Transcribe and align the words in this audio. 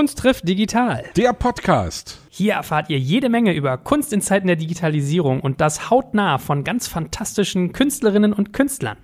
Kunst 0.00 0.16
trifft 0.16 0.48
digital. 0.48 1.04
Der 1.14 1.34
Podcast. 1.34 2.20
Hier 2.30 2.54
erfahrt 2.54 2.88
ihr 2.88 2.98
jede 2.98 3.28
Menge 3.28 3.52
über 3.52 3.76
Kunst 3.76 4.14
in 4.14 4.22
Zeiten 4.22 4.46
der 4.46 4.56
Digitalisierung 4.56 5.40
und 5.40 5.60
das 5.60 5.90
hautnah 5.90 6.38
von 6.38 6.64
ganz 6.64 6.88
fantastischen 6.88 7.74
Künstlerinnen 7.74 8.32
und 8.32 8.54
Künstlern. 8.54 8.96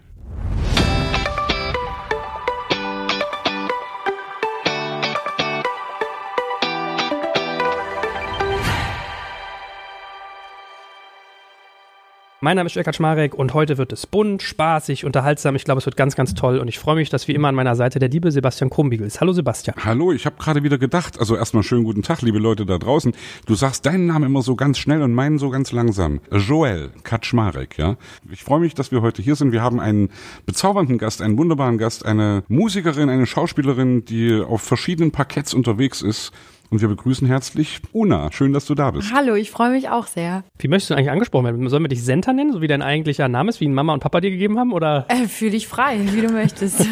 Mein 12.47 12.55
Name 12.55 12.69
ist 12.69 12.77
Jörg 12.77 12.85
Kaczmarek 12.85 13.35
und 13.35 13.55
heute 13.55 13.77
wird 13.77 13.93
es 13.93 14.07
bunt, 14.07 14.41
spaßig, 14.41 15.05
unterhaltsam. 15.05 15.57
Ich 15.57 15.65
glaube, 15.65 15.81
es 15.81 15.87
wird 15.87 15.97
ganz, 15.97 16.15
ganz 16.15 16.33
toll 16.33 16.61
und 16.61 16.69
ich 16.69 16.79
freue 16.79 16.95
mich, 16.95 17.11
dass 17.11 17.27
wie 17.27 17.33
immer 17.33 17.49
an 17.49 17.57
meiner 17.57 17.75
Seite 17.75 17.99
der 17.99 18.09
liebe 18.09 18.31
Sebastian 18.31 18.71
Krumbiegel 18.71 19.05
ist. 19.05 19.21
Hallo 19.21 19.33
Sebastian. 19.33 19.75
Hallo, 19.85 20.13
ich 20.13 20.27
habe 20.27 20.37
gerade 20.39 20.63
wieder 20.63 20.79
gedacht, 20.79 21.19
also 21.19 21.35
erstmal 21.35 21.65
schönen 21.65 21.83
guten 21.83 22.03
Tag, 22.03 22.23
liebe 22.23 22.39
Leute 22.39 22.65
da 22.65 22.79
draußen. 22.79 23.15
Du 23.47 23.57
sagst 23.57 23.85
deinen 23.85 24.07
Namen 24.07 24.27
immer 24.27 24.43
so 24.43 24.55
ganz 24.55 24.79
schnell 24.79 25.03
und 25.03 25.13
meinen 25.13 25.41
so 25.41 25.51
ganz 25.51 25.73
langsam. 25.73 26.21
Joel 26.31 26.91
Kaczmarek, 27.03 27.79
ja. 27.79 27.97
Ich 28.31 28.45
freue 28.45 28.61
mich, 28.61 28.75
dass 28.75 28.93
wir 28.93 29.03
heute 29.03 29.23
hier 29.23 29.35
sind. 29.35 29.51
Wir 29.51 29.63
haben 29.63 29.81
einen 29.81 30.11
bezaubernden 30.45 30.99
Gast, 30.99 31.23
einen 31.23 31.39
wunderbaren 31.39 31.79
Gast, 31.79 32.07
eine 32.07 32.45
Musikerin, 32.47 33.09
eine 33.09 33.27
Schauspielerin, 33.27 34.05
die 34.05 34.41
auf 34.41 34.63
verschiedenen 34.63 35.11
Parketts 35.11 35.53
unterwegs 35.53 36.01
ist 36.01 36.31
und 36.71 36.81
wir 36.81 36.89
begrüßen 36.89 37.27
herzlich 37.27 37.81
Una. 37.93 38.31
Schön, 38.33 38.53
dass 38.53 38.67
du 38.67 38.75
da 38.75 38.91
bist. 38.91 39.13
Hallo, 39.15 39.35
ich 39.35 39.51
freue 39.51 39.71
mich 39.71 39.89
auch 39.89 40.07
sehr. 40.07 40.45
Wie 40.59 40.69
möchtest 40.69 40.91
du 40.91 40.95
eigentlich 40.95 41.11
angesprochen 41.11 41.45
werden? 41.45 41.69
Sollen 41.69 41.85
wir 41.85 41.89
dich 41.89 42.03
Senta 42.03 42.33
nennen, 42.33 42.53
so 42.53 42.61
wie 42.61 42.67
dein 42.67 42.83
eigentlicher 42.83 43.29
Name 43.29 43.51
ist, 43.51 43.61
wie 43.61 43.65
ihn 43.65 43.75
Mama 43.75 43.93
und 43.93 44.01
Papa 44.01 44.21
dir 44.21 44.31
gegeben 44.31 44.59
haben? 44.59 44.73
Oder? 44.73 45.07
Äh, 45.09 45.29
fühl 45.29 45.51
dich 45.51 45.69
frei, 45.69 45.99
wie 46.13 46.21
du 46.21 46.33
möchtest. 46.33 46.87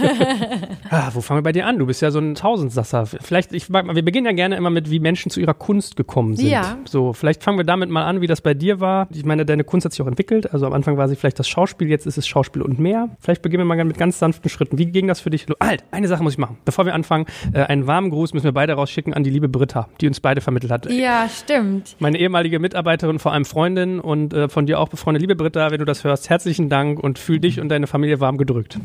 ah, 0.91 1.11
wo 1.13 1.21
fangen 1.21 1.39
wir 1.39 1.43
bei 1.43 1.53
dir 1.53 1.67
an? 1.67 1.79
Du 1.79 1.87
bist 1.87 2.03
ja 2.03 2.11
so 2.11 2.19
ein 2.19 2.35
Tausendsasser. 2.35 3.07
Vielleicht, 3.07 3.53
ich 3.53 3.69
mag 3.69 3.87
mal, 3.87 3.97
wir 3.97 4.05
beginnen 4.05 4.27
ja 4.27 4.33
gerne 4.33 4.57
immer 4.57 4.71
mit, 4.71 4.91
wie 4.91 5.01
Menschen 5.01 5.31
zu 5.31 5.41
ihrer 5.41 5.55
Kunst 5.55 5.97
gekommen 5.97 6.37
sind. 6.37 6.49
Ja. 6.49 6.79
So, 6.85 7.13
vielleicht 7.13 7.43
fangen 7.43 7.59
wir 7.59 7.65
damit 7.65 7.91
mal 7.91 8.05
an, 8.05 8.21
wie 8.21 8.27
das 8.27 8.41
bei 8.41 8.55
dir 8.55 8.81
war. 8.81 9.09
Ich 9.13 9.25
meine, 9.25 9.45
deine 9.45 9.65
Kunst 9.65 9.85
hat 9.85 9.93
sich 9.93 10.03
auch 10.03 10.07
entwickelt. 10.07 10.53
Also 10.53 10.67
am 10.67 10.73
Anfang 10.73 10.97
war 10.97 11.09
sie 11.09 11.17
vielleicht 11.17 11.39
das 11.39 11.49
Schauspiel, 11.49 11.89
jetzt 11.89 12.07
ist 12.07 12.19
es 12.19 12.27
Schauspiel 12.27 12.63
und 12.63 12.79
mehr. 12.79 13.11
Vielleicht 13.19 13.43
beginnen 13.43 13.67
wir 13.67 13.75
mal 13.75 13.85
mit 13.85 13.99
ganz 13.99 14.19
sanften 14.19 14.49
Schritten. 14.49 14.79
Wie 14.79 14.87
ging 14.87 15.09
das 15.09 15.21
für 15.21 15.31
dich? 15.31 15.47
Halt, 15.61 15.85
eine 15.91 16.09
Sache 16.09 16.23
muss 16.23 16.35
ich 16.35 16.39
machen. 16.39 16.59
Bevor 16.65 16.87
wir 16.87 16.95
anfangen, 16.95 17.27
äh, 17.53 17.63
einen 17.63 17.87
warmen 17.87 18.11
Gruß 18.11 18.35
müssen 18.35 18.45
wir 18.45 18.53
beide 18.53 18.75
rausschicken 18.75 19.13
an 19.13 19.25
die 19.25 19.31
liebe 19.31 19.49
Britta, 19.49 19.64
die 20.01 20.07
uns 20.07 20.21
beide 20.21 20.41
vermittelt 20.41 20.73
hat. 20.73 20.91
Ja, 20.91 21.29
stimmt. 21.29 21.97
Meine 21.99 22.19
ehemalige 22.19 22.59
Mitarbeiterin, 22.59 23.19
vor 23.19 23.33
allem 23.33 23.45
Freundin 23.45 24.01
und 24.01 24.33
äh, 24.35 24.49
von 24.49 24.67
dir 24.67 24.79
auch 24.81 24.89
befreundet. 24.89 25.21
Liebe 25.23 25.37
Britta, 25.37 25.71
wenn 25.71 25.79
du 25.79 25.85
das 25.85 26.05
hörst, 26.05 26.31
herzlichen 26.31 26.69
Dank 26.69 26.99
und 27.03 27.19
fühl 27.19 27.41
dich 27.41 27.61
und 27.61 27.69
deine 27.69 27.87
Familie 27.87 28.21
warm 28.21 28.39
gedrückt. 28.39 28.79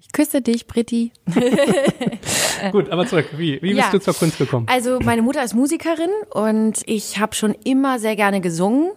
Ich 0.00 0.12
küsse 0.12 0.42
dich, 0.42 0.66
Britti. 0.66 1.12
Gut, 2.72 2.90
aber 2.90 3.06
zurück. 3.06 3.26
Wie, 3.36 3.54
wie 3.62 3.74
bist 3.74 3.78
Ja. 3.86 3.90
du 3.90 3.98
zur 3.98 4.14
Kunst 4.14 4.38
gekommen? 4.38 4.66
Also 4.70 4.98
meine 5.00 5.22
Mutter 5.22 5.42
ist 5.42 5.54
Musikerin 5.54 6.10
und 6.30 6.80
ich 6.86 7.18
habe 7.18 7.34
schon 7.34 7.54
immer 7.64 7.98
sehr 7.98 8.16
gerne 8.16 8.40
gesungen. 8.40 8.90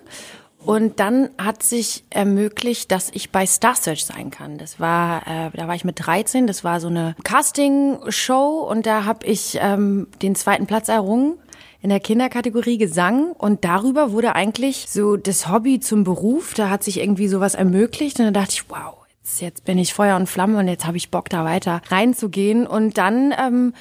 Und 0.67 0.99
dann 0.99 1.29
hat 1.37 1.63
sich 1.63 2.03
ermöglicht, 2.09 2.91
dass 2.91 3.09
ich 3.13 3.31
bei 3.31 3.45
Star 3.45 3.73
Search 3.73 4.03
sein 4.03 4.31
kann. 4.31 4.57
Das 4.57 4.81
war, 4.81 5.25
äh, 5.25 5.49
da 5.53 5.65
war 5.69 5.75
ich 5.75 5.85
mit 5.85 6.05
13. 6.05 6.45
Das 6.45 6.65
war 6.65 6.81
so 6.81 6.89
eine 6.89 7.15
Casting-Show 7.23 8.67
und 8.69 8.85
da 8.85 9.05
habe 9.05 9.25
ich 9.25 9.57
ähm, 9.61 10.07
den 10.21 10.35
zweiten 10.35 10.67
Platz 10.67 10.89
errungen 10.89 11.35
in 11.81 11.89
der 11.89 12.01
Kinderkategorie 12.01 12.77
Gesang 12.77 13.31
und 13.31 13.63
darüber 13.63 14.11
wurde 14.11 14.35
eigentlich 14.35 14.87
so 14.89 15.15
das 15.15 15.49
Hobby 15.49 15.79
zum 15.79 16.03
Beruf. 16.03 16.53
Da 16.53 16.69
hat 16.69 16.83
sich 16.83 16.99
irgendwie 16.99 17.29
sowas 17.29 17.55
ermöglicht 17.55 18.19
und 18.19 18.25
dann 18.25 18.33
dachte 18.33 18.51
ich, 18.51 18.69
wow, 18.69 19.06
jetzt, 19.39 19.65
bin 19.65 19.77
ich 19.77 19.93
Feuer 19.93 20.15
und 20.15 20.27
Flamme 20.27 20.57
und 20.57 20.67
jetzt 20.67 20.85
habe 20.85 20.97
ich 20.97 21.11
Bock 21.11 21.29
da 21.29 21.45
weiter 21.45 21.81
reinzugehen. 21.89 22.65
Und 22.65 22.97
dann 22.97 23.33
ähm, 23.37 23.73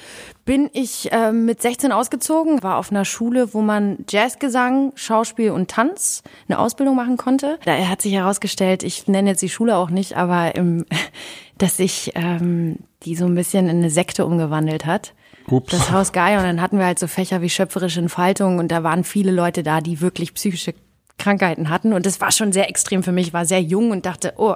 bin 0.45 0.69
ich 0.73 1.09
ähm, 1.11 1.45
mit 1.45 1.61
16 1.61 1.91
ausgezogen, 1.91 2.63
war 2.63 2.77
auf 2.77 2.91
einer 2.91 3.05
Schule, 3.05 3.53
wo 3.53 3.61
man 3.61 4.05
Jazzgesang, 4.09 4.91
Schauspiel 4.95 5.51
und 5.51 5.69
Tanz 5.69 6.23
eine 6.47 6.59
Ausbildung 6.59 6.95
machen 6.95 7.17
konnte. 7.17 7.59
Da 7.65 7.77
hat 7.87 8.01
sich 8.01 8.13
herausgestellt, 8.13 8.83
ich 8.83 9.07
nenne 9.07 9.29
jetzt 9.31 9.41
die 9.41 9.49
Schule 9.49 9.77
auch 9.77 9.89
nicht, 9.89 10.17
aber 10.17 10.55
im, 10.55 10.85
dass 11.57 11.77
sich 11.77 12.11
ähm, 12.15 12.77
die 13.03 13.15
so 13.15 13.25
ein 13.25 13.35
bisschen 13.35 13.69
in 13.69 13.77
eine 13.77 13.89
Sekte 13.89 14.25
umgewandelt 14.25 14.85
hat. 14.85 15.13
Ups. 15.49 15.71
Das 15.71 15.91
Haus 15.91 16.11
Gaia 16.11 16.39
und 16.39 16.43
dann 16.43 16.61
hatten 16.61 16.77
wir 16.77 16.85
halt 16.85 16.99
so 16.99 17.07
Fächer 17.07 17.41
wie 17.41 17.49
schöpferische 17.49 18.01
Entfaltung 18.01 18.59
und 18.59 18.69
da 18.69 18.83
waren 18.83 19.05
viele 19.05 19.31
Leute 19.31 19.63
da, 19.63 19.79
die 19.79 20.01
wirklich 20.01 20.33
psychische 20.33 20.73
Krankheiten 21.17 21.69
hatten 21.69 21.93
und 21.93 22.05
das 22.05 22.21
war 22.21 22.31
schon 22.31 22.51
sehr 22.51 22.69
extrem 22.69 23.03
für 23.03 23.11
mich. 23.11 23.27
Ich 23.27 23.33
war 23.33 23.45
sehr 23.45 23.61
jung 23.61 23.91
und 23.91 24.05
dachte, 24.05 24.33
oh, 24.37 24.55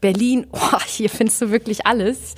Berlin, 0.00 0.46
oh, 0.52 0.78
hier 0.86 1.10
findest 1.10 1.40
du 1.42 1.50
wirklich 1.50 1.86
alles. 1.86 2.34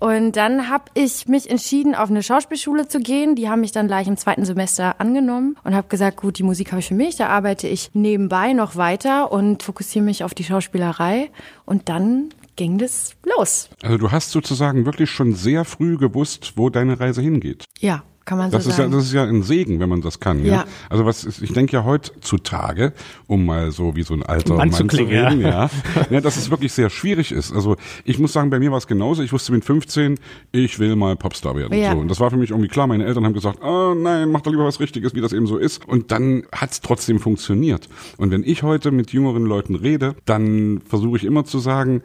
Und 0.00 0.36
dann 0.36 0.68
habe 0.68 0.84
ich 0.94 1.28
mich 1.28 1.48
entschieden, 1.48 1.94
auf 1.94 2.10
eine 2.10 2.22
Schauspielschule 2.22 2.88
zu 2.88 3.00
gehen. 3.00 3.36
Die 3.36 3.48
haben 3.48 3.60
mich 3.60 3.72
dann 3.72 3.86
gleich 3.86 4.06
im 4.06 4.16
zweiten 4.16 4.44
Semester 4.44 5.00
angenommen 5.00 5.56
und 5.64 5.74
habe 5.74 5.88
gesagt, 5.88 6.18
gut, 6.18 6.38
die 6.38 6.42
Musik 6.42 6.72
habe 6.72 6.80
ich 6.80 6.88
für 6.88 6.94
mich, 6.94 7.16
da 7.16 7.28
arbeite 7.28 7.68
ich 7.68 7.90
nebenbei 7.94 8.52
noch 8.52 8.76
weiter 8.76 9.32
und 9.32 9.62
fokussiere 9.62 10.04
mich 10.04 10.24
auf 10.24 10.34
die 10.34 10.44
Schauspielerei. 10.44 11.30
Und 11.64 11.88
dann 11.88 12.30
ging 12.56 12.78
das 12.78 13.14
los. 13.24 13.70
Also 13.82 13.98
du 13.98 14.10
hast 14.10 14.30
sozusagen 14.30 14.84
wirklich 14.84 15.10
schon 15.10 15.34
sehr 15.34 15.64
früh 15.64 15.96
gewusst, 15.96 16.52
wo 16.56 16.70
deine 16.70 17.00
Reise 17.00 17.22
hingeht. 17.22 17.64
Ja, 17.78 18.02
kann 18.24 18.38
man 18.38 18.50
so 18.50 18.56
Das 18.56 18.66
ist 18.66 18.72
ja, 18.72 18.76
sagen. 18.84 18.92
das 18.92 19.04
ist 19.04 19.12
ja 19.12 19.24
ein 19.24 19.42
Segen, 19.42 19.80
wenn 19.80 19.88
man 19.88 20.00
das 20.00 20.20
kann. 20.20 20.44
Ja. 20.44 20.52
Ja. 20.54 20.64
Also 20.88 21.04
was 21.04 21.24
ist, 21.24 21.42
ich 21.42 21.52
denke 21.52 21.72
ja 21.72 21.84
heutzutage, 21.84 22.92
um 23.26 23.44
mal 23.44 23.70
so 23.70 23.96
wie 23.96 24.02
so 24.02 24.14
ein 24.14 24.22
alter 24.22 24.52
Um 24.52 24.58
Mann 24.58 24.72
zu 24.72 24.84
reden, 24.84 25.40
ja, 25.40 25.70
ja, 26.10 26.20
dass 26.20 26.36
es 26.36 26.50
wirklich 26.50 26.72
sehr 26.72 26.90
schwierig 26.90 27.32
ist. 27.32 27.52
Also 27.52 27.76
ich 28.04 28.18
muss 28.18 28.32
sagen, 28.32 28.50
bei 28.50 28.58
mir 28.58 28.70
war 28.70 28.78
es 28.78 28.86
genauso. 28.86 29.22
Ich 29.22 29.32
wusste 29.32 29.52
mit 29.52 29.64
15, 29.64 30.18
ich 30.52 30.78
will 30.78 30.96
mal 30.96 31.16
Popstar 31.16 31.56
werden. 31.56 31.78
Ja. 31.78 31.92
So, 31.92 31.98
und 31.98 32.08
das 32.08 32.20
war 32.20 32.30
für 32.30 32.36
mich 32.36 32.50
irgendwie 32.50 32.68
klar. 32.68 32.86
Meine 32.86 33.04
Eltern 33.04 33.24
haben 33.24 33.34
gesagt, 33.34 33.62
ah 33.62 33.94
nein, 33.94 34.30
mach 34.30 34.40
doch 34.40 34.50
lieber 34.50 34.64
was 34.64 34.80
Richtiges, 34.80 35.14
wie 35.14 35.20
das 35.20 35.32
eben 35.32 35.46
so 35.46 35.58
ist. 35.58 35.86
Und 35.86 36.10
dann 36.10 36.44
hat 36.52 36.70
es 36.70 36.80
trotzdem 36.80 37.18
funktioniert. 37.18 37.88
Und 38.16 38.30
wenn 38.30 38.44
ich 38.44 38.62
heute 38.62 38.90
mit 38.90 39.12
jüngeren 39.12 39.44
Leuten 39.44 39.74
rede, 39.74 40.14
dann 40.24 40.80
versuche 40.86 41.16
ich 41.16 41.24
immer 41.24 41.44
zu 41.44 41.58
sagen, 41.58 42.02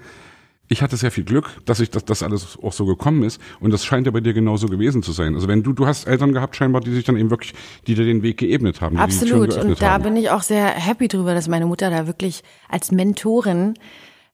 ich 0.70 0.84
hatte 0.84 0.98
sehr 0.98 1.12
viel 1.12 1.24
Glück, 1.24 1.50
dass 1.66 1.80
ich 1.80 1.90
das, 1.90 2.06
das 2.06 2.24
alles 2.24 2.58
auch 2.62 2.74
so 2.74 2.86
gekommen 2.86 3.24
ist. 3.24 3.42
Und 3.60 3.72
das 3.72 3.84
scheint 3.84 4.06
ja 4.06 4.12
bei 4.12 4.22
dir 4.22 4.34
genauso 4.34 4.68
gewesen 4.68 5.02
zu 5.02 5.12
sein. 5.12 5.34
Also 5.34 5.48
wenn 5.48 5.64
du, 5.64 5.74
du 5.74 5.88
hast 5.88 6.06
Eltern 6.06 6.32
gehabt 6.32 6.56
scheinbar, 6.56 6.82
die 6.82 6.94
sich 6.94 7.04
dann 7.04 7.18
eben 7.18 7.32
wirklich, 7.32 7.54
die 7.88 7.96
dir 7.96 8.06
den 8.06 8.22
Weg 8.22 8.38
geebnet 8.38 8.80
haben. 8.80 8.98
Absolut. 8.98 9.58
Und 9.58 9.82
da 9.82 9.94
haben. 9.94 10.04
bin 10.04 10.16
ich 10.16 10.30
auch 10.30 10.44
sehr 10.44 10.68
happy 10.68 11.08
drüber, 11.08 11.34
dass 11.34 11.48
meine 11.48 11.66
Mutter 11.66 11.90
da 11.90 12.06
wirklich 12.06 12.44
als 12.70 12.92
Mentorin 12.92 13.74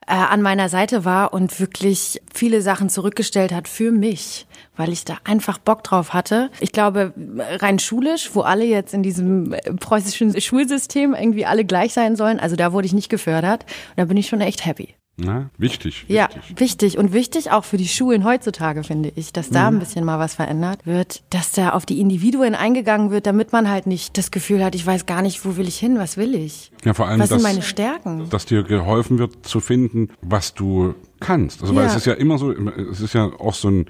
äh, 0.07 0.13
an 0.13 0.41
meiner 0.41 0.67
Seite 0.67 1.05
war 1.05 1.33
und 1.33 1.57
wirklich 1.59 2.21
viele 2.33 2.61
Sachen 2.61 2.89
zurückgestellt 2.89 3.53
hat 3.53 3.69
für 3.69 3.91
mich, 3.91 4.45
weil 4.75 4.91
ich 4.91 5.05
da 5.05 5.17
einfach 5.23 5.57
Bock 5.57 5.83
drauf 5.85 6.13
hatte. 6.13 6.51
Ich 6.59 6.73
glaube, 6.73 7.13
rein 7.37 7.79
schulisch, 7.79 8.31
wo 8.33 8.41
alle 8.41 8.65
jetzt 8.65 8.93
in 8.93 9.03
diesem 9.03 9.53
äh, 9.53 9.61
preußischen 9.73 10.39
Schulsystem 10.39 11.13
irgendwie 11.13 11.45
alle 11.45 11.63
gleich 11.63 11.93
sein 11.93 12.17
sollen, 12.17 12.41
also 12.41 12.57
da 12.57 12.73
wurde 12.73 12.87
ich 12.87 12.93
nicht 12.93 13.09
gefördert. 13.09 13.63
Und 13.63 13.97
da 13.97 14.05
bin 14.05 14.17
ich 14.17 14.27
schon 14.27 14.41
echt 14.41 14.65
happy. 14.65 14.95
Na, 15.17 15.49
wichtig, 15.57 16.03
Ja, 16.09 16.27
wichtig. 16.35 16.59
wichtig. 16.59 16.97
Und 16.97 17.13
wichtig 17.13 17.49
auch 17.49 17.63
für 17.63 17.77
die 17.77 17.87
Schulen 17.87 18.25
heutzutage, 18.25 18.83
finde 18.83 19.13
ich, 19.15 19.31
dass 19.31 19.49
da 19.49 19.67
ein 19.69 19.79
bisschen 19.79 20.03
mal 20.03 20.19
was 20.19 20.35
verändert 20.35 20.85
wird, 20.85 21.23
dass 21.29 21.51
da 21.53 21.69
auf 21.69 21.85
die 21.85 22.01
Individuen 22.01 22.53
eingegangen 22.53 23.11
wird, 23.11 23.25
damit 23.25 23.53
man 23.53 23.69
halt 23.69 23.87
nicht 23.87 24.17
das 24.17 24.29
Gefühl 24.29 24.61
hat, 24.61 24.75
ich 24.75 24.85
weiß 24.85 25.05
gar 25.05 25.21
nicht, 25.21 25.45
wo 25.45 25.55
will 25.55 25.69
ich 25.69 25.77
hin, 25.79 25.97
was 25.99 26.17
will 26.17 26.35
ich? 26.35 26.73
Ja, 26.83 26.93
vor 26.93 27.07
allem, 27.07 27.21
Was 27.21 27.29
dass, 27.29 27.41
sind 27.41 27.49
meine 27.49 27.61
Stärken? 27.61 28.29
dass 28.29 28.45
dir 28.45 28.63
geholfen 28.63 29.17
wird 29.17 29.45
zu 29.47 29.61
finden, 29.61 30.09
was 30.21 30.53
du 30.53 30.95
kannst. 31.21 31.61
Also 31.61 31.73
weil 31.75 31.85
Ja. 31.85 31.91
es 31.91 31.95
ist 31.95 32.05
ja 32.07 32.13
immer 32.13 32.37
so, 32.37 32.51
es 32.51 32.99
ist 32.99 33.13
ja 33.13 33.31
auch 33.39 33.53
so 33.53 33.69
ein 33.69 33.85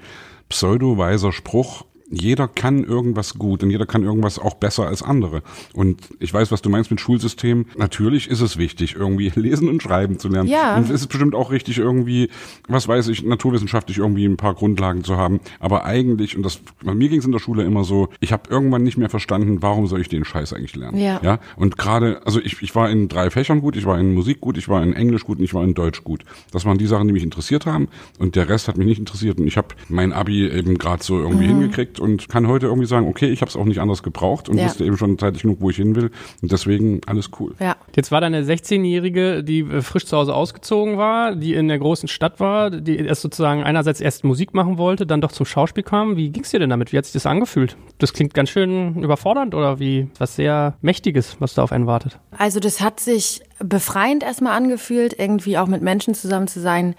pseudo-weiser 0.48 1.32
Spruch, 1.32 1.84
jeder 2.10 2.48
kann 2.48 2.84
irgendwas 2.84 3.34
gut 3.34 3.62
und 3.62 3.70
jeder 3.70 3.86
kann 3.86 4.02
irgendwas 4.02 4.38
auch 4.38 4.54
besser 4.54 4.86
als 4.86 5.02
andere. 5.02 5.42
Und 5.74 6.00
ich 6.20 6.32
weiß, 6.32 6.52
was 6.52 6.62
du 6.62 6.70
meinst 6.70 6.90
mit 6.90 7.00
Schulsystem. 7.00 7.66
Natürlich 7.76 8.28
ist 8.28 8.40
es 8.40 8.56
wichtig, 8.56 8.94
irgendwie 8.96 9.30
lesen 9.34 9.68
und 9.68 9.82
schreiben 9.82 10.18
zu 10.18 10.28
lernen. 10.28 10.48
Ja. 10.48 10.76
Und 10.76 10.84
es 10.84 10.90
ist 10.90 11.08
bestimmt 11.08 11.34
auch 11.34 11.50
richtig, 11.50 11.78
irgendwie, 11.78 12.28
was 12.68 12.86
weiß 12.88 13.08
ich, 13.08 13.24
naturwissenschaftlich 13.24 13.98
irgendwie 13.98 14.26
ein 14.26 14.36
paar 14.36 14.54
Grundlagen 14.54 15.04
zu 15.04 15.16
haben. 15.16 15.40
Aber 15.58 15.84
eigentlich, 15.84 16.36
und 16.36 16.42
das, 16.42 16.60
bei 16.84 16.94
mir 16.94 17.08
ging 17.08 17.18
es 17.18 17.24
in 17.26 17.32
der 17.32 17.38
Schule 17.38 17.64
immer 17.64 17.84
so, 17.84 18.08
ich 18.20 18.32
habe 18.32 18.48
irgendwann 18.50 18.82
nicht 18.82 18.98
mehr 18.98 19.10
verstanden, 19.10 19.62
warum 19.62 19.86
soll 19.86 20.00
ich 20.00 20.08
den 20.08 20.24
Scheiß 20.24 20.52
eigentlich 20.52 20.76
lernen? 20.76 20.98
Ja. 20.98 21.20
ja? 21.22 21.38
Und 21.56 21.76
gerade, 21.78 22.24
also 22.24 22.40
ich, 22.40 22.62
ich 22.62 22.74
war 22.74 22.90
in 22.90 23.08
drei 23.08 23.30
Fächern 23.30 23.60
gut, 23.60 23.76
ich 23.76 23.86
war 23.86 23.98
in 23.98 24.14
Musik 24.14 24.40
gut, 24.40 24.58
ich 24.58 24.68
war 24.68 24.82
in 24.82 24.92
Englisch 24.92 25.24
gut 25.24 25.38
und 25.38 25.44
ich 25.44 25.54
war 25.54 25.64
in 25.64 25.74
Deutsch 25.74 26.04
gut. 26.04 26.24
Das 26.52 26.64
waren 26.64 26.78
die 26.78 26.86
Sachen, 26.86 27.06
die 27.08 27.12
mich 27.12 27.24
interessiert 27.24 27.66
haben 27.66 27.88
und 28.18 28.36
der 28.36 28.48
Rest 28.48 28.68
hat 28.68 28.76
mich 28.76 28.86
nicht 28.86 28.98
interessiert 28.98 29.38
und 29.38 29.46
ich 29.46 29.56
habe 29.56 29.68
mein 29.88 30.12
Abi 30.12 30.48
eben 30.48 30.78
gerade 30.78 31.02
so 31.02 31.18
irgendwie 31.18 31.46
Mhm. 31.46 31.60
hingekriegt 31.60 31.95
und 32.00 32.28
kann 32.28 32.46
heute 32.48 32.66
irgendwie 32.66 32.86
sagen, 32.86 33.06
okay, 33.08 33.26
ich 33.28 33.40
habe 33.40 33.48
es 33.48 33.56
auch 33.56 33.64
nicht 33.64 33.80
anders 33.80 34.02
gebraucht 34.02 34.48
und 34.48 34.58
Ja. 34.58 34.66
wusste 34.66 34.84
eben 34.84 34.96
schon 34.96 35.18
zeitig 35.18 35.42
genug, 35.42 35.58
wo 35.60 35.70
ich 35.70 35.76
hin 35.76 35.94
will 35.96 36.10
und 36.42 36.52
deswegen 36.52 37.00
alles 37.06 37.30
cool. 37.40 37.54
Ja. 37.60 37.76
Jetzt 37.94 38.10
war 38.12 38.20
da 38.20 38.26
eine 38.26 38.42
16-Jährige, 38.42 39.42
die 39.44 39.60
äh, 39.60 39.82
frisch 39.82 40.06
zu 40.06 40.16
Hause 40.16 40.34
ausgezogen 40.34 40.96
war, 40.98 41.34
die 41.34 41.54
in 41.54 41.68
der 41.68 41.78
großen 41.78 42.08
Stadt 42.08 42.40
war, 42.40 42.70
die 42.70 42.96
erst 42.98 43.22
sozusagen 43.22 43.62
einerseits 43.62 44.00
erst 44.00 44.24
Musik 44.24 44.54
machen 44.54 44.78
wollte, 44.78 45.06
dann 45.06 45.20
doch 45.20 45.32
zum 45.32 45.46
Schauspiel 45.46 45.82
kam. 45.82 46.16
Wie 46.16 46.30
ging's 46.30 46.50
dir 46.50 46.58
denn 46.60 46.70
damit? 46.70 46.92
Wie 46.92 46.98
hat 46.98 47.04
sich 47.04 47.14
das 47.14 47.26
angefühlt? 47.26 47.76
Das 47.98 48.12
klingt 48.12 48.34
ganz 48.34 48.50
schön 48.50 49.02
überfordernd 49.02 49.54
oder 49.54 49.78
wie 49.78 50.08
was 50.18 50.36
sehr 50.36 50.74
Mächtiges, 50.82 51.36
was 51.40 51.54
da 51.54 51.62
auf 51.62 51.72
einen 51.72 51.86
wartet? 51.86 52.18
Also 52.36 52.60
das 52.60 52.80
hat 52.80 53.00
sich 53.00 53.40
befreiend 53.64 54.22
erstmal 54.22 54.56
angefühlt, 54.56 55.18
irgendwie 55.18 55.58
auch 55.58 55.66
mit 55.66 55.82
Menschen 55.82 56.14
zusammen 56.14 56.46
zu 56.48 56.60
sein, 56.60 56.94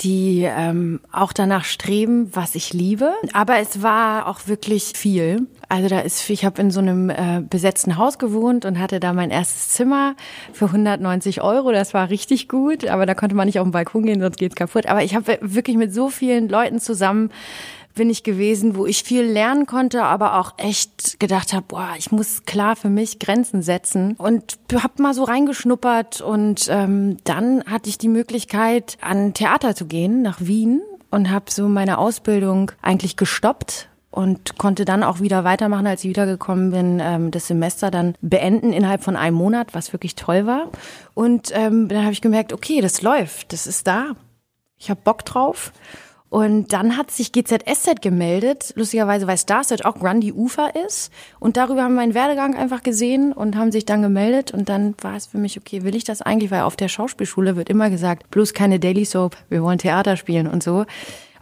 die 0.00 0.42
ähm, 0.42 1.00
auch 1.12 1.32
danach 1.32 1.64
streben, 1.64 2.34
was 2.34 2.54
ich 2.54 2.72
liebe. 2.72 3.12
Aber 3.32 3.58
es 3.58 3.82
war 3.82 4.26
auch 4.26 4.48
wirklich 4.48 4.92
viel. 4.96 5.46
Also 5.68 5.88
da 5.88 6.00
ist, 6.00 6.28
ich 6.28 6.44
habe 6.44 6.60
in 6.60 6.70
so 6.70 6.80
einem 6.80 7.08
äh, 7.08 7.42
besetzten 7.48 7.96
Haus 7.96 8.18
gewohnt 8.18 8.64
und 8.64 8.78
hatte 8.78 8.98
da 8.98 9.12
mein 9.12 9.30
erstes 9.30 9.68
Zimmer 9.68 10.16
für 10.52 10.66
190 10.66 11.40
Euro. 11.42 11.70
Das 11.70 11.94
war 11.94 12.10
richtig 12.10 12.48
gut, 12.48 12.86
aber 12.86 13.06
da 13.06 13.14
konnte 13.14 13.36
man 13.36 13.46
nicht 13.46 13.60
auf 13.60 13.64
den 13.64 13.72
Balkon 13.72 14.04
gehen, 14.04 14.20
sonst 14.20 14.38
geht's 14.38 14.56
kaputt. 14.56 14.86
Aber 14.86 15.04
ich 15.04 15.14
habe 15.14 15.38
wirklich 15.40 15.76
mit 15.76 15.94
so 15.94 16.08
vielen 16.08 16.48
Leuten 16.48 16.80
zusammen 16.80 17.30
bin 17.94 18.10
ich 18.10 18.22
gewesen, 18.22 18.76
wo 18.76 18.86
ich 18.86 19.02
viel 19.02 19.22
lernen 19.22 19.66
konnte, 19.66 20.02
aber 20.02 20.38
auch 20.38 20.54
echt 20.58 21.20
gedacht 21.20 21.52
habe, 21.52 21.64
boah, 21.68 21.90
ich 21.98 22.12
muss 22.12 22.44
klar 22.44 22.76
für 22.76 22.88
mich 22.88 23.18
Grenzen 23.18 23.62
setzen 23.62 24.14
und 24.18 24.58
hab 24.74 24.98
mal 24.98 25.14
so 25.14 25.24
reingeschnuppert 25.24 26.20
und 26.20 26.66
ähm, 26.70 27.16
dann 27.24 27.64
hatte 27.64 27.88
ich 27.88 27.98
die 27.98 28.08
Möglichkeit, 28.08 28.98
an 29.00 29.34
Theater 29.34 29.74
zu 29.74 29.86
gehen 29.86 30.22
nach 30.22 30.40
Wien 30.40 30.82
und 31.10 31.30
habe 31.30 31.50
so 31.50 31.68
meine 31.68 31.98
Ausbildung 31.98 32.72
eigentlich 32.80 33.16
gestoppt 33.16 33.88
und 34.10 34.58
konnte 34.58 34.84
dann 34.84 35.02
auch 35.02 35.20
wieder 35.20 35.42
weitermachen, 35.42 35.86
als 35.86 36.04
ich 36.04 36.10
wiedergekommen 36.10 36.70
bin, 36.70 37.00
ähm, 37.00 37.30
das 37.30 37.46
Semester 37.46 37.90
dann 37.90 38.14
beenden 38.20 38.72
innerhalb 38.72 39.02
von 39.02 39.16
einem 39.16 39.36
Monat, 39.36 39.74
was 39.74 39.92
wirklich 39.92 40.14
toll 40.14 40.46
war. 40.46 40.68
Und 41.14 41.50
ähm, 41.54 41.88
dann 41.88 42.02
habe 42.02 42.12
ich 42.12 42.20
gemerkt, 42.20 42.52
okay, 42.52 42.80
das 42.80 43.02
läuft, 43.02 43.52
das 43.52 43.66
ist 43.66 43.86
da. 43.86 44.12
Ich 44.76 44.90
habe 44.90 45.00
Bock 45.02 45.24
drauf 45.24 45.72
und 46.32 46.72
dann 46.72 46.96
hat 46.96 47.10
sich 47.10 47.30
GZSZ 47.30 48.00
gemeldet, 48.00 48.72
lustigerweise, 48.74 49.26
weil 49.26 49.36
Starsearch 49.36 49.84
auch 49.84 49.96
Grundy 49.96 50.32
Ufer 50.32 50.72
ist. 50.86 51.12
Und 51.40 51.58
darüber 51.58 51.82
haben 51.82 51.92
wir 51.92 52.00
meinen 52.00 52.14
Werdegang 52.14 52.56
einfach 52.56 52.82
gesehen 52.82 53.34
und 53.34 53.54
haben 53.54 53.70
sich 53.70 53.84
dann 53.84 54.00
gemeldet. 54.00 54.50
Und 54.50 54.70
dann 54.70 54.94
war 55.02 55.14
es 55.14 55.26
für 55.26 55.36
mich, 55.36 55.58
okay, 55.58 55.84
will 55.84 55.94
ich 55.94 56.04
das 56.04 56.22
eigentlich? 56.22 56.50
Weil 56.50 56.62
auf 56.62 56.74
der 56.74 56.88
Schauspielschule 56.88 57.54
wird 57.56 57.68
immer 57.68 57.90
gesagt, 57.90 58.30
bloß 58.30 58.54
keine 58.54 58.80
Daily 58.80 59.04
Soap, 59.04 59.36
wir 59.50 59.62
wollen 59.62 59.76
Theater 59.76 60.16
spielen 60.16 60.46
und 60.46 60.62
so. 60.62 60.86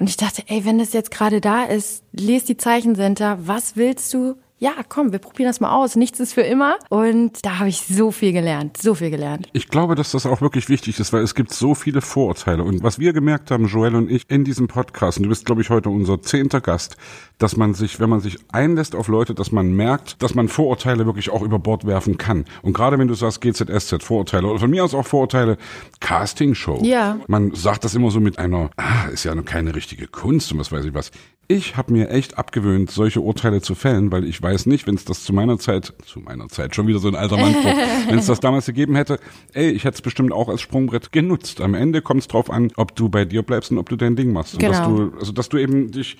Und 0.00 0.08
ich 0.08 0.16
dachte, 0.16 0.42
ey, 0.48 0.64
wenn 0.64 0.80
das 0.80 0.92
jetzt 0.92 1.12
gerade 1.12 1.40
da 1.40 1.62
ist, 1.62 2.02
lest 2.10 2.48
die 2.48 2.56
Zeichencenter, 2.56 3.38
was 3.42 3.76
willst 3.76 4.12
du? 4.12 4.34
Ja, 4.60 4.74
komm, 4.86 5.10
wir 5.10 5.20
probieren 5.20 5.48
das 5.48 5.60
mal 5.60 5.74
aus. 5.74 5.96
Nichts 5.96 6.20
ist 6.20 6.34
für 6.34 6.42
immer. 6.42 6.76
Und 6.90 7.46
da 7.46 7.58
habe 7.58 7.70
ich 7.70 7.80
so 7.80 8.10
viel 8.10 8.32
gelernt, 8.32 8.76
so 8.76 8.94
viel 8.94 9.10
gelernt. 9.10 9.48
Ich 9.54 9.68
glaube, 9.68 9.94
dass 9.94 10.10
das 10.12 10.26
auch 10.26 10.42
wirklich 10.42 10.68
wichtig 10.68 11.00
ist, 11.00 11.14
weil 11.14 11.22
es 11.22 11.34
gibt 11.34 11.54
so 11.54 11.74
viele 11.74 12.02
Vorurteile. 12.02 12.62
Und 12.62 12.82
was 12.82 12.98
wir 12.98 13.14
gemerkt 13.14 13.50
haben, 13.50 13.66
Joel 13.66 13.94
und 13.94 14.10
ich, 14.10 14.24
in 14.28 14.44
diesem 14.44 14.68
Podcast, 14.68 15.16
und 15.16 15.24
du 15.24 15.30
bist, 15.30 15.46
glaube 15.46 15.62
ich, 15.62 15.70
heute 15.70 15.88
unser 15.88 16.20
zehnter 16.20 16.60
Gast, 16.60 16.98
dass 17.38 17.56
man 17.56 17.72
sich, 17.72 18.00
wenn 18.00 18.10
man 18.10 18.20
sich 18.20 18.36
einlässt 18.52 18.94
auf 18.94 19.08
Leute, 19.08 19.34
dass 19.34 19.50
man 19.50 19.72
merkt, 19.72 20.22
dass 20.22 20.34
man 20.34 20.48
Vorurteile 20.48 21.06
wirklich 21.06 21.30
auch 21.30 21.40
über 21.40 21.58
Bord 21.58 21.86
werfen 21.86 22.18
kann. 22.18 22.44
Und 22.60 22.74
gerade 22.74 22.98
wenn 22.98 23.08
du 23.08 23.14
sagst 23.14 23.40
GZSZ, 23.40 24.02
Vorurteile, 24.02 24.46
oder 24.46 24.60
von 24.60 24.70
mir 24.70 24.84
aus 24.84 24.94
auch 24.94 25.06
Vorurteile, 25.06 25.56
Castingshow. 26.00 26.80
Ja. 26.84 27.18
Man 27.28 27.54
sagt 27.54 27.84
das 27.84 27.94
immer 27.94 28.10
so 28.10 28.20
mit 28.20 28.38
einer, 28.38 28.68
ah, 28.76 29.08
ist 29.10 29.24
ja 29.24 29.34
noch 29.34 29.46
keine 29.46 29.74
richtige 29.74 30.06
Kunst 30.06 30.52
und 30.52 30.58
was 30.58 30.70
weiß 30.70 30.84
ich 30.84 30.92
was. 30.92 31.12
Ich 31.52 31.76
habe 31.76 31.92
mir 31.92 32.10
echt 32.10 32.38
abgewöhnt, 32.38 32.92
solche 32.92 33.20
Urteile 33.20 33.60
zu 33.60 33.74
fällen, 33.74 34.12
weil 34.12 34.22
ich 34.24 34.40
weiß 34.40 34.66
nicht, 34.66 34.86
wenn 34.86 34.94
es 34.94 35.04
das 35.04 35.24
zu 35.24 35.32
meiner 35.32 35.58
Zeit, 35.58 35.92
zu 36.06 36.20
meiner 36.20 36.48
Zeit, 36.48 36.76
schon 36.76 36.86
wieder 36.86 37.00
so 37.00 37.08
ein 37.08 37.16
alter 37.16 37.36
Mann, 37.38 37.52
wenn 38.08 38.20
es 38.20 38.26
das 38.26 38.38
damals 38.38 38.66
gegeben 38.66 38.94
hätte, 38.94 39.18
ey, 39.52 39.68
ich 39.70 39.82
hätte 39.82 39.96
es 39.96 40.00
bestimmt 40.00 40.32
auch 40.32 40.48
als 40.48 40.60
Sprungbrett 40.60 41.10
genutzt. 41.10 41.60
Am 41.60 41.74
Ende 41.74 42.02
kommt 42.02 42.20
es 42.20 42.28
drauf 42.28 42.50
an, 42.50 42.70
ob 42.76 42.94
du 42.94 43.08
bei 43.08 43.24
dir 43.24 43.42
bleibst 43.42 43.72
und 43.72 43.78
ob 43.78 43.88
du 43.88 43.96
dein 43.96 44.14
Ding 44.14 44.32
machst. 44.32 44.54
Und 44.54 44.60
Genau. 44.60 44.72
dass 44.74 44.86
du, 44.86 45.12
also 45.18 45.32
dass 45.32 45.48
du 45.48 45.58
eben 45.58 45.90
dich 45.90 46.18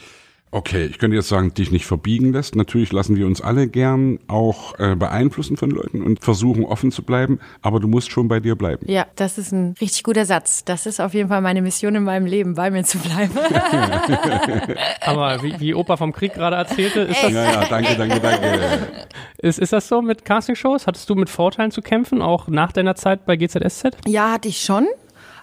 Okay, 0.53 0.87
ich 0.87 0.99
könnte 0.99 1.17
jetzt 1.17 1.29
sagen, 1.29 1.55
dich 1.55 1.71
nicht 1.71 1.87
verbiegen 1.87 2.33
lässt. 2.33 2.57
Natürlich 2.57 2.91
lassen 2.91 3.15
wir 3.15 3.25
uns 3.27 3.41
alle 3.41 3.69
gern 3.69 4.19
auch 4.27 4.77
äh, 4.81 4.97
beeinflussen 4.97 5.57
von 5.57 5.71
Leuten 5.71 6.03
und 6.03 6.25
versuchen 6.25 6.65
offen 6.65 6.91
zu 6.91 7.05
bleiben, 7.05 7.39
aber 7.63 7.79
du 7.79 7.87
musst 7.87 8.11
schon 8.11 8.27
bei 8.27 8.41
dir 8.41 8.57
bleiben. 8.57 8.85
Ja, 8.91 9.07
das 9.15 9.39
ist 9.39 9.53
ein 9.53 9.77
richtig 9.81 10.03
guter 10.03 10.27
Satz. 10.27 10.65
Das 10.65 10.87
ist 10.87 11.01
auf 11.01 11.15
jeden 11.15 11.29
Fall 11.29 11.41
meine 11.41 11.63
Mission 11.63 11.95
in 11.95 12.03
meinem 12.03 12.27
Leben, 12.27 12.55
bei 12.55 12.73
mir 12.73 12.83
zu 12.83 12.99
bleiben. 12.99 13.31
Aber 15.03 15.41
wie, 15.45 15.61
wie 15.61 15.75
Opa 15.75 15.97
vom 15.97 16.13
Krieg 16.13 16.35
gerade 16.35 16.57
erzählte, 16.57 17.01
ist 17.01 17.23
das, 17.23 17.33
Ja, 17.33 17.45
ja, 17.45 17.65
danke, 17.69 17.95
danke, 17.95 18.19
danke. 18.19 18.59
ist, 19.39 19.61
ist 19.61 19.73
das 19.73 19.87
so 19.87 20.03
mit 20.03 20.25
Castingshows? 20.25 20.89
Hattest 20.89 21.09
du 21.09 21.15
mit 21.15 21.31
Vorteilen 21.31 21.71
zu 21.71 21.81
kämpfen, 21.81 22.23
auch 22.23 22.49
nach 22.49 22.73
deiner 22.73 22.97
Zeit 22.97 23.25
bei 23.25 23.37
GZSZ? 23.37 23.97
ja, 24.09 24.33
hatte 24.33 24.49
ich 24.49 24.63
schon. 24.63 24.89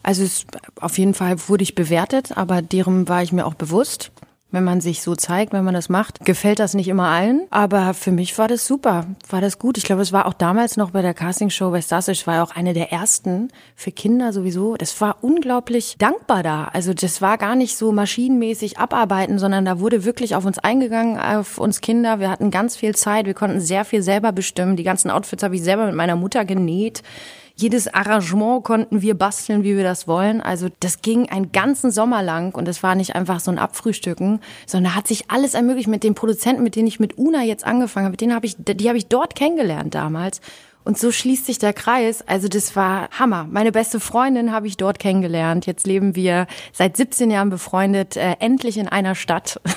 Also 0.04 0.24
es, 0.24 0.46
auf 0.80 0.98
jeden 0.98 1.14
Fall 1.14 1.38
wurde 1.48 1.64
ich 1.64 1.76
bewertet, 1.76 2.38
aber 2.38 2.62
deren 2.62 3.08
war 3.08 3.24
ich 3.24 3.32
mir 3.32 3.46
auch 3.46 3.56
bewusst. 3.56 4.12
Wenn 4.50 4.64
man 4.64 4.80
sich 4.80 5.02
so 5.02 5.14
zeigt, 5.14 5.52
wenn 5.52 5.66
man 5.66 5.74
das 5.74 5.90
macht, 5.90 6.24
gefällt 6.24 6.60
das 6.60 6.74
nicht 6.74 6.88
immer 6.88 7.10
allen. 7.10 7.42
Aber 7.50 7.94
für 7.94 8.14
mich 8.14 8.38
war 8.38 8.48
das 8.48 8.66
super, 8.66 9.06
war 9.30 9.42
das 9.42 9.60
gut. 9.60 9.78
Ich 9.78 9.84
glaube, 9.84 10.02
es 10.02 10.14
war 10.14 10.26
auch 10.26 10.34
damals 10.34 10.78
noch 10.78 10.92
bei 10.92 11.02
der 11.02 11.14
Castingshow 11.14 11.70
bei 11.70 11.82
Starsearch, 11.82 12.26
war 12.28 12.42
auch 12.44 12.56
eine 12.56 12.74
der 12.74 12.94
ersten 12.94 13.50
für 13.76 13.92
Kinder 13.92 14.32
sowieso. 14.32 14.78
Das 14.78 15.00
war 15.02 15.18
unglaublich 15.22 15.98
dankbar 15.98 16.44
da. 16.44 16.70
Also 16.72 16.94
das 16.94 17.22
war 17.22 17.38
gar 17.38 17.56
nicht 17.56 17.76
so 17.76 17.92
maschinenmäßig 17.92 18.80
abarbeiten, 18.80 19.38
sondern 19.38 19.66
da 19.66 19.82
wurde 19.82 20.06
wirklich 20.06 20.34
auf 20.34 20.46
uns 20.46 20.60
eingegangen, 20.60 21.20
auf 21.20 21.58
uns 21.58 21.82
Kinder. 21.82 22.22
Wir 22.22 22.32
hatten 22.32 22.50
ganz 22.50 22.78
viel 22.78 22.96
Zeit, 22.96 23.26
wir 23.26 23.34
konnten 23.34 23.60
sehr 23.60 23.84
viel 23.84 24.02
selber 24.02 24.32
bestimmen. 24.32 24.78
Die 24.78 24.84
ganzen 24.84 25.12
Outfits 25.12 25.44
habe 25.44 25.56
ich 25.56 25.64
selber 25.64 25.88
mit 25.88 25.96
meiner 25.96 26.16
Mutter 26.16 26.46
genäht. 26.46 27.04
Jedes 27.60 27.92
Arrangement 27.92 28.64
konnten 28.64 29.02
wir 29.02 29.16
basteln, 29.16 29.64
wie 29.64 29.76
wir 29.76 29.84
das 29.84 30.08
wollen. 30.08 30.42
Also 30.42 30.68
das 30.80 31.02
ging 31.02 31.30
einen 31.30 31.52
ganzen 31.52 31.90
Sommer 31.90 32.22
lang 32.22 32.56
und 32.56 32.68
es 32.68 32.84
war 32.84 32.94
nicht 32.94 33.16
einfach 33.16 33.40
so 33.40 33.50
ein 33.50 33.58
Abfrühstücken, 33.58 34.42
sondern 34.68 34.94
hat 34.94 35.08
sich 35.08 35.32
alles 35.32 35.56
ermöglicht 35.56 35.88
mit 35.88 36.04
den 36.04 36.14
Produzenten, 36.14 36.62
mit 36.62 36.76
denen 36.76 36.88
ich 36.88 37.00
mit 37.00 37.18
Una 37.18 37.44
jetzt 37.44 37.66
angefangen 37.66 38.06
habe. 38.06 38.12
Mit 38.12 38.22
denen 38.22 38.36
habe 38.36 38.46
ich, 38.46 38.56
die 38.60 38.88
habe 38.88 39.00
ich 39.00 39.08
dort 39.08 39.34
kennengelernt 39.34 39.96
damals. 39.96 40.40
Und 40.88 40.98
so 40.98 41.12
schließt 41.12 41.46
sich 41.46 41.60
der 41.60 41.74
Kreis. 41.74 42.26
Also 42.26 42.48
das 42.48 42.78
war 42.78 43.10
Hammer. 43.12 43.46
Meine 43.52 43.74
beste 43.74 44.00
Freundin 44.00 44.54
habe 44.54 44.68
ich 44.68 44.78
dort 44.78 45.00
kennengelernt. 45.00 45.66
Jetzt 45.66 45.86
leben 45.86 46.16
wir 46.16 46.48
seit 46.72 46.96
17 46.96 47.30
Jahren 47.30 47.50
befreundet, 47.50 48.16
äh, 48.16 48.38
endlich 48.40 48.78
in 48.78 48.88
einer 48.88 49.14
Stadt. 49.14 49.60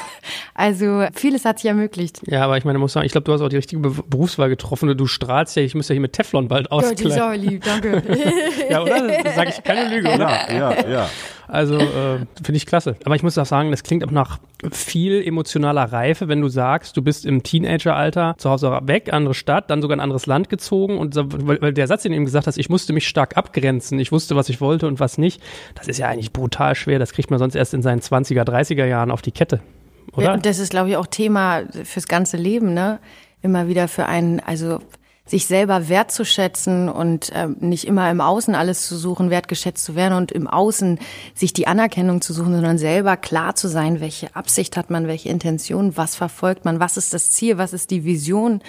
Also 0.54 1.06
vieles 1.14 1.46
hat 1.46 1.58
sich 1.58 1.68
ermöglicht. 1.68 2.20
Ja, 2.26 2.44
aber 2.44 2.58
ich 2.58 2.64
meine, 2.66 2.78
muss 2.78 2.92
sagen, 2.92 3.06
ich 3.06 3.12
glaube, 3.12 3.24
du 3.24 3.32
hast 3.32 3.40
auch 3.40 3.48
die 3.48 3.56
richtige 3.56 3.80
Be 3.80 3.90
Berufswahl 4.06 4.50
getroffen. 4.50 4.94
Du 4.94 5.06
strahlst 5.06 5.56
ja, 5.56 5.62
ich 5.62 5.74
muss 5.74 5.88
ja 5.88 5.94
hier 5.94 6.02
mit 6.02 6.12
Teflon 6.12 6.48
bald 6.48 6.68
Ja, 6.70 6.92
die 6.92 7.04
ist 7.04 7.18
auch 7.18 7.32
lieb, 7.32 7.64
danke. 7.64 8.02
Ja, 8.68 8.82
oder? 8.82 9.08
Sage 9.34 9.54
ich 9.56 9.64
keine 9.64 9.88
Lüge, 9.88 10.08
oder? 10.08 10.52
Ja, 10.52 10.52
ja, 10.52 10.88
ja. 10.88 11.10
Also 11.50 11.76
äh, 11.76 12.18
finde 12.42 12.56
ich 12.56 12.66
klasse. 12.66 12.96
Aber 13.04 13.16
ich 13.16 13.22
muss 13.24 13.36
auch 13.36 13.46
sagen, 13.46 13.72
das 13.72 13.82
klingt 13.82 14.04
auch 14.04 14.12
nach 14.12 14.38
viel 14.70 15.26
emotionaler 15.26 15.84
Reife, 15.92 16.28
wenn 16.28 16.40
du 16.40 16.48
sagst, 16.48 16.96
du 16.96 17.02
bist 17.02 17.26
im 17.26 17.42
Teenageralter 17.42 18.34
zu 18.38 18.50
Hause 18.50 18.78
weg, 18.84 19.12
andere 19.12 19.34
Stadt, 19.34 19.68
dann 19.68 19.82
sogar 19.82 19.96
ein 19.96 20.00
anderes 20.00 20.26
Land 20.26 20.48
gezogen 20.48 20.98
und 20.98 21.16
weil, 21.16 21.60
weil 21.60 21.72
der 21.72 21.86
Satz, 21.88 22.02
den 22.02 22.12
du 22.12 22.16
eben 22.16 22.24
gesagt 22.24 22.46
hast, 22.46 22.56
ich 22.56 22.68
musste 22.68 22.92
mich 22.92 23.08
stark 23.08 23.36
abgrenzen, 23.36 23.98
ich 23.98 24.12
wusste, 24.12 24.36
was 24.36 24.48
ich 24.48 24.60
wollte 24.60 24.86
und 24.86 25.00
was 25.00 25.18
nicht, 25.18 25.42
das 25.74 25.88
ist 25.88 25.98
ja 25.98 26.08
eigentlich 26.08 26.32
brutal 26.32 26.74
schwer. 26.74 26.98
Das 26.98 27.12
kriegt 27.12 27.30
man 27.30 27.38
sonst 27.38 27.56
erst 27.56 27.74
in 27.74 27.82
seinen 27.82 28.00
20er, 28.00 28.44
30er 28.44 28.84
Jahren 28.84 29.10
auf 29.10 29.22
die 29.22 29.32
Kette, 29.32 29.60
oder? 30.12 30.26
Ja, 30.26 30.34
und 30.34 30.46
das 30.46 30.60
ist, 30.60 30.70
glaube 30.70 30.90
ich, 30.90 30.96
auch 30.96 31.06
Thema 31.06 31.62
fürs 31.84 32.06
ganze 32.06 32.36
Leben, 32.36 32.74
ne? 32.74 33.00
Immer 33.42 33.68
wieder 33.68 33.88
für 33.88 34.06
einen, 34.06 34.38
also 34.40 34.80
sich 35.30 35.46
selber 35.46 35.88
wertzuschätzen 35.88 36.88
und 36.88 37.30
ähm, 37.34 37.56
nicht 37.60 37.86
immer 37.86 38.10
im 38.10 38.20
Außen 38.20 38.56
alles 38.56 38.86
zu 38.86 38.96
suchen, 38.96 39.30
wertgeschätzt 39.30 39.84
zu 39.84 39.94
werden 39.94 40.14
und 40.14 40.32
im 40.32 40.48
Außen 40.48 40.98
sich 41.34 41.52
die 41.52 41.68
Anerkennung 41.68 42.20
zu 42.20 42.32
suchen, 42.32 42.52
sondern 42.52 42.78
selber 42.78 43.16
klar 43.16 43.54
zu 43.54 43.68
sein, 43.68 44.00
welche 44.00 44.34
Absicht 44.34 44.76
hat 44.76 44.90
man, 44.90 45.06
welche 45.06 45.28
Intention, 45.28 45.96
was 45.96 46.16
verfolgt 46.16 46.64
man, 46.64 46.80
was 46.80 46.96
ist 46.96 47.14
das 47.14 47.30
Ziel, 47.30 47.58
was 47.58 47.72
ist 47.72 47.92
die 47.92 48.04
Vision. 48.04 48.60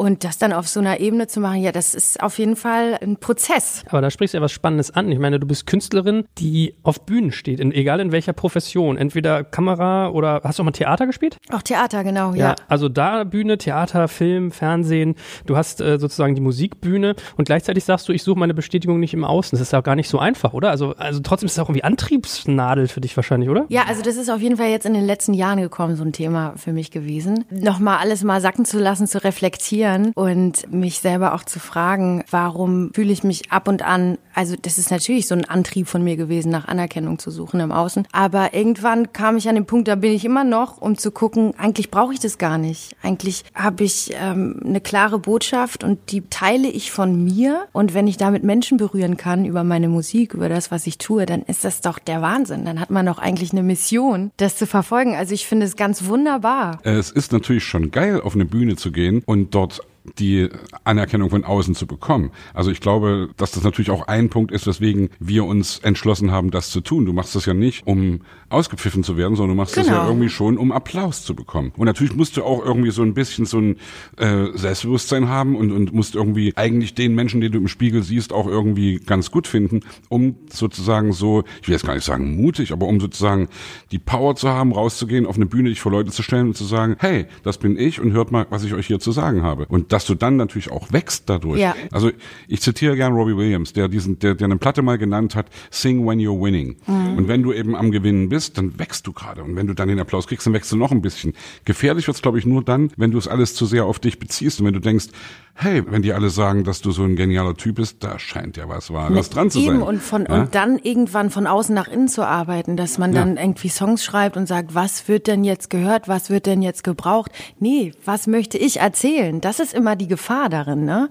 Und 0.00 0.24
das 0.24 0.38
dann 0.38 0.54
auf 0.54 0.66
so 0.66 0.80
einer 0.80 0.98
Ebene 0.98 1.26
zu 1.26 1.40
machen, 1.40 1.60
ja, 1.60 1.72
das 1.72 1.94
ist 1.94 2.22
auf 2.22 2.38
jeden 2.38 2.56
Fall 2.56 2.96
ein 3.02 3.18
Prozess. 3.18 3.84
Aber 3.90 4.00
da 4.00 4.10
sprichst 4.10 4.32
du 4.32 4.38
ja 4.38 4.42
was 4.42 4.50
Spannendes 4.50 4.90
an. 4.90 5.12
Ich 5.12 5.18
meine, 5.18 5.38
du 5.38 5.46
bist 5.46 5.66
Künstlerin, 5.66 6.24
die 6.38 6.74
auf 6.82 7.04
Bühnen 7.04 7.32
steht, 7.32 7.60
in, 7.60 7.70
egal 7.70 8.00
in 8.00 8.10
welcher 8.10 8.32
Profession. 8.32 8.96
Entweder 8.96 9.44
Kamera 9.44 10.08
oder 10.08 10.40
hast 10.42 10.58
du 10.58 10.62
auch 10.62 10.64
mal 10.64 10.70
Theater 10.70 11.06
gespielt? 11.06 11.36
Auch 11.52 11.60
Theater, 11.60 12.02
genau, 12.02 12.32
ja. 12.32 12.54
Also 12.66 12.88
da 12.88 13.24
Bühne, 13.24 13.58
Theater, 13.58 14.08
Film, 14.08 14.52
Fernsehen. 14.52 15.16
Du 15.44 15.58
hast 15.58 15.82
äh, 15.82 15.98
sozusagen 15.98 16.34
die 16.34 16.40
Musikbühne 16.40 17.14
und 17.36 17.44
gleichzeitig 17.44 17.84
sagst 17.84 18.08
du, 18.08 18.14
ich 18.14 18.22
suche 18.22 18.38
meine 18.38 18.54
Bestätigung 18.54 19.00
nicht 19.00 19.12
im 19.12 19.24
Außen. 19.24 19.50
Das 19.50 19.60
ist 19.60 19.74
ja 19.74 19.80
auch 19.80 19.84
gar 19.84 19.96
nicht 19.96 20.08
so 20.08 20.18
einfach, 20.18 20.54
oder? 20.54 20.70
Also, 20.70 20.94
also 20.96 21.20
trotzdem 21.20 21.44
ist 21.44 21.52
es 21.52 21.58
auch 21.58 21.68
irgendwie 21.68 21.84
Antriebsnadel 21.84 22.88
für 22.88 23.02
dich 23.02 23.14
wahrscheinlich, 23.18 23.50
oder? 23.50 23.66
Ja, 23.68 23.82
also 23.86 24.00
das 24.00 24.16
ist 24.16 24.30
auf 24.30 24.40
jeden 24.40 24.56
Fall 24.56 24.70
jetzt 24.70 24.86
in 24.86 24.94
den 24.94 25.04
letzten 25.04 25.34
Jahren 25.34 25.60
gekommen, 25.60 25.94
so 25.94 26.04
ein 26.04 26.14
Thema 26.14 26.54
für 26.56 26.72
mich 26.72 26.90
gewesen. 26.90 27.44
Nochmal 27.50 27.98
alles 27.98 28.24
mal 28.24 28.40
sacken 28.40 28.64
zu 28.64 28.78
lassen, 28.78 29.06
zu 29.06 29.22
reflektieren 29.22 29.89
und 30.14 30.72
mich 30.72 31.00
selber 31.00 31.34
auch 31.34 31.44
zu 31.44 31.58
fragen, 31.58 32.24
warum 32.30 32.90
fühle 32.94 33.12
ich 33.12 33.24
mich 33.24 33.50
ab 33.52 33.68
und 33.68 33.82
an, 33.82 34.18
also 34.34 34.56
das 34.60 34.78
ist 34.78 34.90
natürlich 34.90 35.26
so 35.26 35.34
ein 35.34 35.44
Antrieb 35.44 35.88
von 35.88 36.02
mir 36.02 36.16
gewesen, 36.16 36.50
nach 36.50 36.68
Anerkennung 36.68 37.18
zu 37.18 37.30
suchen 37.30 37.60
im 37.60 37.72
Außen. 37.72 38.06
Aber 38.12 38.54
irgendwann 38.54 39.12
kam 39.12 39.36
ich 39.36 39.48
an 39.48 39.54
den 39.54 39.66
Punkt, 39.66 39.88
da 39.88 39.94
bin 39.94 40.12
ich 40.12 40.24
immer 40.24 40.44
noch, 40.44 40.80
um 40.80 40.96
zu 40.96 41.10
gucken, 41.10 41.54
eigentlich 41.58 41.90
brauche 41.90 42.12
ich 42.12 42.20
das 42.20 42.38
gar 42.38 42.58
nicht. 42.58 42.96
Eigentlich 43.02 43.44
habe 43.54 43.84
ich 43.84 44.12
ähm, 44.20 44.60
eine 44.64 44.80
klare 44.80 45.18
Botschaft 45.18 45.84
und 45.84 46.12
die 46.12 46.22
teile 46.28 46.68
ich 46.68 46.90
von 46.90 47.24
mir. 47.24 47.66
Und 47.72 47.94
wenn 47.94 48.06
ich 48.06 48.16
damit 48.16 48.44
Menschen 48.44 48.78
berühren 48.78 49.16
kann 49.16 49.44
über 49.44 49.64
meine 49.64 49.88
Musik, 49.88 50.34
über 50.34 50.48
das, 50.48 50.70
was 50.70 50.86
ich 50.86 50.98
tue, 50.98 51.26
dann 51.26 51.42
ist 51.42 51.64
das 51.64 51.80
doch 51.80 51.98
der 51.98 52.22
Wahnsinn. 52.22 52.64
Dann 52.64 52.80
hat 52.80 52.90
man 52.90 53.06
doch 53.06 53.18
eigentlich 53.18 53.52
eine 53.52 53.62
Mission, 53.62 54.30
das 54.36 54.56
zu 54.56 54.66
verfolgen. 54.66 55.14
Also 55.16 55.34
ich 55.34 55.46
finde 55.46 55.66
es 55.66 55.76
ganz 55.76 56.06
wunderbar. 56.06 56.78
Es 56.82 57.10
ist 57.10 57.32
natürlich 57.32 57.64
schon 57.64 57.90
geil, 57.90 58.20
auf 58.20 58.34
eine 58.34 58.44
Bühne 58.44 58.76
zu 58.76 58.92
gehen 58.92 59.22
und 59.26 59.54
dort 59.54 59.79
die 60.18 60.48
Anerkennung 60.84 61.30
von 61.30 61.44
außen 61.44 61.74
zu 61.74 61.86
bekommen. 61.86 62.30
Also 62.54 62.70
ich 62.70 62.80
glaube, 62.80 63.28
dass 63.36 63.52
das 63.52 63.64
natürlich 63.64 63.90
auch 63.90 64.08
ein 64.08 64.30
Punkt 64.30 64.50
ist, 64.50 64.66
weswegen 64.66 65.10
wir 65.18 65.44
uns 65.44 65.78
entschlossen 65.80 66.30
haben, 66.30 66.50
das 66.50 66.70
zu 66.70 66.80
tun. 66.80 67.04
Du 67.04 67.12
machst 67.12 67.34
das 67.34 67.46
ja 67.46 67.54
nicht, 67.54 67.86
um 67.86 68.20
ausgepfiffen 68.48 69.04
zu 69.04 69.16
werden, 69.16 69.36
sondern 69.36 69.56
du 69.56 69.62
machst 69.62 69.74
genau. 69.74 69.86
das 69.86 69.92
ja 69.92 69.98
genau. 70.00 70.10
irgendwie 70.10 70.28
schon, 70.30 70.58
um 70.58 70.72
Applaus 70.72 71.24
zu 71.24 71.34
bekommen. 71.34 71.72
Und 71.76 71.86
natürlich 71.86 72.14
musst 72.14 72.36
du 72.36 72.44
auch 72.44 72.64
irgendwie 72.64 72.90
so 72.90 73.02
ein 73.02 73.14
bisschen 73.14 73.44
so 73.44 73.58
ein 73.58 73.76
äh, 74.16 74.46
Selbstbewusstsein 74.54 75.28
haben 75.28 75.54
und, 75.54 75.70
und 75.70 75.92
musst 75.92 76.14
irgendwie 76.14 76.54
eigentlich 76.56 76.94
den 76.94 77.14
Menschen, 77.14 77.40
den 77.40 77.52
du 77.52 77.58
im 77.58 77.68
Spiegel 77.68 78.02
siehst, 78.02 78.32
auch 78.32 78.46
irgendwie 78.46 78.98
ganz 78.98 79.30
gut 79.30 79.46
finden, 79.46 79.80
um 80.08 80.36
sozusagen 80.50 81.12
so, 81.12 81.44
ich 81.60 81.68
will 81.68 81.74
jetzt 81.74 81.86
gar 81.86 81.94
nicht 81.94 82.04
sagen 82.04 82.36
mutig, 82.40 82.72
aber 82.72 82.86
um 82.86 83.00
sozusagen 83.00 83.48
die 83.92 83.98
Power 83.98 84.34
zu 84.34 84.48
haben, 84.48 84.72
rauszugehen, 84.72 85.26
auf 85.26 85.36
eine 85.36 85.46
Bühne 85.46 85.68
dich 85.68 85.80
vor 85.80 85.92
Leute 85.92 86.10
zu 86.10 86.22
stellen 86.22 86.48
und 86.48 86.56
zu 86.56 86.64
sagen, 86.64 86.96
hey, 86.98 87.26
das 87.42 87.58
bin 87.58 87.78
ich 87.78 88.00
und 88.00 88.12
hört 88.12 88.32
mal, 88.32 88.46
was 88.50 88.64
ich 88.64 88.74
euch 88.74 88.86
hier 88.86 88.98
zu 88.98 89.12
sagen 89.12 89.42
habe. 89.42 89.66
Und 89.66 89.89
dass 89.92 90.06
du 90.06 90.14
dann 90.14 90.36
natürlich 90.36 90.70
auch 90.70 90.92
wächst 90.92 91.28
dadurch. 91.28 91.60
Ja. 91.60 91.74
Also 91.90 92.10
ich 92.48 92.60
zitiere 92.60 92.96
gern 92.96 93.12
Robbie 93.12 93.36
Williams, 93.36 93.72
der 93.72 93.88
diesen, 93.88 94.18
der, 94.18 94.34
der 94.34 94.46
eine 94.46 94.56
Platte 94.56 94.82
mal 94.82 94.98
genannt 94.98 95.34
hat, 95.34 95.46
Sing 95.70 96.06
when 96.06 96.18
you're 96.18 96.40
winning. 96.40 96.76
Mhm. 96.86 97.18
Und 97.18 97.28
wenn 97.28 97.42
du 97.42 97.52
eben 97.52 97.74
am 97.74 97.90
Gewinnen 97.90 98.28
bist, 98.28 98.56
dann 98.56 98.78
wächst 98.78 99.06
du 99.06 99.12
gerade. 99.12 99.42
Und 99.42 99.56
wenn 99.56 99.66
du 99.66 99.74
dann 99.74 99.88
den 99.88 99.98
Applaus 99.98 100.26
kriegst, 100.26 100.46
dann 100.46 100.54
wächst 100.54 100.70
du 100.72 100.76
noch 100.76 100.92
ein 100.92 101.02
bisschen. 101.02 101.34
Gefährlich 101.64 102.06
wird's, 102.06 102.22
glaube 102.22 102.38
ich, 102.38 102.46
nur 102.46 102.62
dann, 102.62 102.90
wenn 102.96 103.10
du 103.10 103.18
es 103.18 103.28
alles 103.28 103.54
zu 103.54 103.66
sehr 103.66 103.84
auf 103.84 103.98
dich 103.98 104.18
beziehst 104.18 104.60
und 104.60 104.66
wenn 104.66 104.74
du 104.74 104.80
denkst, 104.80 105.08
hey, 105.54 105.82
wenn 105.86 106.02
die 106.02 106.12
alle 106.12 106.30
sagen, 106.30 106.64
dass 106.64 106.80
du 106.80 106.90
so 106.90 107.04
ein 107.04 107.16
genialer 107.16 107.54
Typ 107.54 107.76
bist, 107.76 108.02
da 108.02 108.18
scheint 108.18 108.56
ja 108.56 108.68
was 108.68 108.92
Wahres 108.92 109.30
dran 109.30 109.50
zu 109.50 109.60
sein. 109.60 109.82
Und, 109.82 110.02
von, 110.02 110.26
ja? 110.26 110.40
und 110.40 110.54
dann 110.54 110.78
irgendwann 110.78 111.30
von 111.30 111.46
außen 111.46 111.74
nach 111.74 111.88
innen 111.88 112.08
zu 112.08 112.26
arbeiten, 112.26 112.76
dass 112.76 112.98
man 112.98 113.12
dann 113.12 113.36
ja. 113.36 113.42
irgendwie 113.42 113.68
Songs 113.68 114.04
schreibt 114.04 114.36
und 114.36 114.46
sagt, 114.46 114.74
was 114.74 115.08
wird 115.08 115.26
denn 115.26 115.44
jetzt 115.44 115.68
gehört, 115.68 116.08
was 116.08 116.30
wird 116.30 116.46
denn 116.46 116.62
jetzt 116.62 116.84
gebraucht? 116.84 117.30
Nee, 117.58 117.92
was 118.04 118.26
möchte 118.26 118.56
ich 118.56 118.80
erzählen? 118.80 119.40
Das 119.40 119.60
ist 119.60 119.74
immer 119.80 119.96
die 119.96 120.08
Gefahr 120.08 120.48
darin, 120.48 120.84
ne? 120.84 121.10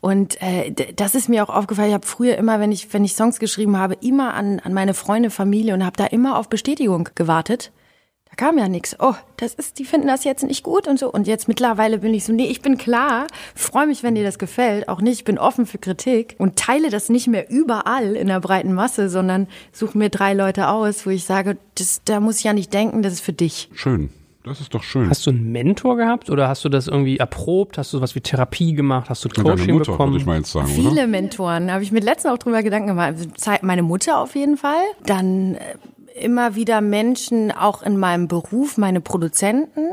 Und 0.00 0.40
äh, 0.42 0.72
das 0.94 1.14
ist 1.14 1.28
mir 1.28 1.42
auch 1.42 1.48
aufgefallen. 1.48 1.88
Ich 1.88 1.94
habe 1.94 2.06
früher 2.06 2.36
immer, 2.36 2.60
wenn 2.60 2.70
ich 2.70 2.92
wenn 2.92 3.04
ich 3.04 3.14
Songs 3.14 3.38
geschrieben 3.38 3.76
habe, 3.78 3.94
immer 4.00 4.34
an 4.34 4.60
an 4.60 4.74
meine 4.74 4.94
Freunde, 4.94 5.30
Familie 5.30 5.74
und 5.74 5.84
habe 5.84 5.96
da 5.96 6.06
immer 6.06 6.38
auf 6.38 6.48
Bestätigung 6.48 7.08
gewartet 7.14 7.72
kam 8.36 8.58
ja 8.58 8.68
nichts. 8.68 8.96
Oh, 8.98 9.14
das 9.38 9.54
ist, 9.54 9.78
die 9.78 9.84
finden 9.84 10.06
das 10.06 10.24
jetzt 10.24 10.44
nicht 10.44 10.62
gut 10.62 10.86
und 10.86 10.98
so. 10.98 11.10
Und 11.10 11.26
jetzt 11.26 11.48
mittlerweile 11.48 11.98
bin 11.98 12.14
ich 12.14 12.24
so, 12.24 12.32
nee, 12.32 12.46
ich 12.46 12.62
bin 12.62 12.78
klar, 12.78 13.26
freue 13.54 13.86
mich, 13.86 14.02
wenn 14.02 14.14
dir 14.14 14.24
das 14.24 14.38
gefällt. 14.38 14.88
Auch 14.88 15.00
nicht, 15.00 15.18
ich 15.18 15.24
bin 15.24 15.38
offen 15.38 15.66
für 15.66 15.78
Kritik 15.78 16.36
und 16.38 16.56
teile 16.56 16.90
das 16.90 17.08
nicht 17.08 17.26
mehr 17.26 17.50
überall 17.50 18.14
in 18.14 18.28
der 18.28 18.40
breiten 18.40 18.72
Masse, 18.72 19.08
sondern 19.08 19.48
suche 19.72 19.98
mir 19.98 20.10
drei 20.10 20.34
Leute 20.34 20.68
aus, 20.68 21.06
wo 21.06 21.10
ich 21.10 21.24
sage, 21.24 21.56
das, 21.76 22.02
da 22.04 22.20
muss 22.20 22.38
ich 22.38 22.44
ja 22.44 22.52
nicht 22.52 22.72
denken, 22.72 23.02
das 23.02 23.14
ist 23.14 23.20
für 23.22 23.32
dich. 23.32 23.70
Schön. 23.74 24.10
Das 24.46 24.60
ist 24.60 24.72
doch 24.72 24.84
schön. 24.84 25.10
Hast 25.10 25.26
du 25.26 25.30
einen 25.30 25.50
Mentor 25.50 25.96
gehabt 25.96 26.30
oder 26.30 26.48
hast 26.48 26.64
du 26.64 26.68
das 26.68 26.86
irgendwie 26.86 27.18
erprobt? 27.18 27.78
Hast 27.78 27.92
du 27.92 28.00
was 28.00 28.14
wie 28.14 28.20
Therapie 28.20 28.74
gemacht? 28.74 29.10
Hast 29.10 29.24
du 29.24 29.28
Coaching 29.28 29.74
Mutter, 29.74 29.90
bekommen? 29.90 30.12
Würde 30.12 30.20
ich 30.22 30.26
mal 30.26 30.38
jetzt 30.38 30.52
sagen, 30.52 30.68
Viele 30.68 30.90
oder? 30.90 31.06
Mentoren. 31.08 31.72
Habe 31.72 31.82
ich 31.82 31.90
mir 31.90 31.98
letztens 31.98 32.32
auch 32.32 32.38
drüber 32.38 32.62
Gedanken 32.62 32.86
gemacht. 32.86 33.14
Meine 33.62 33.82
Mutter 33.82 34.20
auf 34.20 34.36
jeden 34.36 34.56
Fall. 34.56 34.82
Dann 35.04 35.56
äh, 35.56 35.76
immer 36.24 36.54
wieder 36.54 36.80
Menschen, 36.80 37.50
auch 37.50 37.82
in 37.82 37.98
meinem 37.98 38.28
Beruf, 38.28 38.78
meine 38.78 39.00
Produzenten, 39.00 39.88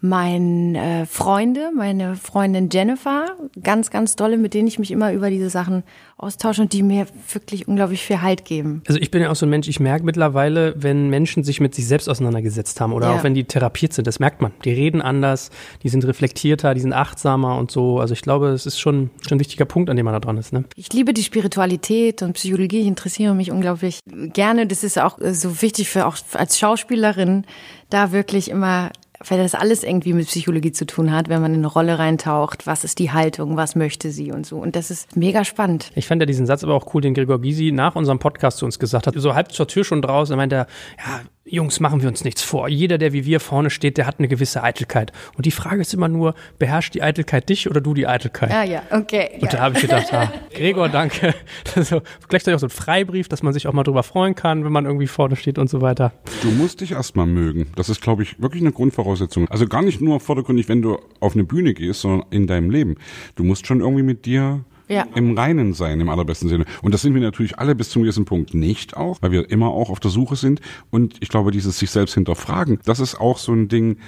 meine 0.00 1.02
äh, 1.02 1.06
Freunde, 1.06 1.72
meine 1.76 2.14
Freundin 2.14 2.68
Jennifer, 2.70 3.36
ganz, 3.60 3.90
ganz 3.90 4.14
dolle, 4.14 4.38
mit 4.38 4.54
denen 4.54 4.68
ich 4.68 4.78
mich 4.78 4.92
immer 4.92 5.12
über 5.12 5.28
diese 5.28 5.50
Sachen 5.50 5.82
austausche 6.16 6.62
und 6.62 6.72
die 6.72 6.84
mir 6.84 7.06
wirklich 7.32 7.66
unglaublich 7.66 8.02
viel 8.02 8.22
Halt 8.22 8.44
geben. 8.44 8.82
Also 8.86 9.00
ich 9.00 9.10
bin 9.10 9.22
ja 9.22 9.30
auch 9.30 9.36
so 9.36 9.44
ein 9.44 9.50
Mensch, 9.50 9.66
ich 9.68 9.80
merke 9.80 10.04
mittlerweile, 10.04 10.74
wenn 10.76 11.08
Menschen 11.08 11.42
sich 11.42 11.60
mit 11.60 11.74
sich 11.74 11.88
selbst 11.88 12.08
auseinandergesetzt 12.08 12.80
haben 12.80 12.92
oder 12.92 13.08
ja. 13.08 13.16
auch 13.16 13.24
wenn 13.24 13.34
die 13.34 13.44
therapiert 13.44 13.92
sind, 13.92 14.06
das 14.06 14.20
merkt 14.20 14.40
man. 14.40 14.52
Die 14.64 14.72
reden 14.72 15.02
anders, 15.02 15.50
die 15.82 15.88
sind 15.88 16.04
reflektierter, 16.04 16.74
die 16.74 16.80
sind 16.80 16.92
achtsamer 16.92 17.56
und 17.56 17.72
so. 17.72 17.98
Also 17.98 18.14
ich 18.14 18.22
glaube, 18.22 18.48
es 18.48 18.66
ist 18.66 18.78
schon, 18.78 19.10
schon 19.26 19.38
ein 19.38 19.40
wichtiger 19.40 19.64
Punkt, 19.64 19.90
an 19.90 19.96
dem 19.96 20.04
man 20.04 20.14
da 20.14 20.20
dran 20.20 20.38
ist. 20.38 20.52
Ne? 20.52 20.64
Ich 20.76 20.92
liebe 20.92 21.12
die 21.12 21.24
Spiritualität 21.24 22.22
und 22.22 22.34
Psychologie, 22.34 22.80
ich 22.80 22.86
interessiere 22.86 23.34
mich 23.34 23.50
unglaublich 23.50 23.98
gerne. 24.06 24.68
Das 24.68 24.84
ist 24.84 24.98
auch 25.00 25.18
so 25.32 25.60
wichtig 25.60 25.88
für 25.88 26.06
auch 26.06 26.16
als 26.34 26.58
Schauspielerin, 26.58 27.44
da 27.90 28.12
wirklich 28.12 28.50
immer 28.50 28.90
weil 29.26 29.38
das 29.38 29.54
alles 29.54 29.82
irgendwie 29.82 30.12
mit 30.12 30.26
Psychologie 30.26 30.72
zu 30.72 30.86
tun 30.86 31.12
hat, 31.12 31.28
wenn 31.28 31.42
man 31.42 31.52
in 31.52 31.60
eine 31.60 31.66
Rolle 31.66 31.98
reintaucht, 31.98 32.66
was 32.66 32.84
ist 32.84 32.98
die 32.98 33.10
Haltung, 33.10 33.56
was 33.56 33.74
möchte 33.74 34.10
sie 34.10 34.32
und 34.32 34.46
so. 34.46 34.56
Und 34.58 34.76
das 34.76 34.90
ist 34.90 35.16
mega 35.16 35.44
spannend. 35.44 35.90
Ich 35.94 36.06
fand 36.06 36.22
ja 36.22 36.26
diesen 36.26 36.46
Satz 36.46 36.62
aber 36.64 36.74
auch 36.74 36.94
cool, 36.94 37.02
den 37.02 37.14
Gregor 37.14 37.40
Gysi 37.40 37.72
nach 37.72 37.96
unserem 37.96 38.18
Podcast 38.18 38.58
zu 38.58 38.64
uns 38.64 38.78
gesagt 38.78 39.06
hat. 39.06 39.14
So 39.16 39.34
halb 39.34 39.52
zur 39.52 39.66
Tür 39.66 39.84
schon 39.84 40.02
draußen, 40.02 40.32
er 40.32 40.36
meinte 40.36 40.56
er, 40.56 40.66
ja, 40.98 41.20
Jungs, 41.50 41.80
machen 41.80 42.02
wir 42.02 42.08
uns 42.08 42.24
nichts 42.24 42.42
vor. 42.42 42.68
Jeder, 42.68 42.98
der 42.98 43.12
wie 43.12 43.24
wir 43.24 43.40
vorne 43.40 43.70
steht, 43.70 43.96
der 43.96 44.06
hat 44.06 44.18
eine 44.18 44.28
gewisse 44.28 44.62
Eitelkeit. 44.62 45.12
Und 45.36 45.46
die 45.46 45.50
Frage 45.50 45.80
ist 45.80 45.94
immer 45.94 46.08
nur, 46.08 46.34
beherrscht 46.58 46.94
die 46.94 47.02
Eitelkeit 47.02 47.48
dich 47.48 47.70
oder 47.70 47.80
du 47.80 47.94
die 47.94 48.06
Eitelkeit? 48.06 48.50
Ja, 48.50 48.64
ja, 48.64 48.82
okay. 48.90 49.30
Und 49.34 49.44
ja. 49.44 49.48
da 49.48 49.58
habe 49.60 49.76
ich 49.76 49.82
gedacht, 49.82 50.12
ah, 50.12 50.32
Gregor, 50.54 50.88
danke. 50.88 51.34
Also, 51.74 52.02
gleichzeitig 52.28 52.56
auch 52.56 52.60
so 52.60 52.66
ein 52.66 52.70
Freibrief, 52.70 53.28
dass 53.28 53.42
man 53.42 53.52
sich 53.52 53.66
auch 53.66 53.72
mal 53.72 53.82
drüber 53.82 54.02
freuen 54.02 54.34
kann, 54.34 54.64
wenn 54.64 54.72
man 54.72 54.84
irgendwie 54.84 55.06
vorne 55.06 55.36
steht 55.36 55.58
und 55.58 55.70
so 55.70 55.80
weiter. 55.80 56.12
Du 56.42 56.50
musst 56.50 56.80
dich 56.80 56.92
erstmal 56.92 57.26
mögen. 57.26 57.68
Das 57.76 57.88
ist, 57.88 58.02
glaube 58.02 58.22
ich, 58.22 58.40
wirklich 58.40 58.62
eine 58.62 58.72
Grundvoraussetzung. 58.72 59.48
Also 59.48 59.66
gar 59.66 59.82
nicht 59.82 60.00
nur 60.00 60.20
vordergründig, 60.20 60.68
wenn 60.68 60.82
du 60.82 60.98
auf 61.20 61.34
eine 61.34 61.44
Bühne 61.44 61.74
gehst, 61.74 62.00
sondern 62.00 62.26
in 62.30 62.46
deinem 62.46 62.70
Leben. 62.70 62.96
Du 63.36 63.44
musst 63.44 63.66
schon 63.66 63.80
irgendwie 63.80 64.02
mit 64.02 64.26
dir 64.26 64.64
ja. 64.88 65.06
im 65.14 65.36
Reinen 65.36 65.74
sein, 65.74 66.00
im 66.00 66.08
allerbesten 66.08 66.48
Sinne. 66.48 66.64
Und 66.82 66.92
das 66.92 67.02
sind 67.02 67.14
wir 67.14 67.20
natürlich 67.20 67.58
alle 67.58 67.74
bis 67.74 67.90
zum 67.90 68.02
gewissen 68.02 68.24
Punkt 68.24 68.54
nicht 68.54 68.96
auch, 68.96 69.18
weil 69.20 69.30
wir 69.30 69.50
immer 69.50 69.68
auch 69.68 69.90
auf 69.90 70.00
der 70.00 70.10
Suche 70.10 70.36
sind. 70.36 70.60
Und 70.90 71.16
ich 71.20 71.28
glaube, 71.28 71.50
dieses 71.50 71.78
sich 71.78 71.90
selbst 71.90 72.14
hinterfragen, 72.14 72.80
das 72.84 73.00
ist 73.00 73.20
auch 73.20 73.38
so 73.38 73.52
ein 73.52 73.68
Ding, 73.68 73.98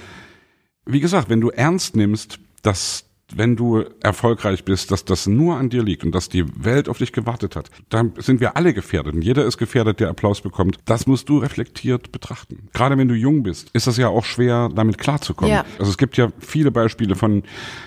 wie 0.86 1.00
gesagt, 1.00 1.28
wenn 1.28 1.40
du 1.40 1.50
ernst 1.50 1.96
nimmst, 1.96 2.40
dass 2.62 3.09
wenn 3.34 3.56
du 3.56 3.84
erfolgreich 4.02 4.64
bist, 4.64 4.90
dass 4.90 5.04
das 5.04 5.26
nur 5.26 5.56
an 5.56 5.70
dir 5.70 5.82
liegt 5.82 6.04
und 6.04 6.14
dass 6.14 6.28
die 6.28 6.44
Welt 6.62 6.88
auf 6.88 6.98
dich 6.98 7.12
gewartet 7.12 7.56
hat, 7.56 7.70
dann 7.88 8.12
sind 8.18 8.40
wir 8.40 8.56
alle 8.56 8.74
gefährdet 8.74 9.14
und 9.14 9.22
jeder 9.22 9.44
ist 9.44 9.58
gefährdet, 9.58 10.00
der 10.00 10.08
Applaus 10.08 10.40
bekommt. 10.40 10.78
Das 10.84 11.06
musst 11.06 11.28
du 11.28 11.38
reflektiert 11.38 12.12
betrachten. 12.12 12.68
Gerade 12.72 12.98
wenn 12.98 13.08
du 13.08 13.14
jung 13.14 13.42
bist, 13.42 13.70
ist 13.72 13.86
das 13.86 13.96
ja 13.96 14.08
auch 14.08 14.24
schwer, 14.24 14.68
damit 14.74 14.98
klarzukommen. 14.98 15.54
Ja. 15.54 15.64
Also 15.78 15.90
es 15.90 15.98
gibt 15.98 16.16
ja 16.16 16.32
viele 16.38 16.70
Beispiele 16.70 17.14
von, 17.14 17.42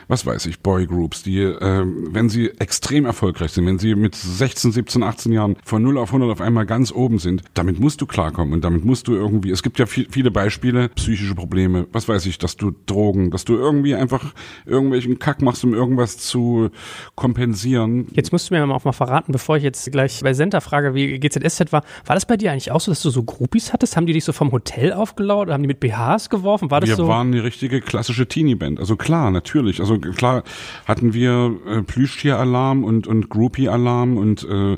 was 0.07 0.25
weiß 0.25 0.45
ich, 0.45 0.59
Boygroups, 0.61 1.23
die, 1.23 1.39
äh, 1.41 1.85
wenn 1.85 2.29
sie 2.29 2.49
extrem 2.59 3.05
erfolgreich 3.05 3.51
sind, 3.51 3.65
wenn 3.65 3.79
sie 3.79 3.95
mit 3.95 4.15
16, 4.15 4.71
17, 4.71 5.03
18 5.03 5.31
Jahren 5.31 5.55
von 5.63 5.81
0 5.81 5.97
auf 5.97 6.09
100 6.09 6.31
auf 6.31 6.41
einmal 6.41 6.65
ganz 6.65 6.91
oben 6.91 7.19
sind, 7.19 7.43
damit 7.53 7.79
musst 7.79 8.01
du 8.01 8.05
klarkommen 8.05 8.53
und 8.53 8.63
damit 8.63 8.85
musst 8.85 9.07
du 9.07 9.13
irgendwie, 9.13 9.51
es 9.51 9.63
gibt 9.63 9.79
ja 9.79 9.85
viel, 9.85 10.07
viele 10.09 10.31
Beispiele, 10.31 10.89
psychische 10.89 11.35
Probleme, 11.35 11.87
was 11.91 12.07
weiß 12.07 12.25
ich, 12.25 12.37
dass 12.37 12.57
du 12.57 12.73
Drogen, 12.85 13.31
dass 13.31 13.45
du 13.45 13.55
irgendwie 13.55 13.95
einfach 13.95 14.33
irgendwelchen 14.65 15.19
Kack 15.19 15.32
Kack 15.33 15.41
machst, 15.41 15.63
um 15.63 15.73
irgendwas 15.73 16.17
zu 16.17 16.69
kompensieren. 17.15 18.07
Jetzt 18.11 18.31
musst 18.31 18.49
du 18.49 18.53
mir 18.53 18.63
auch 18.73 18.83
mal 18.83 18.91
verraten, 18.91 19.31
bevor 19.31 19.57
ich 19.57 19.63
jetzt 19.63 19.91
gleich 19.91 20.21
bei 20.21 20.33
Senta 20.33 20.59
frage, 20.61 20.93
wie 20.93 21.19
GZSZ 21.19 21.71
war. 21.71 21.83
War 22.05 22.15
das 22.15 22.27
bei 22.27 22.37
dir 22.37 22.51
eigentlich 22.51 22.71
auch 22.71 22.81
so, 22.81 22.91
dass 22.91 23.01
du 23.01 23.09
so 23.09 23.23
Groupies 23.23 23.73
hattest? 23.73 23.97
Haben 23.97 24.05
die 24.05 24.13
dich 24.13 24.25
so 24.25 24.31
vom 24.31 24.51
Hotel 24.51 24.93
aufgelauert? 24.93 25.49
Haben 25.49 25.63
die 25.63 25.67
mit 25.67 25.79
BHs 25.79 26.29
geworfen? 26.29 26.69
War 26.69 26.81
das 26.81 26.89
wir 26.89 26.95
so? 26.97 27.03
Wir 27.05 27.09
waren 27.09 27.31
die 27.31 27.39
richtige 27.39 27.81
klassische 27.81 28.27
Teenie-Band. 28.27 28.79
Also 28.79 28.95
klar, 28.95 29.31
natürlich. 29.31 29.79
Also 29.79 29.97
klar 29.97 30.43
hatten 30.85 31.13
wir 31.13 31.55
äh, 31.67 31.81
Plüschtier-Alarm 31.81 32.83
und, 32.83 33.07
und 33.07 33.29
Groupie-Alarm 33.29 34.17
und 34.17 34.43
äh, 34.43 34.77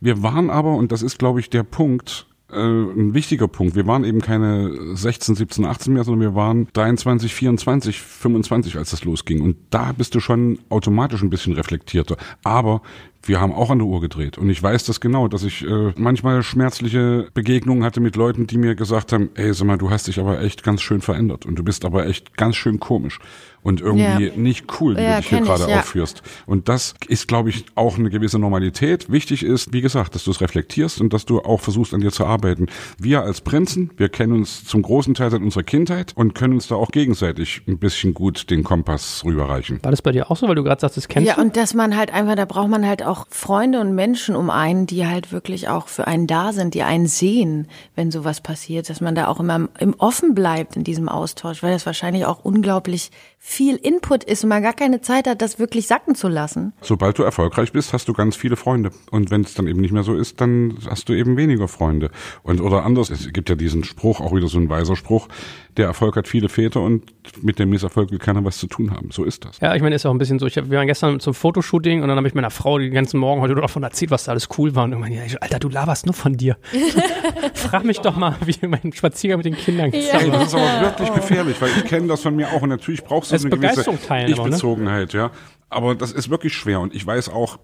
wir 0.00 0.22
waren 0.22 0.50
aber, 0.50 0.74
und 0.74 0.90
das 0.92 1.02
ist, 1.02 1.18
glaube 1.18 1.40
ich, 1.40 1.48
der 1.48 1.62
Punkt, 1.62 2.26
äh, 2.50 2.56
ein 2.56 3.14
wichtiger 3.14 3.48
Punkt. 3.48 3.74
Wir 3.74 3.86
waren 3.86 4.04
eben 4.04 4.20
keine 4.20 4.96
16, 4.96 5.34
17, 5.34 5.64
18 5.64 5.92
mehr, 5.92 6.04
sondern 6.04 6.20
wir 6.20 6.34
waren 6.34 6.68
23, 6.72 7.34
24, 7.34 8.00
25, 8.00 8.76
als 8.76 8.90
das 8.90 9.04
losging. 9.04 9.42
Und 9.42 9.56
da 9.70 9.92
bist 9.92 10.14
du 10.14 10.20
schon 10.20 10.58
automatisch 10.68 11.22
ein 11.22 11.30
bisschen 11.30 11.54
reflektierter. 11.54 12.16
Aber 12.44 12.82
wir 13.22 13.40
haben 13.40 13.52
auch 13.52 13.70
an 13.70 13.78
der 13.78 13.88
Uhr 13.88 14.00
gedreht. 14.00 14.38
Und 14.38 14.48
ich 14.50 14.62
weiß 14.62 14.84
das 14.84 15.00
genau, 15.00 15.26
dass 15.26 15.42
ich 15.42 15.66
äh, 15.66 15.92
manchmal 15.96 16.42
schmerzliche 16.42 17.28
Begegnungen 17.34 17.82
hatte 17.82 18.00
mit 18.00 18.14
Leuten, 18.14 18.46
die 18.46 18.58
mir 18.58 18.76
gesagt 18.76 19.12
haben, 19.12 19.30
ey, 19.34 19.52
sag 19.52 19.66
mal, 19.66 19.78
du 19.78 19.90
hast 19.90 20.06
dich 20.06 20.20
aber 20.20 20.40
echt 20.40 20.62
ganz 20.62 20.82
schön 20.82 21.00
verändert 21.00 21.46
und 21.46 21.58
du 21.58 21.64
bist 21.64 21.84
aber 21.84 22.06
echt 22.06 22.36
ganz 22.36 22.54
schön 22.56 22.78
komisch 22.78 23.18
und 23.66 23.80
irgendwie 23.80 24.26
ja. 24.26 24.36
nicht 24.36 24.80
cool, 24.80 24.96
wie 24.96 25.02
ja, 25.02 25.16
du 25.16 25.22
dich 25.22 25.30
hier 25.30 25.40
gerade 25.40 25.68
ja. 25.68 25.80
aufführst. 25.80 26.22
Und 26.46 26.68
das 26.68 26.94
ist, 27.08 27.26
glaube 27.26 27.50
ich, 27.50 27.64
auch 27.74 27.98
eine 27.98 28.10
gewisse 28.10 28.38
Normalität. 28.38 29.10
Wichtig 29.10 29.42
ist, 29.42 29.72
wie 29.72 29.80
gesagt, 29.80 30.14
dass 30.14 30.22
du 30.22 30.30
es 30.30 30.40
reflektierst 30.40 31.00
und 31.00 31.12
dass 31.12 31.26
du 31.26 31.40
auch 31.40 31.60
versuchst, 31.60 31.92
an 31.92 32.00
dir 32.00 32.12
zu 32.12 32.24
arbeiten. 32.24 32.68
Wir 32.96 33.22
als 33.22 33.40
Prinzen, 33.40 33.90
wir 33.96 34.08
kennen 34.08 34.34
uns 34.34 34.64
zum 34.64 34.82
großen 34.82 35.14
Teil 35.14 35.32
seit 35.32 35.40
unserer 35.40 35.64
Kindheit 35.64 36.12
und 36.14 36.36
können 36.36 36.54
uns 36.54 36.68
da 36.68 36.76
auch 36.76 36.92
gegenseitig 36.92 37.62
ein 37.66 37.78
bisschen 37.78 38.14
gut 38.14 38.50
den 38.50 38.62
Kompass 38.62 39.24
rüberreichen. 39.24 39.82
War 39.82 39.90
das 39.90 40.00
bei 40.00 40.12
dir 40.12 40.30
auch 40.30 40.36
so, 40.36 40.46
weil 40.46 40.54
du 40.54 40.62
gerade 40.62 40.80
sagst, 40.80 40.96
das 40.96 41.08
kennst 41.08 41.26
ja, 41.26 41.34
du? 41.34 41.40
Ja, 41.40 41.44
und 41.44 41.56
dass 41.56 41.74
man 41.74 41.96
halt 41.96 42.14
einfach, 42.14 42.36
da 42.36 42.44
braucht 42.44 42.68
man 42.68 42.86
halt 42.86 43.02
auch 43.02 43.26
Freunde 43.30 43.80
und 43.80 43.96
Menschen 43.96 44.36
um 44.36 44.48
einen, 44.48 44.86
die 44.86 45.08
halt 45.08 45.32
wirklich 45.32 45.68
auch 45.68 45.88
für 45.88 46.06
einen 46.06 46.28
da 46.28 46.52
sind, 46.52 46.74
die 46.74 46.84
einen 46.84 47.08
sehen, 47.08 47.66
wenn 47.96 48.12
sowas 48.12 48.40
passiert, 48.40 48.88
dass 48.88 49.00
man 49.00 49.16
da 49.16 49.26
auch 49.26 49.40
immer 49.40 49.68
im 49.80 49.94
Offen 49.98 50.36
bleibt 50.36 50.76
in 50.76 50.84
diesem 50.84 51.08
Austausch, 51.08 51.64
weil 51.64 51.72
das 51.72 51.84
wahrscheinlich 51.84 52.26
auch 52.26 52.44
unglaublich 52.44 53.10
viel 53.38 53.55
Input 53.58 54.24
ist 54.24 54.44
und 54.44 54.50
man 54.50 54.62
gar 54.62 54.72
keine 54.72 55.00
Zeit 55.00 55.26
hat, 55.26 55.42
das 55.42 55.58
wirklich 55.58 55.86
sacken 55.86 56.14
zu 56.14 56.28
lassen. 56.28 56.72
Sobald 56.80 57.18
du 57.18 57.22
erfolgreich 57.22 57.72
bist, 57.72 57.92
hast 57.92 58.08
du 58.08 58.12
ganz 58.12 58.36
viele 58.36 58.56
Freunde. 58.56 58.90
Und 59.10 59.30
wenn 59.30 59.42
es 59.42 59.54
dann 59.54 59.66
eben 59.66 59.80
nicht 59.80 59.92
mehr 59.92 60.02
so 60.02 60.14
ist, 60.14 60.40
dann 60.40 60.78
hast 60.88 61.08
du 61.08 61.14
eben 61.14 61.36
weniger 61.36 61.68
Freunde. 61.68 62.10
Und 62.42 62.60
oder 62.60 62.84
anders, 62.84 63.10
es 63.10 63.32
gibt 63.32 63.48
ja 63.48 63.54
diesen 63.54 63.84
Spruch, 63.84 64.20
auch 64.20 64.34
wieder 64.34 64.48
so 64.48 64.58
ein 64.58 64.68
weiser 64.68 64.96
Spruch, 64.96 65.28
der 65.76 65.86
Erfolg 65.86 66.16
hat 66.16 66.26
viele 66.26 66.48
Väter 66.48 66.80
und 66.80 67.12
mit 67.42 67.58
dem 67.58 67.70
Misserfolg 67.70 68.10
will 68.10 68.18
keiner 68.18 68.44
was 68.44 68.58
zu 68.58 68.66
tun 68.66 68.90
haben. 68.92 69.10
So 69.10 69.24
ist 69.24 69.44
das. 69.44 69.60
Ja, 69.60 69.74
ich 69.74 69.82
meine, 69.82 69.94
ist 69.94 70.06
auch 70.06 70.10
ein 70.10 70.18
bisschen 70.18 70.38
so. 70.38 70.46
Ich 70.46 70.56
hab, 70.56 70.70
wir 70.70 70.78
waren 70.78 70.86
gestern 70.86 71.20
zum 71.20 71.34
Fotoshooting 71.34 72.02
und 72.02 72.08
dann 72.08 72.16
habe 72.16 72.26
ich 72.26 72.34
meiner 72.34 72.50
Frau 72.50 72.78
den 72.78 72.92
ganzen 72.92 73.18
Morgen 73.18 73.40
heute 73.42 73.54
davon 73.54 73.82
erzählt, 73.82 74.10
was 74.10 74.24
da 74.24 74.32
alles 74.32 74.48
cool 74.58 74.74
war. 74.74 74.84
Und 74.84 74.92
irgendwann, 74.92 75.12
ja, 75.12 75.24
ich, 75.24 75.42
Alter, 75.42 75.58
du 75.58 75.68
laberst 75.68 76.06
nur 76.06 76.14
von 76.14 76.36
dir. 76.36 76.56
Frag 77.54 77.84
mich 77.84 78.00
doch 78.00 78.16
mal, 78.16 78.36
wie 78.44 78.66
mein 78.66 78.92
Spaziergang 78.92 79.38
mit 79.38 79.46
den 79.46 79.56
Kindern 79.56 79.92
Ey, 79.92 80.00
gezeigt 80.00 80.32
das 80.32 80.48
ist 80.48 80.54
aber 80.54 80.80
wirklich 80.80 81.12
gefährlich, 81.12 81.60
weil 81.60 81.70
ich 81.76 81.84
kenne 81.84 82.08
das 82.08 82.22
von 82.22 82.34
mir 82.34 82.52
auch 82.52 82.62
und 82.62 82.70
natürlich 82.70 83.04
brauchst 83.04 83.32
du 83.32 83.36
eine 83.36 83.50
gewisse 83.50 83.90
ne? 83.90 84.30
Ich-Bezogenheit, 84.30 85.12
ja. 85.12 85.30
Aber 85.68 85.94
das 85.94 86.12
ist 86.12 86.30
wirklich 86.30 86.54
schwer 86.54 86.80
und 86.80 86.94
ich 86.94 87.06
weiß 87.06 87.28
auch, 87.28 87.58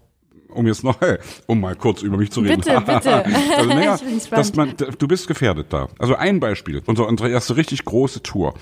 um 0.53 0.67
jetzt 0.67 0.83
noch, 0.83 0.97
um 1.47 1.61
mal 1.61 1.75
kurz 1.75 2.01
über 2.01 2.17
mich 2.17 2.31
zu 2.31 2.41
reden. 2.41 2.61
Bitte, 2.61 2.81
bitte. 2.81 3.25
also, 3.57 3.69
naja, 3.69 3.99
dass 4.31 4.55
man, 4.55 4.73
du 4.75 5.07
bist 5.07 5.27
gefährdet 5.27 5.67
da. 5.71 5.89
Also 5.99 6.15
ein 6.15 6.39
Beispiel, 6.39 6.81
unsere, 6.85 7.07
unsere 7.07 7.29
erste 7.29 7.55
richtig 7.57 7.85
große 7.85 8.23
Tour. 8.23 8.53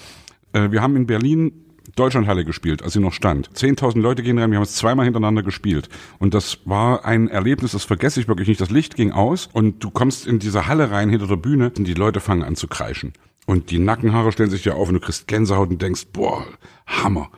Äh, 0.54 0.72
Wir 0.72 0.82
haben 0.82 0.96
in 0.96 1.06
Berlin 1.06 1.52
Deutschlandhalle 1.96 2.46
gespielt, 2.46 2.84
als 2.84 2.94
sie 2.94 3.00
noch 3.00 3.14
stand. 3.14 3.50
10.000 3.50 4.00
Leute 4.00 4.24
gehen 4.24 4.38
rein, 4.38 4.52
wir 4.52 4.58
haben 4.58 4.64
es 4.64 4.76
zweimal 4.76 5.06
hintereinander 5.06 5.44
gespielt. 5.44 5.90
Und 6.20 6.34
das 6.34 6.60
war 6.66 7.06
ein 7.06 7.28
Erlebnis, 7.28 7.72
das 7.72 7.84
vergesse 7.84 8.20
ich 8.20 8.28
wirklich 8.28 8.48
nicht. 8.48 8.62
Das 8.62 8.70
Licht 8.70 8.96
ging 8.96 9.12
aus 9.12 9.50
und 9.52 9.84
du 9.84 9.90
kommst 9.90 10.26
in 10.28 10.40
diese 10.40 10.68
Halle 10.68 10.92
rein 10.92 11.10
hinter 11.10 11.28
der 11.28 11.36
Bühne 11.36 11.72
und 11.78 11.86
die 11.86 11.94
Leute 11.94 12.20
fangen 12.20 12.44
an 12.44 12.56
zu 12.56 12.68
kreischen. 12.68 13.14
Und 13.46 13.72
die 13.72 13.80
Nackenhaare 13.80 14.32
stellen 14.32 14.52
sich 14.52 14.64
dir 14.64 14.76
auf 14.76 14.88
und 14.88 14.94
du 14.96 15.00
kriegst 15.00 15.28
Gänsehaut 15.28 15.70
und 15.70 15.82
denkst, 15.82 16.08
boah, 16.14 16.46
Hammer. 16.86 17.30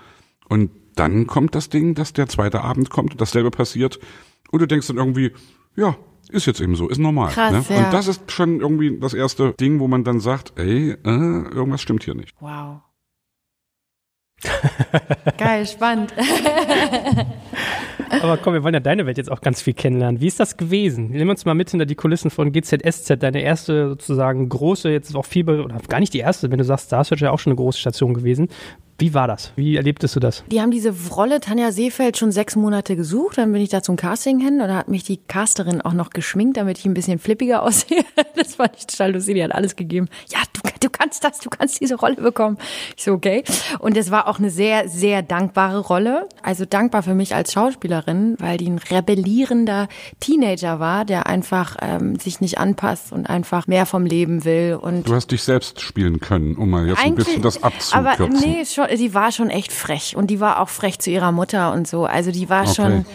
Und 0.49 0.69
dann 0.95 1.25
kommt 1.25 1.55
das 1.55 1.69
Ding, 1.69 1.95
dass 1.95 2.13
der 2.13 2.27
zweite 2.27 2.61
Abend 2.61 2.89
kommt 2.89 3.13
und 3.13 3.21
dasselbe 3.21 3.49
passiert. 3.49 3.99
Und 4.53 4.61
du 4.61 4.67
denkst 4.67 4.85
dann 4.85 4.97
irgendwie, 4.97 5.31
ja, 5.75 5.95
ist 6.29 6.45
jetzt 6.45 6.61
eben 6.61 6.75
so, 6.75 6.87
ist 6.87 6.99
normal. 6.99 7.31
Krass, 7.31 7.69
ne? 7.69 7.75
ja. 7.75 7.85
Und 7.85 7.93
das 7.93 8.07
ist 8.07 8.31
schon 8.31 8.61
irgendwie 8.61 8.99
das 8.99 9.15
erste 9.15 9.55
Ding, 9.59 9.79
wo 9.79 9.87
man 9.87 10.03
dann 10.03 10.19
sagt, 10.19 10.53
ey, 10.57 10.91
äh, 10.91 10.97
irgendwas 11.03 11.81
stimmt 11.81 12.03
hier 12.03 12.13
nicht. 12.13 12.35
Wow. 12.39 12.81
Geil, 15.39 15.65
spannend. 15.65 16.13
Aber 18.21 18.37
komm, 18.37 18.53
wir 18.53 18.63
wollen 18.63 18.75
ja 18.75 18.79
deine 18.79 19.07
Welt 19.07 19.17
jetzt 19.17 19.31
auch 19.31 19.41
ganz 19.41 19.59
viel 19.59 19.73
kennenlernen. 19.73 20.21
Wie 20.21 20.27
ist 20.27 20.39
das 20.39 20.55
gewesen? 20.55 21.09
Nimm 21.09 21.29
uns 21.29 21.45
mal 21.45 21.55
mit 21.55 21.71
hinter 21.71 21.87
die 21.87 21.95
Kulissen 21.95 22.29
von 22.29 22.51
GZSZ, 22.51 23.17
deine 23.17 23.41
erste 23.41 23.89
sozusagen 23.89 24.49
große, 24.49 24.91
jetzt 24.91 25.15
auch 25.15 25.25
viel, 25.25 25.49
oder 25.49 25.79
gar 25.89 25.99
nicht 25.99 26.13
die 26.13 26.19
erste, 26.19 26.51
wenn 26.51 26.59
du 26.59 26.63
sagst, 26.63 26.87
Stars 26.87 27.09
ist 27.09 27.21
ja 27.21 27.31
auch 27.31 27.39
schon 27.39 27.53
eine 27.53 27.57
große 27.57 27.79
Station 27.79 28.13
gewesen. 28.13 28.49
Wie 29.03 29.13
war 29.13 29.27
das? 29.27 29.51
Wie 29.57 29.75
erlebtest 29.75 30.15
du 30.15 30.21
das? 30.21 30.45
Die 30.49 30.61
haben 30.61 30.71
diese 30.71 30.93
Rolle 31.11 31.41
Tanja 31.41 31.73
Seefeld 31.73 32.15
schon 32.17 32.31
sechs 32.31 32.55
Monate 32.55 32.95
gesucht. 32.95 33.37
Dann 33.37 33.51
bin 33.51 33.61
ich 33.61 33.67
da 33.67 33.83
zum 33.83 33.97
Casting 33.97 34.39
hin 34.39 34.61
und 34.61 34.69
da 34.69 34.75
hat 34.77 34.87
mich 34.87 35.03
die 35.03 35.17
Casterin 35.17 35.81
auch 35.81 35.91
noch 35.91 36.11
geschminkt, 36.11 36.55
damit 36.55 36.77
ich 36.77 36.85
ein 36.85 36.93
bisschen 36.93 37.19
flippiger 37.19 37.63
aussehe. 37.63 38.05
Das 38.37 38.55
fand 38.55 38.71
ich 38.77 38.87
total 38.87 39.11
lustig. 39.11 39.35
Die 39.35 39.43
hat 39.43 39.53
alles 39.53 39.75
gegeben. 39.75 40.07
Ja, 40.31 40.39
du, 40.53 40.61
du 40.79 40.89
kannst 40.89 41.21
das, 41.25 41.39
du 41.39 41.49
kannst 41.49 41.81
diese 41.81 41.95
Rolle 41.95 42.15
bekommen. 42.15 42.57
Ich 42.95 43.03
so, 43.03 43.11
okay. 43.11 43.43
Und 43.79 43.97
es 43.97 44.09
war 44.09 44.29
auch 44.29 44.39
eine 44.39 44.49
sehr, 44.49 44.87
sehr 44.87 45.21
dankbare 45.21 45.79
Rolle. 45.79 46.29
Also 46.41 46.63
dankbar 46.63 47.03
für 47.03 47.13
mich 47.13 47.35
als 47.35 47.51
Schauspielerin, 47.51 48.37
weil 48.39 48.55
die 48.57 48.69
ein 48.69 48.77
rebellierender 48.77 49.89
Teenager 50.21 50.79
war, 50.79 51.03
der 51.03 51.27
einfach 51.27 51.75
ähm, 51.81 52.17
sich 52.19 52.39
nicht 52.39 52.57
anpasst 52.57 53.11
und 53.11 53.29
einfach 53.29 53.67
mehr 53.67 53.85
vom 53.85 54.05
Leben 54.05 54.45
will. 54.45 54.79
Und 54.81 55.09
Du 55.09 55.13
hast 55.13 55.29
dich 55.31 55.43
selbst 55.43 55.81
spielen 55.81 56.21
können, 56.21 56.55
um 56.55 56.69
mal 56.69 56.87
jetzt 56.87 56.99
ein 57.03 57.15
bisschen 57.15 57.41
das 57.41 57.61
abzukürzen. 57.61 57.93
aber 58.07 58.29
nee, 58.29 58.63
schon, 58.63 58.85
die 59.01 59.13
war 59.13 59.31
schon 59.31 59.49
echt 59.49 59.71
frech 59.71 60.15
und 60.15 60.27
die 60.27 60.39
war 60.39 60.59
auch 60.59 60.69
frech 60.69 60.99
zu 60.99 61.09
ihrer 61.09 61.31
Mutter 61.31 61.71
und 61.73 61.87
so. 61.87 62.05
Also 62.05 62.31
die 62.31 62.49
war 62.49 62.63
Okay. 62.63 62.73
schon. 62.75 63.05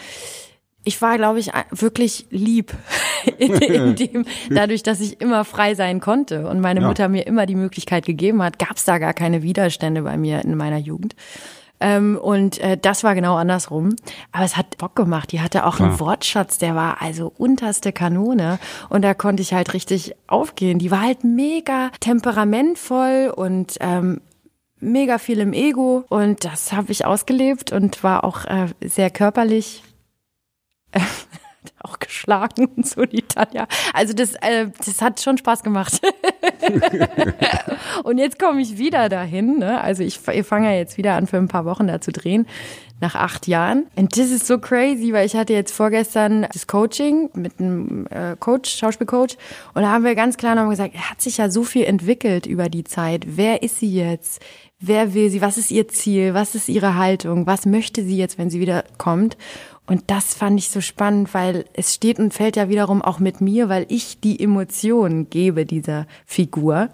Ich 0.84 1.02
war, 1.02 1.18
glaube 1.18 1.38
ich, 1.38 1.50
wirklich 1.70 2.26
lieb 2.30 2.72
in, 3.38 3.52
in 3.56 3.94
dem, 3.96 4.24
dadurch, 4.48 4.82
dass 4.82 5.00
ich 5.00 5.20
immer 5.20 5.44
frei 5.44 5.74
sein 5.74 6.00
konnte 6.00 6.48
und 6.48 6.60
meine 6.60 6.80
Ja. 6.80 6.86
Mutter 6.86 7.08
mir 7.08 7.26
immer 7.26 7.44
die 7.46 7.56
Möglichkeit 7.56 8.06
gegeben 8.06 8.42
hat, 8.42 8.58
gab 8.58 8.76
es 8.76 8.84
da 8.84 8.96
gar 8.98 9.12
keine 9.12 9.42
Widerstände 9.42 10.02
bei 10.02 10.16
mir 10.16 10.42
in 10.44 10.56
meiner 10.56 10.78
Jugend. 10.78 11.14
Ähm, 11.80 12.18
und 12.20 12.58
äh, 12.58 12.76
das 12.76 13.04
war 13.04 13.14
genau 13.14 13.36
andersrum. 13.36 13.94
Aber 14.32 14.44
es 14.44 14.56
hat 14.56 14.78
Bock 14.78 14.96
gemacht. 14.96 15.30
Die 15.30 15.40
hatte 15.40 15.64
auch 15.64 15.78
einen 15.78 15.90
Klar. 15.94 16.00
Wortschatz, 16.08 16.58
der 16.58 16.74
war 16.74 17.00
also 17.02 17.32
unterste 17.38 17.92
Kanone. 17.92 18.58
Und 18.88 19.02
da 19.02 19.14
konnte 19.14 19.42
ich 19.42 19.52
halt 19.52 19.74
richtig 19.74 20.14
aufgehen. 20.26 20.78
Die 20.80 20.90
war 20.90 21.02
halt 21.02 21.22
mega 21.22 21.90
temperamentvoll 22.00 23.32
und 23.34 23.76
ähm, 23.80 24.20
mega 24.80 25.18
viel 25.18 25.40
im 25.40 25.52
Ego. 25.52 26.04
Und 26.08 26.44
das 26.44 26.72
habe 26.72 26.92
ich 26.92 27.04
ausgelebt 27.04 27.72
und 27.72 28.02
war 28.02 28.24
auch 28.24 28.44
äh, 28.44 28.68
sehr 28.80 29.10
körperlich. 29.10 29.82
Äh, 30.92 31.00
auch 31.82 31.98
geschlagen 31.98 32.66
und 32.76 32.86
so, 32.88 33.04
die 33.04 33.22
Tanja. 33.22 33.66
Also 33.92 34.12
das, 34.12 34.34
äh, 34.34 34.68
das 34.84 35.00
hat 35.00 35.20
schon 35.20 35.38
Spaß 35.38 35.62
gemacht. 35.62 36.00
und 38.04 38.18
jetzt 38.18 38.38
komme 38.38 38.60
ich 38.60 38.78
wieder 38.78 39.08
dahin. 39.08 39.58
Ne? 39.58 39.80
Also 39.80 40.02
ich, 40.02 40.20
ich 40.28 40.46
fange 40.46 40.70
ja 40.72 40.76
jetzt 40.76 40.96
wieder 40.98 41.14
an, 41.14 41.26
für 41.26 41.36
ein 41.36 41.48
paar 41.48 41.64
Wochen 41.64 41.86
da 41.86 42.00
zu 42.00 42.12
drehen, 42.12 42.46
nach 43.00 43.14
acht 43.14 43.46
Jahren. 43.46 43.86
Und 43.96 44.16
das 44.18 44.30
ist 44.30 44.46
so 44.46 44.58
crazy, 44.58 45.12
weil 45.12 45.26
ich 45.26 45.36
hatte 45.36 45.52
jetzt 45.52 45.72
vorgestern 45.72 46.46
das 46.52 46.66
Coaching 46.66 47.30
mit 47.34 47.58
einem 47.58 48.06
äh, 48.10 48.36
Coach, 48.38 48.76
Schauspielcoach. 48.76 49.36
Und 49.74 49.82
da 49.82 49.90
haben 49.90 50.04
wir 50.04 50.14
ganz 50.14 50.36
klar 50.36 50.54
nochmal 50.54 50.70
gesagt, 50.70 50.94
er 50.94 51.10
hat 51.10 51.20
sich 51.20 51.38
ja 51.38 51.48
so 51.50 51.62
viel 51.62 51.84
entwickelt 51.84 52.46
über 52.46 52.68
die 52.68 52.84
Zeit. 52.84 53.24
Wer 53.26 53.62
ist 53.62 53.78
sie 53.78 53.92
jetzt? 53.92 54.40
Wer 54.80 55.12
will 55.12 55.28
sie? 55.28 55.40
Was 55.40 55.58
ist 55.58 55.72
ihr 55.72 55.88
Ziel? 55.88 56.34
Was 56.34 56.54
ist 56.54 56.68
ihre 56.68 56.94
Haltung? 56.94 57.46
Was 57.46 57.66
möchte 57.66 58.04
sie 58.04 58.16
jetzt, 58.16 58.38
wenn 58.38 58.48
sie 58.48 58.60
wieder 58.60 58.84
kommt? 58.96 59.36
Und 59.86 60.04
das 60.06 60.34
fand 60.34 60.60
ich 60.60 60.68
so 60.68 60.80
spannend, 60.80 61.34
weil 61.34 61.64
es 61.72 61.94
steht 61.94 62.18
und 62.18 62.32
fällt 62.32 62.56
ja 62.56 62.68
wiederum 62.68 63.02
auch 63.02 63.18
mit 63.18 63.40
mir, 63.40 63.68
weil 63.68 63.86
ich 63.88 64.20
die 64.20 64.38
Emotionen 64.38 65.30
gebe 65.30 65.64
dieser 65.64 66.06
Figur. 66.26 66.90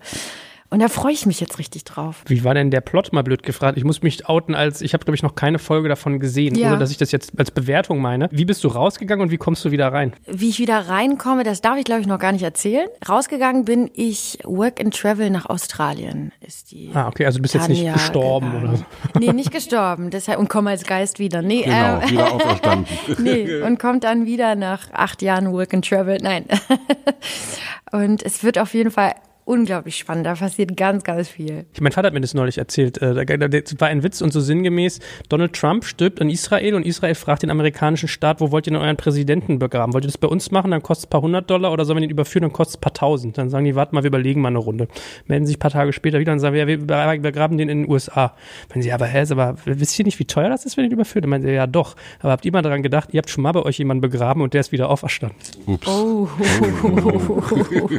Und 0.74 0.80
da 0.80 0.88
freue 0.88 1.12
ich 1.12 1.24
mich 1.24 1.38
jetzt 1.38 1.60
richtig 1.60 1.84
drauf. 1.84 2.24
Wie 2.26 2.42
war 2.42 2.52
denn 2.52 2.72
der 2.72 2.80
Plot, 2.80 3.12
mal 3.12 3.22
blöd 3.22 3.44
gefragt? 3.44 3.78
Ich 3.78 3.84
muss 3.84 4.02
mich 4.02 4.28
outen 4.28 4.56
als, 4.56 4.80
ich 4.80 4.92
habe 4.92 5.04
glaube 5.04 5.14
ich 5.14 5.22
noch 5.22 5.36
keine 5.36 5.60
Folge 5.60 5.88
davon 5.88 6.18
gesehen, 6.18 6.56
Ja. 6.56 6.70
ohne 6.70 6.78
dass 6.80 6.90
ich 6.90 6.96
das 6.96 7.12
jetzt 7.12 7.30
als 7.38 7.52
Bewertung 7.52 8.00
meine. 8.00 8.28
Wie 8.32 8.44
bist 8.44 8.64
du 8.64 8.68
rausgegangen 8.68 9.22
und 9.22 9.30
wie 9.30 9.36
kommst 9.36 9.64
du 9.64 9.70
wieder 9.70 9.92
rein? 9.92 10.14
Wie 10.26 10.48
ich 10.48 10.58
wieder 10.58 10.80
reinkomme, 10.88 11.44
das 11.44 11.60
darf 11.60 11.78
ich 11.78 11.84
glaube 11.84 12.00
ich 12.00 12.08
noch 12.08 12.18
gar 12.18 12.32
nicht 12.32 12.42
erzählen. 12.42 12.88
Rausgegangen 13.08 13.64
bin 13.64 13.88
ich 13.94 14.38
Work 14.42 14.80
and 14.80 14.92
Travel 14.98 15.30
nach 15.30 15.46
Australien. 15.46 16.32
Ist 16.40 16.72
die 16.72 16.90
Ah, 16.92 17.06
okay, 17.06 17.24
also 17.24 17.38
du 17.38 17.42
bist 17.42 17.54
jetzt 17.54 17.68
nicht 17.68 17.78
Tanja 17.78 17.92
gestorben 17.92 18.46
gegangen. 18.50 18.68
oder 18.68 18.76
so. 18.78 18.84
Nee, 19.20 19.32
nicht 19.32 19.52
gestorben. 19.52 20.10
Deshalb 20.10 20.40
und 20.40 20.48
komme 20.48 20.70
als 20.70 20.82
Geist 20.84 21.20
wieder. 21.20 21.40
Nee, 21.40 21.62
Genau, 21.62 22.00
äh, 22.00 22.10
wieder 22.10 22.32
auferstanden. 22.32 22.86
nee, 23.22 23.60
und 23.62 23.78
kommt 23.78 24.02
dann 24.02 24.26
wieder 24.26 24.56
nach 24.56 24.90
acht 24.92 25.22
Jahren 25.22 25.52
Work 25.52 25.72
and 25.72 25.88
Travel. 25.88 26.18
Nein. 26.20 26.46
Und 27.92 28.24
es 28.24 28.42
wird 28.42 28.58
auf 28.58 28.74
jeden 28.74 28.90
Fall 28.90 29.14
unglaublich 29.44 29.96
spannend. 29.96 30.26
Da 30.26 30.34
passiert 30.34 30.76
ganz, 30.76 31.04
ganz 31.04 31.28
viel. 31.28 31.66
Mein 31.80 31.92
Vater 31.92 32.06
hat 32.06 32.14
mir 32.14 32.20
das 32.20 32.34
neulich 32.34 32.58
erzählt. 32.58 33.00
Äh, 33.02 33.24
da- 33.26 33.80
war 33.80 33.88
ein 33.88 34.02
Witz 34.02 34.20
und 34.20 34.32
so 34.32 34.40
sinngemäß, 34.40 35.00
Donald 35.28 35.52
Trump 35.54 35.84
stirbt 35.84 36.20
in 36.20 36.30
Israel 36.30 36.74
und 36.74 36.86
Israel 36.86 37.14
fragt 37.14 37.42
den 37.42 37.50
amerikanischen 37.50 38.08
Staat, 38.08 38.40
wo 38.40 38.50
wollt 38.50 38.66
ihr 38.66 38.72
denn 38.72 38.80
euren 38.80 38.96
Präsidenten 38.96 39.58
begraben? 39.58 39.92
Wollt 39.92 40.04
ihr 40.04 40.08
das 40.08 40.18
bei 40.18 40.28
uns 40.28 40.50
machen, 40.50 40.70
dann 40.70 40.82
kostet 40.82 41.04
es 41.04 41.08
ein 41.08 41.10
paar 41.10 41.22
hundert 41.22 41.50
Dollar 41.50 41.72
oder 41.72 41.84
sollen 41.84 41.98
wir 41.98 42.04
ihn 42.04 42.10
überführen, 42.10 42.42
dann 42.42 42.52
kostet 42.52 42.74
es 42.74 42.78
ein 42.78 42.80
paar 42.82 42.94
tausend? 42.94 43.36
Dann 43.38 43.50
sagen 43.50 43.64
die, 43.64 43.74
warte 43.74 43.94
mal, 43.94 44.02
wir 44.02 44.08
überlegen 44.08 44.40
mal 44.40 44.48
eine 44.48 44.58
Runde. 44.58 44.88
Melden 45.26 45.46
sich 45.46 45.56
ein 45.56 45.60
paar 45.60 45.70
Tage 45.70 45.92
später 45.92 46.18
wieder 46.18 46.32
und 46.32 46.40
sagen, 46.40 46.56
ja, 46.56 46.66
wir 46.66 46.78
begraben 46.78 47.58
den 47.58 47.68
in 47.68 47.82
den 47.82 47.90
USA. 47.90 48.34
Wenn 48.72 48.82
sie, 48.82 48.92
aber 48.92 49.06
hä, 49.06 49.24
aber 49.30 49.56
wisst 49.64 49.98
ihr 49.98 50.04
nicht, 50.04 50.18
wie 50.18 50.24
teuer 50.24 50.48
das 50.48 50.64
ist, 50.64 50.76
wenn 50.76 50.84
ihr 50.84 50.90
ihn 50.90 50.94
überführt? 50.94 51.24
Dann 51.24 51.30
meinen 51.30 51.42
sie, 51.44 51.52
ja 51.52 51.66
doch. 51.66 51.96
Aber 52.20 52.32
habt 52.32 52.44
ihr 52.44 52.52
mal 52.52 52.62
daran 52.62 52.82
gedacht, 52.82 53.10
ihr 53.12 53.18
habt 53.18 53.30
schon 53.30 53.42
mal 53.42 53.52
bei 53.52 53.62
euch 53.62 53.78
jemanden 53.78 54.00
begraben 54.00 54.42
und 54.42 54.54
der 54.54 54.60
ist 54.60 54.72
wieder 54.72 54.88
auferstanden. 54.90 55.36
Ups. 55.66 55.86
Oh. 55.86 56.28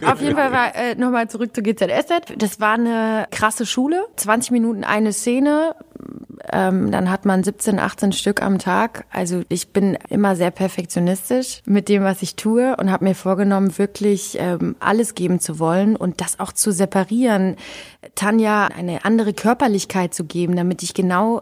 Auf 0.05 0.21
jeden 0.21 0.35
Fall 0.35 0.51
war 0.51 0.75
äh, 0.75 0.95
nochmal 0.95 1.27
zurück 1.35 1.53
zu 1.53 1.61
GZSZ. 1.61 2.35
Das 2.37 2.61
war 2.61 2.75
eine 2.75 3.27
krasse 3.29 3.65
Schule. 3.65 4.05
20 4.15 4.51
Minuten 4.51 4.85
eine 4.85 5.11
Szene. 5.11 5.75
Ähm, 6.49 6.91
dann 6.91 7.11
hat 7.11 7.25
man 7.25 7.43
17, 7.43 7.77
18 7.77 8.13
Stück 8.13 8.41
am 8.41 8.57
Tag. 8.57 9.05
Also 9.11 9.41
ich 9.49 9.73
bin 9.73 9.97
immer 10.07 10.37
sehr 10.37 10.51
perfektionistisch 10.51 11.61
mit 11.65 11.89
dem, 11.89 12.03
was 12.03 12.21
ich 12.21 12.37
tue 12.37 12.77
und 12.77 12.89
habe 12.89 13.03
mir 13.03 13.15
vorgenommen, 13.15 13.77
wirklich 13.77 14.37
ähm, 14.39 14.77
alles 14.79 15.13
geben 15.13 15.41
zu 15.41 15.59
wollen 15.59 15.97
und 15.97 16.21
das 16.21 16.39
auch 16.39 16.53
zu 16.53 16.71
separieren. 16.71 17.57
Tanja 18.15 18.67
eine 18.67 19.03
andere 19.03 19.33
Körperlichkeit 19.33 20.13
zu 20.13 20.23
geben, 20.23 20.55
damit 20.55 20.83
ich 20.83 20.93
genau 20.93 21.41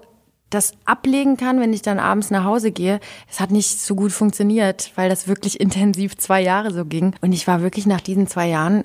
das 0.49 0.73
ablegen 0.86 1.38
kann, 1.38 1.60
wenn 1.60 1.73
ich 1.73 1.82
dann 1.84 1.99
abends 1.99 2.32
nach 2.32 2.45
Hause 2.45 2.71
gehe. 2.71 2.99
Es 3.29 3.39
hat 3.39 3.51
nicht 3.51 3.79
so 3.79 3.95
gut 3.95 4.12
funktioniert, 4.12 4.91
weil 4.95 5.10
das 5.10 5.27
wirklich 5.27 5.60
intensiv 5.60 6.17
zwei 6.17 6.41
Jahre 6.41 6.73
so 6.73 6.86
ging. 6.86 7.13
Und 7.21 7.32
ich 7.34 7.47
war 7.47 7.62
wirklich 7.62 7.86
nach 7.86 8.01
diesen 8.01 8.25
zwei 8.27 8.47
Jahren 8.47 8.84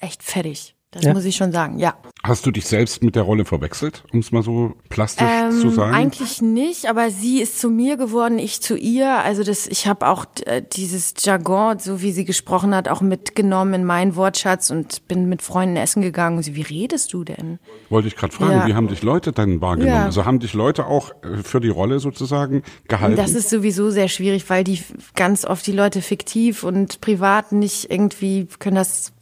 echt 0.00 0.22
fertig. 0.22 0.74
Das 0.92 1.04
Ja. 1.04 1.14
muss 1.14 1.24
ich 1.24 1.36
schon 1.36 1.52
sagen, 1.52 1.78
ja. 1.78 1.94
Hast 2.24 2.44
du 2.46 2.50
dich 2.50 2.66
selbst 2.66 3.00
mit 3.04 3.14
der 3.14 3.22
Rolle 3.22 3.44
verwechselt, 3.44 4.02
um 4.12 4.18
es 4.18 4.32
mal 4.32 4.42
so 4.42 4.74
plastisch 4.88 5.24
zu 5.60 5.68
Ähm, 5.68 5.72
sagen? 5.72 5.94
eigentlich 5.94 6.42
nicht, 6.42 6.86
aber 6.86 7.10
sie 7.12 7.40
ist 7.40 7.60
zu 7.60 7.70
mir 7.70 7.96
geworden, 7.96 8.40
ich 8.40 8.60
zu 8.60 8.76
ihr. 8.76 9.08
Also 9.08 9.44
das, 9.44 9.68
ich 9.68 9.86
habe 9.86 10.08
auch 10.08 10.24
äh, 10.46 10.62
dieses 10.72 11.14
Jargon, 11.20 11.78
so 11.78 12.02
wie 12.02 12.10
sie 12.10 12.24
gesprochen 12.24 12.74
hat, 12.74 12.88
auch 12.88 13.02
mitgenommen 13.02 13.72
in 13.74 13.84
meinen 13.84 14.16
Wortschatz 14.16 14.70
und 14.70 15.06
bin 15.06 15.28
mit 15.28 15.42
Freunden 15.42 15.76
essen 15.76 16.02
gegangen. 16.02 16.38
Und 16.38 16.42
sie, 16.42 16.56
wie 16.56 16.62
redest 16.62 17.12
du 17.12 17.22
denn? 17.22 17.60
Wollte 17.88 18.08
ich 18.08 18.16
gerade 18.16 18.32
fragen, 18.34 18.50
Ja. 18.50 18.66
wie 18.66 18.74
haben 18.74 18.88
dich 18.88 19.02
Leute 19.02 19.30
dann 19.30 19.60
wahrgenommen? 19.60 19.94
Ja. 19.96 20.04
Also 20.06 20.24
haben 20.24 20.40
dich 20.40 20.54
Leute 20.54 20.86
auch 20.86 21.12
äh, 21.22 21.44
für 21.44 21.60
die 21.60 21.68
Rolle 21.68 22.00
sozusagen 22.00 22.64
gehalten? 22.88 23.14
Das 23.14 23.34
ist 23.34 23.48
sowieso 23.48 23.90
sehr 23.90 24.08
schwierig, 24.08 24.50
weil 24.50 24.64
die 24.64 24.82
ganz 25.14 25.44
oft 25.44 25.64
die 25.68 25.72
Leute 25.72 26.02
fiktiv 26.02 26.64
und 26.64 27.00
privat 27.00 27.52
nicht 27.52 27.92
irgendwie 27.92 28.48
können 28.58 28.74
das 28.74 29.12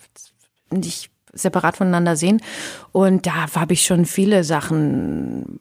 nicht 0.71 1.11
separat 1.33 1.77
voneinander 1.77 2.17
sehen. 2.17 2.41
Und 2.93 3.27
da 3.27 3.55
habe 3.55 3.73
ich 3.73 3.83
schon 3.83 4.05
viele 4.07 4.45
Sachen 4.45 5.61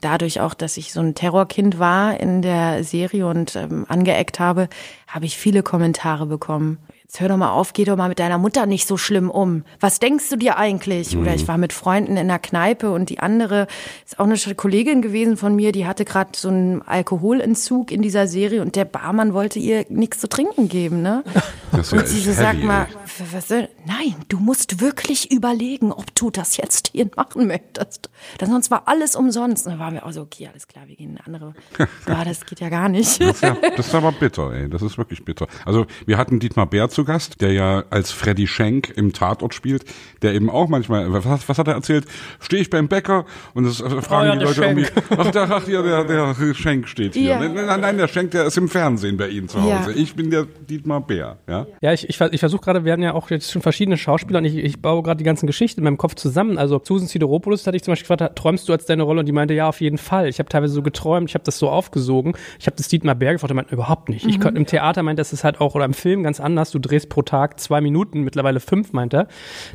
dadurch 0.00 0.40
auch, 0.40 0.54
dass 0.54 0.76
ich 0.76 0.92
so 0.92 1.00
ein 1.00 1.14
Terrorkind 1.14 1.78
war 1.78 2.18
in 2.18 2.42
der 2.42 2.84
Serie 2.84 3.26
und 3.26 3.56
ähm, 3.56 3.86
angeeckt 3.88 4.40
habe, 4.40 4.68
habe 5.06 5.26
ich 5.26 5.36
viele 5.38 5.62
Kommentare 5.62 6.26
bekommen. 6.26 6.78
Jetzt 7.02 7.20
hör 7.20 7.28
doch 7.28 7.36
mal 7.36 7.52
auf, 7.52 7.72
geh 7.72 7.84
doch 7.84 7.96
mal 7.96 8.08
mit 8.08 8.18
deiner 8.18 8.36
Mutter 8.36 8.66
nicht 8.66 8.88
so 8.88 8.96
schlimm 8.96 9.30
um. 9.30 9.62
Was 9.78 10.00
denkst 10.00 10.28
du 10.28 10.34
dir 10.34 10.58
eigentlich? 10.58 11.14
Mhm. 11.14 11.22
Oder 11.22 11.34
ich 11.34 11.46
war 11.46 11.56
mit 11.56 11.72
Freunden 11.72 12.16
in 12.16 12.26
der 12.26 12.40
Kneipe 12.40 12.90
und 12.90 13.10
die 13.10 13.20
andere 13.20 13.68
ist 14.04 14.18
auch 14.18 14.24
eine 14.24 14.54
Kollegin 14.56 15.02
gewesen 15.02 15.36
von 15.36 15.54
mir, 15.54 15.70
die 15.70 15.86
hatte 15.86 16.04
gerade 16.04 16.30
so 16.34 16.48
einen 16.48 16.82
Alkoholentzug 16.82 17.92
in 17.92 18.02
dieser 18.02 18.26
Serie 18.26 18.60
und 18.60 18.74
der 18.74 18.86
Barmann 18.86 19.34
wollte 19.34 19.60
ihr 19.60 19.86
nichts 19.88 20.18
zu 20.18 20.28
trinken 20.28 20.68
geben, 20.68 21.00
ne? 21.00 21.22
Das 21.70 21.92
und 21.92 22.08
sie 22.08 22.20
so 22.20 22.32
sagt 22.32 22.64
mal, 22.64 22.88
was, 23.32 23.50
nein, 23.50 24.14
du 24.28 24.38
musst 24.38 24.80
wirklich 24.80 25.30
überlegen, 25.30 25.92
ob 25.92 26.14
du 26.14 26.30
das 26.30 26.56
jetzt 26.56 26.88
hier 26.92 27.08
machen 27.16 27.46
möchtest. 27.46 28.10
Denn 28.40 28.50
sonst 28.50 28.70
war 28.70 28.82
alles 28.86 29.16
umsonst. 29.16 29.66
Und 29.66 29.72
dann 29.72 29.80
waren 29.80 29.94
wir 29.94 30.06
auch 30.06 30.12
so, 30.12 30.22
okay, 30.22 30.48
alles 30.48 30.66
klar, 30.66 30.84
wir 30.86 30.96
gehen 30.96 31.10
in 31.10 31.18
eine 31.18 31.26
andere. 31.26 31.54
Ja, 32.06 32.24
das 32.24 32.46
geht 32.46 32.60
ja 32.60 32.68
gar 32.68 32.88
nicht. 32.88 33.20
Das 33.20 33.36
ist, 33.36 33.42
ja, 33.42 33.56
das 33.76 33.88
ist 33.88 33.94
aber 33.94 34.12
bitter, 34.12 34.52
ey. 34.52 34.68
Das 34.68 34.80
ist 34.82 34.96
wirklich 34.96 35.24
bitter. 35.24 35.46
Also 35.64 35.86
wir 36.06 36.18
hatten 36.18 36.38
Dietmar 36.38 36.66
Bär 36.66 36.88
zu 36.88 37.04
Gast, 37.04 37.40
der 37.40 37.52
ja 37.52 37.84
als 37.90 38.12
Freddy 38.12 38.46
Schenk 38.46 38.92
im 38.96 39.12
Tatort 39.12 39.54
spielt, 39.54 39.84
der 40.22 40.34
eben 40.34 40.48
auch 40.48 40.68
manchmal, 40.68 41.12
was, 41.12 41.48
was 41.48 41.58
hat 41.58 41.68
er 41.68 41.74
erzählt? 41.74 42.06
Stehe 42.40 42.62
ich 42.62 42.70
beim 42.70 42.88
Bäcker 42.88 43.26
und 43.54 43.64
das 43.64 43.78
fragen 43.78 44.04
oh, 44.10 44.32
ja, 44.32 44.36
die 44.36 44.44
Leute 44.44 44.54
Schenk. 44.54 44.78
irgendwie, 44.78 45.20
ach, 45.20 45.30
der, 45.30 45.50
ach 45.50 45.68
ja, 45.68 45.82
der, 45.82 46.04
der 46.04 46.54
Schenk 46.54 46.88
steht 46.88 47.14
hier. 47.14 47.40
Ja. 47.40 47.48
Nein, 47.48 47.80
nein, 47.80 47.98
der 47.98 48.08
Schenk, 48.08 48.30
der 48.30 48.44
ist 48.44 48.56
im 48.56 48.68
Fernsehen 48.68 49.16
bei 49.16 49.28
Ihnen 49.28 49.48
zu 49.48 49.60
Hause. 49.60 49.90
Ja. 49.90 49.96
Ich 49.96 50.14
bin 50.14 50.30
der 50.30 50.44
Dietmar 50.44 51.00
Bär, 51.00 51.38
ja. 51.48 51.66
Ja, 51.80 51.92
ich, 51.92 52.08
ich, 52.08 52.20
ich 52.20 52.40
versuche 52.40 52.62
gerade, 52.62 52.84
wir 52.84 52.92
hatten 52.92 53.02
ja 53.02 53.05
auch 53.14 53.30
jetzt 53.30 53.50
schon 53.50 53.62
verschiedene 53.62 53.96
Schauspieler 53.96 54.38
und 54.38 54.44
ich, 54.44 54.56
ich 54.56 54.80
baue 54.80 55.02
gerade 55.02 55.18
die 55.18 55.24
ganzen 55.24 55.46
Geschichten 55.46 55.80
in 55.80 55.84
meinem 55.84 55.98
Kopf 55.98 56.14
zusammen. 56.14 56.58
Also 56.58 56.80
Susan 56.82 57.08
Sideropoulos 57.08 57.66
hatte 57.66 57.76
ich 57.76 57.82
zum 57.82 57.92
Beispiel 57.92 58.16
gefragt, 58.16 58.36
träumst 58.36 58.68
du 58.68 58.72
als 58.72 58.86
deine 58.86 59.02
Rolle? 59.02 59.20
Und 59.20 59.26
die 59.26 59.32
meinte, 59.32 59.54
ja, 59.54 59.68
auf 59.68 59.80
jeden 59.80 59.98
Fall. 59.98 60.28
Ich 60.28 60.38
habe 60.38 60.48
teilweise 60.48 60.74
so 60.74 60.82
geträumt, 60.82 61.28
ich 61.28 61.34
habe 61.34 61.44
das 61.44 61.58
so 61.58 61.68
aufgesogen. 61.68 62.34
Ich 62.58 62.66
habe 62.66 62.76
das 62.76 62.88
Dietmar 62.88 63.14
Bär 63.14 63.32
gefragt, 63.32 63.50
er 63.50 63.54
meinte, 63.54 63.74
überhaupt 63.74 64.08
nicht. 64.08 64.24
Mhm. 64.24 64.30
Ich 64.30 64.44
im 64.44 64.66
Theater 64.66 65.02
meint, 65.02 65.18
das 65.18 65.32
ist 65.32 65.44
halt 65.44 65.60
auch, 65.60 65.74
oder 65.74 65.84
im 65.84 65.94
Film 65.94 66.22
ganz 66.22 66.40
anders. 66.40 66.70
Du 66.70 66.78
drehst 66.78 67.08
pro 67.08 67.22
Tag 67.22 67.60
zwei 67.60 67.80
Minuten, 67.80 68.22
mittlerweile 68.22 68.60
fünf, 68.60 68.92
meint 68.92 69.14
er. 69.14 69.28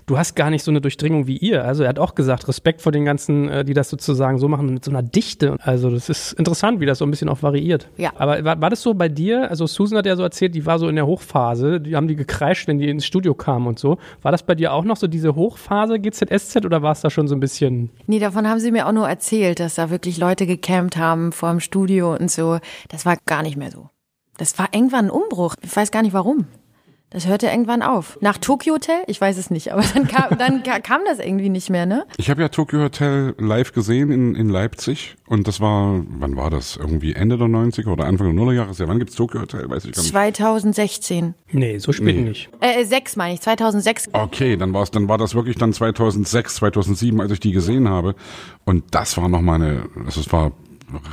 Du 0.05 0.17
hast 0.17 0.35
gar 0.35 0.49
nicht 0.49 0.63
so 0.63 0.71
eine 0.71 0.81
Durchdringung 0.81 1.27
wie 1.27 1.37
ihr. 1.37 1.65
Also 1.65 1.83
er 1.83 1.89
hat 1.89 1.99
auch 1.99 2.15
gesagt, 2.15 2.47
Respekt 2.47 2.81
vor 2.81 2.91
den 2.91 3.05
ganzen, 3.05 3.49
äh, 3.49 3.65
die 3.65 3.73
das 3.73 3.89
sozusagen 3.89 4.37
so 4.37 4.47
machen 4.47 4.73
mit 4.73 4.85
so 4.85 4.91
einer 4.91 5.03
Dichte. 5.03 5.57
Also 5.61 5.89
das 5.89 6.09
ist 6.09 6.33
interessant, 6.33 6.79
wie 6.79 6.85
das 6.85 6.97
so 6.97 7.05
ein 7.05 7.11
bisschen 7.11 7.29
auch 7.29 7.43
variiert. 7.43 7.89
Ja. 7.97 8.11
Aber 8.15 8.43
war, 8.43 8.61
war 8.61 8.69
das 8.69 8.81
so 8.81 8.93
bei 8.93 9.09
dir? 9.09 9.49
Also 9.49 9.67
Susan 9.67 9.97
hat 9.97 10.05
ja 10.05 10.15
so 10.15 10.23
erzählt, 10.23 10.55
die 10.55 10.65
war 10.65 10.79
so 10.79 10.87
in 10.87 10.95
der 10.95 11.05
Hochphase, 11.05 11.79
die 11.79 11.95
haben 11.95 12.07
die 12.07 12.15
gekreischt, 12.15 12.67
wenn 12.67 12.79
die 12.79 12.89
ins 12.89 13.05
Studio 13.05 13.20
kamen 13.33 13.67
und 13.67 13.79
so. 13.79 13.97
War 14.21 14.31
das 14.31 14.43
bei 14.43 14.55
dir 14.55 14.73
auch 14.73 14.83
noch 14.83 14.97
so 14.97 15.07
diese 15.07 15.35
Hochphase 15.35 15.99
GZSZ 15.99 16.65
oder 16.65 16.81
war 16.81 16.91
es 16.91 17.01
da 17.01 17.09
schon 17.09 17.27
so 17.27 17.35
ein 17.35 17.39
bisschen? 17.39 17.89
Nee, 18.07 18.19
davon 18.19 18.47
haben 18.47 18.59
sie 18.59 18.71
mir 18.71 18.87
auch 18.87 18.91
nur 18.91 19.07
erzählt, 19.07 19.59
dass 19.59 19.75
da 19.75 19.89
wirklich 19.89 20.17
Leute 20.17 20.45
gecampt 20.45 20.97
haben 20.97 21.31
vor 21.31 21.49
dem 21.49 21.59
Studio 21.59 22.15
und 22.15 22.29
so. 22.29 22.59
Das 22.89 23.05
war 23.05 23.17
gar 23.25 23.43
nicht 23.43 23.57
mehr 23.57 23.71
so. 23.71 23.89
Das 24.37 24.57
war 24.57 24.69
irgendwann 24.71 25.05
ein 25.05 25.11
Umbruch. 25.11 25.55
Ich 25.61 25.75
weiß 25.75 25.91
gar 25.91 26.01
nicht 26.01 26.13
warum. 26.13 26.47
Das 27.13 27.27
hörte 27.27 27.47
irgendwann 27.47 27.81
auf. 27.81 28.17
Nach 28.21 28.37
Tokyo 28.37 28.75
Hotel? 28.75 29.03
Ich 29.05 29.19
weiß 29.19 29.37
es 29.37 29.51
nicht, 29.51 29.73
aber 29.73 29.83
dann 29.93 30.07
kam, 30.07 30.37
dann 30.39 30.63
kam 30.63 31.01
das 31.05 31.19
irgendwie 31.19 31.49
nicht 31.49 31.69
mehr, 31.69 31.85
ne? 31.85 32.05
Ich 32.15 32.29
habe 32.29 32.41
ja 32.41 32.47
Tokyo 32.47 32.79
Hotel 32.79 33.35
live 33.37 33.73
gesehen 33.73 34.11
in, 34.11 34.33
in 34.33 34.47
Leipzig 34.47 35.17
und 35.27 35.45
das 35.45 35.59
war, 35.59 36.03
wann 36.07 36.37
war 36.37 36.49
das? 36.49 36.77
Irgendwie 36.77 37.13
Ende 37.13 37.37
der 37.37 37.47
90er 37.47 37.89
oder 37.89 38.05
Anfang 38.05 38.27
der 38.27 38.33
Nullerjahre? 38.33 38.71
Ja, 38.73 38.87
wann 38.87 38.97
gibt's 38.97 39.15
Tokyo 39.15 39.41
Hotel? 39.41 39.69
Weiß 39.69 39.83
ich 39.83 39.91
gar 39.91 40.01
nicht. 40.01 40.11
2016. 40.11 41.33
Nee, 41.51 41.77
so 41.79 41.91
spät 41.91 42.15
nee. 42.15 42.21
nicht. 42.21 42.49
Äh, 42.61 42.85
sechs 42.85 43.17
meine 43.17 43.33
ich, 43.33 43.41
2006. 43.41 44.11
Okay, 44.13 44.55
dann 44.55 44.73
war's, 44.73 44.89
dann 44.89 45.09
war 45.09 45.17
das 45.17 45.35
wirklich 45.35 45.57
dann 45.57 45.73
2006, 45.73 46.55
2007, 46.55 47.19
als 47.19 47.33
ich 47.33 47.41
die 47.41 47.51
gesehen 47.51 47.89
habe. 47.89 48.15
Und 48.63 48.85
das 48.91 49.17
war 49.17 49.27
noch 49.27 49.41
meine, 49.41 49.83
also 50.05 50.21
es 50.21 50.31
war 50.31 50.53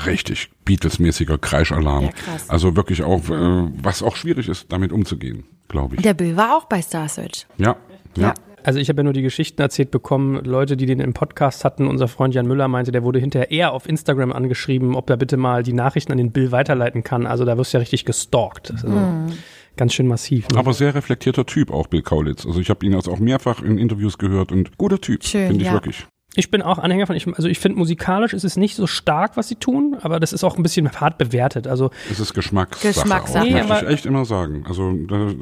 richtig 0.07 0.51
Beatles-mäßiger 0.65 1.39
Kreischalarm. 1.39 2.05
Ja, 2.05 2.11
krass. 2.13 2.49
Also 2.49 2.77
wirklich 2.77 3.03
auch, 3.03 3.29
äh, 3.29 3.69
was 3.83 4.05
auch 4.05 4.15
schwierig 4.15 4.49
ist, 4.49 4.73
damit 4.73 4.93
umzugehen 4.93 5.45
glaube 5.69 5.97
ich. 5.97 6.03
Der 6.03 6.15
Bill 6.15 6.37
war 6.37 6.57
auch 6.57 6.65
bei 6.65 6.83
Star 6.83 7.09
Search. 7.09 7.47
Ja, 7.57 7.77
ja. 8.17 8.23
ja. 8.29 8.35
Also 8.65 8.81
ich 8.81 8.89
habe 8.89 8.99
ja 8.99 9.05
nur 9.05 9.13
die 9.13 9.23
Geschichten 9.23 9.63
erzählt 9.63 9.91
bekommen, 9.91 10.45
Leute, 10.45 10.77
die 10.77 10.85
den 10.85 11.01
im 11.01 11.15
Podcast 11.15 11.65
hatten. 11.65 11.87
Unser 11.87 12.09
Freund 12.09 12.35
Jan 12.35 12.47
Müller 12.47 12.69
meinte, 12.69 12.93
der 12.93 13.03
wurde 13.03 13.19
hinterher 13.19 13.51
eher 13.51 13.73
auf 13.73 13.89
Instagram 13.89 14.33
angeschrieben, 14.33 14.95
ob 14.95 15.09
er 15.09 15.17
bitte 15.17 15.37
mal 15.37 15.63
die 15.63 15.73
Nachrichten 15.73 16.13
an 16.13 16.19
den 16.19 16.33
Bill 16.33 16.53
weiterleiten 16.53 17.03
kann. 17.03 17.27
Also 17.27 17.45
da 17.45 17.57
wirst 17.57 17.73
du 17.73 17.79
ja 17.79 17.81
richtig 17.81 18.05
gestalkt. 18.05 18.73
Also 18.73 18.89
mhm. 18.89 19.33
Ganz 19.79 19.95
schön 19.95 20.09
massiv. 20.09 20.49
Ne? 20.49 20.59
Aber 20.59 20.75
sehr 20.75 20.95
reflektierter 20.95 21.47
Typ 21.47 21.71
auch, 21.71 21.87
Bill 21.87 22.03
Kaulitz. 22.03 22.45
Also 22.45 22.61
ich 22.61 22.69
habe 22.69 22.85
ihn 22.85 22.95
also 22.95 23.13
auch 23.13 23.21
mehrfach 23.21 23.63
in 23.63 23.79
Interviews 23.79 24.19
gehört 24.19 24.51
und 24.51 24.77
guter 24.77 25.01
Typ, 25.01 25.23
finde 25.23 25.55
ich 25.55 25.63
ja. 25.63 25.73
wirklich. 25.73 26.07
Ich 26.39 26.53
bin 26.53 26.63
auch 26.63 26.79
Anhänger 26.79 27.09
von, 27.09 27.17
ich, 27.17 27.27
also 27.27 27.49
ich 27.49 27.59
finde 27.59 27.79
musikalisch 27.79 28.33
ist 28.33 28.45
es 28.45 28.57
nicht 28.57 28.77
so 28.77 28.87
stark, 28.87 29.37
was 29.37 29.49
sie 29.49 29.57
tun, 29.57 29.97
aber 30.01 30.21
das 30.21 30.33
ist 30.33 30.45
auch 30.45 30.57
ein 30.57 30.63
bisschen 30.63 30.89
hart 30.93 31.19
bewertet. 31.19 31.67
Also 31.67 31.91
es 32.13 32.21
ist 32.21 32.33
Geschmackssache, 32.33 32.87
Geschmackssache. 32.95 33.41
Auch, 33.41 33.45
nee, 33.45 33.61
möchte 33.65 33.87
ich 33.87 33.91
echt 33.91 34.07
immer 34.07 34.25
sagen. 34.25 34.65
Also 34.69 34.93
da, 34.93 35.33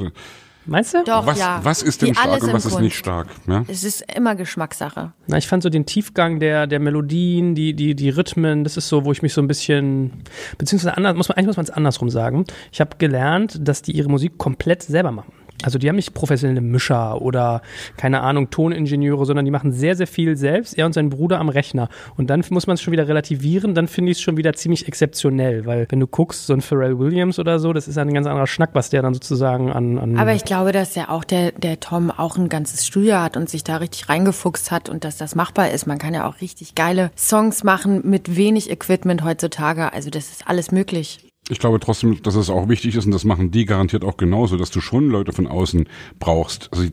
Meinst 0.64 0.94
du? 0.94 1.04
Doch, 1.04 1.26
was, 1.26 1.38
ja. 1.38 1.60
Was 1.62 1.82
ist 1.82 2.00
denn 2.00 2.08
Wie 2.08 2.14
stark 2.14 2.42
und 2.42 2.52
was 2.54 2.64
ist 2.64 2.80
nicht 2.80 2.96
stark? 2.96 3.28
Ja? 3.46 3.64
Es 3.68 3.84
ist 3.84 4.04
immer 4.16 4.34
Geschmackssache. 4.36 5.12
Na, 5.26 5.36
ich 5.36 5.46
fand 5.46 5.62
so 5.62 5.68
den 5.68 5.84
Tiefgang 5.84 6.40
der, 6.40 6.66
der 6.66 6.80
Melodien, 6.80 7.54
die, 7.54 7.74
die, 7.74 7.94
die 7.94 8.08
Rhythmen, 8.08 8.64
das 8.64 8.78
ist 8.78 8.88
so, 8.88 9.04
wo 9.04 9.12
ich 9.12 9.20
mich 9.20 9.34
so 9.34 9.42
ein 9.42 9.48
bisschen, 9.48 10.24
beziehungsweise 10.56 10.96
anders, 10.96 11.14
muss 11.14 11.28
man, 11.28 11.36
eigentlich 11.36 11.48
muss 11.48 11.56
man 11.58 11.64
es 11.64 11.70
andersrum 11.70 12.08
sagen. 12.08 12.46
Ich 12.72 12.80
habe 12.80 12.96
gelernt, 12.96 13.58
dass 13.60 13.82
die 13.82 13.92
ihre 13.92 14.08
Musik 14.08 14.38
komplett 14.38 14.82
selber 14.82 15.12
machen. 15.12 15.32
Also 15.62 15.78
die 15.78 15.88
haben 15.88 15.96
nicht 15.96 16.14
professionelle 16.14 16.60
Mischer 16.60 17.20
oder 17.22 17.62
keine 17.96 18.20
Ahnung, 18.20 18.50
Toningenieure, 18.50 19.24
sondern 19.24 19.44
die 19.44 19.50
machen 19.50 19.72
sehr, 19.72 19.96
sehr 19.96 20.06
viel 20.06 20.36
selbst, 20.36 20.76
er 20.76 20.86
und 20.86 20.92
sein 20.92 21.10
Bruder 21.10 21.38
am 21.38 21.48
Rechner. 21.48 21.88
Und 22.16 22.30
dann 22.30 22.44
muss 22.50 22.66
man 22.66 22.74
es 22.74 22.82
schon 22.82 22.92
wieder 22.92 23.08
relativieren, 23.08 23.74
dann 23.74 23.88
finde 23.88 24.12
ich 24.12 24.18
es 24.18 24.22
schon 24.22 24.36
wieder 24.36 24.52
ziemlich 24.52 24.86
exzeptionell, 24.86 25.66
weil 25.66 25.86
wenn 25.90 26.00
du 26.00 26.06
guckst, 26.06 26.46
so 26.46 26.52
ein 26.52 26.60
Pharrell 26.60 26.98
Williams 26.98 27.38
oder 27.38 27.58
so, 27.58 27.72
das 27.72 27.88
ist 27.88 27.98
ein 27.98 28.12
ganz 28.12 28.26
anderer 28.26 28.46
Schnack, 28.46 28.70
was 28.74 28.90
der 28.90 29.02
dann 29.02 29.14
sozusagen 29.14 29.70
an. 29.72 29.98
an 29.98 30.16
Aber 30.16 30.34
ich 30.34 30.44
glaube, 30.44 30.72
dass 30.72 30.94
ja 30.94 31.08
auch 31.08 31.24
der, 31.24 31.52
der 31.52 31.80
Tom 31.80 32.10
auch 32.10 32.36
ein 32.36 32.48
ganzes 32.48 32.86
Studio 32.86 33.16
hat 33.20 33.36
und 33.36 33.48
sich 33.48 33.64
da 33.64 33.76
richtig 33.76 34.08
reingefuchst 34.08 34.70
hat 34.70 34.88
und 34.88 35.04
dass 35.04 35.16
das 35.16 35.34
machbar 35.34 35.70
ist. 35.70 35.86
Man 35.86 35.98
kann 35.98 36.14
ja 36.14 36.28
auch 36.28 36.40
richtig 36.40 36.74
geile 36.74 37.10
Songs 37.16 37.64
machen 37.64 38.02
mit 38.04 38.36
wenig 38.36 38.70
Equipment 38.70 39.24
heutzutage. 39.24 39.92
Also 39.92 40.10
das 40.10 40.30
ist 40.30 40.48
alles 40.48 40.70
möglich. 40.70 41.25
Ich 41.48 41.60
glaube 41.60 41.78
trotzdem, 41.78 42.22
dass 42.22 42.34
es 42.34 42.50
auch 42.50 42.68
wichtig 42.68 42.96
ist 42.96 43.06
und 43.06 43.12
das 43.12 43.24
machen 43.24 43.52
die 43.52 43.66
garantiert 43.66 44.04
auch 44.04 44.16
genauso, 44.16 44.56
dass 44.56 44.70
du 44.70 44.80
schon 44.80 45.08
Leute 45.08 45.32
von 45.32 45.46
außen 45.46 45.88
brauchst. 46.18 46.68
Also 46.72 46.88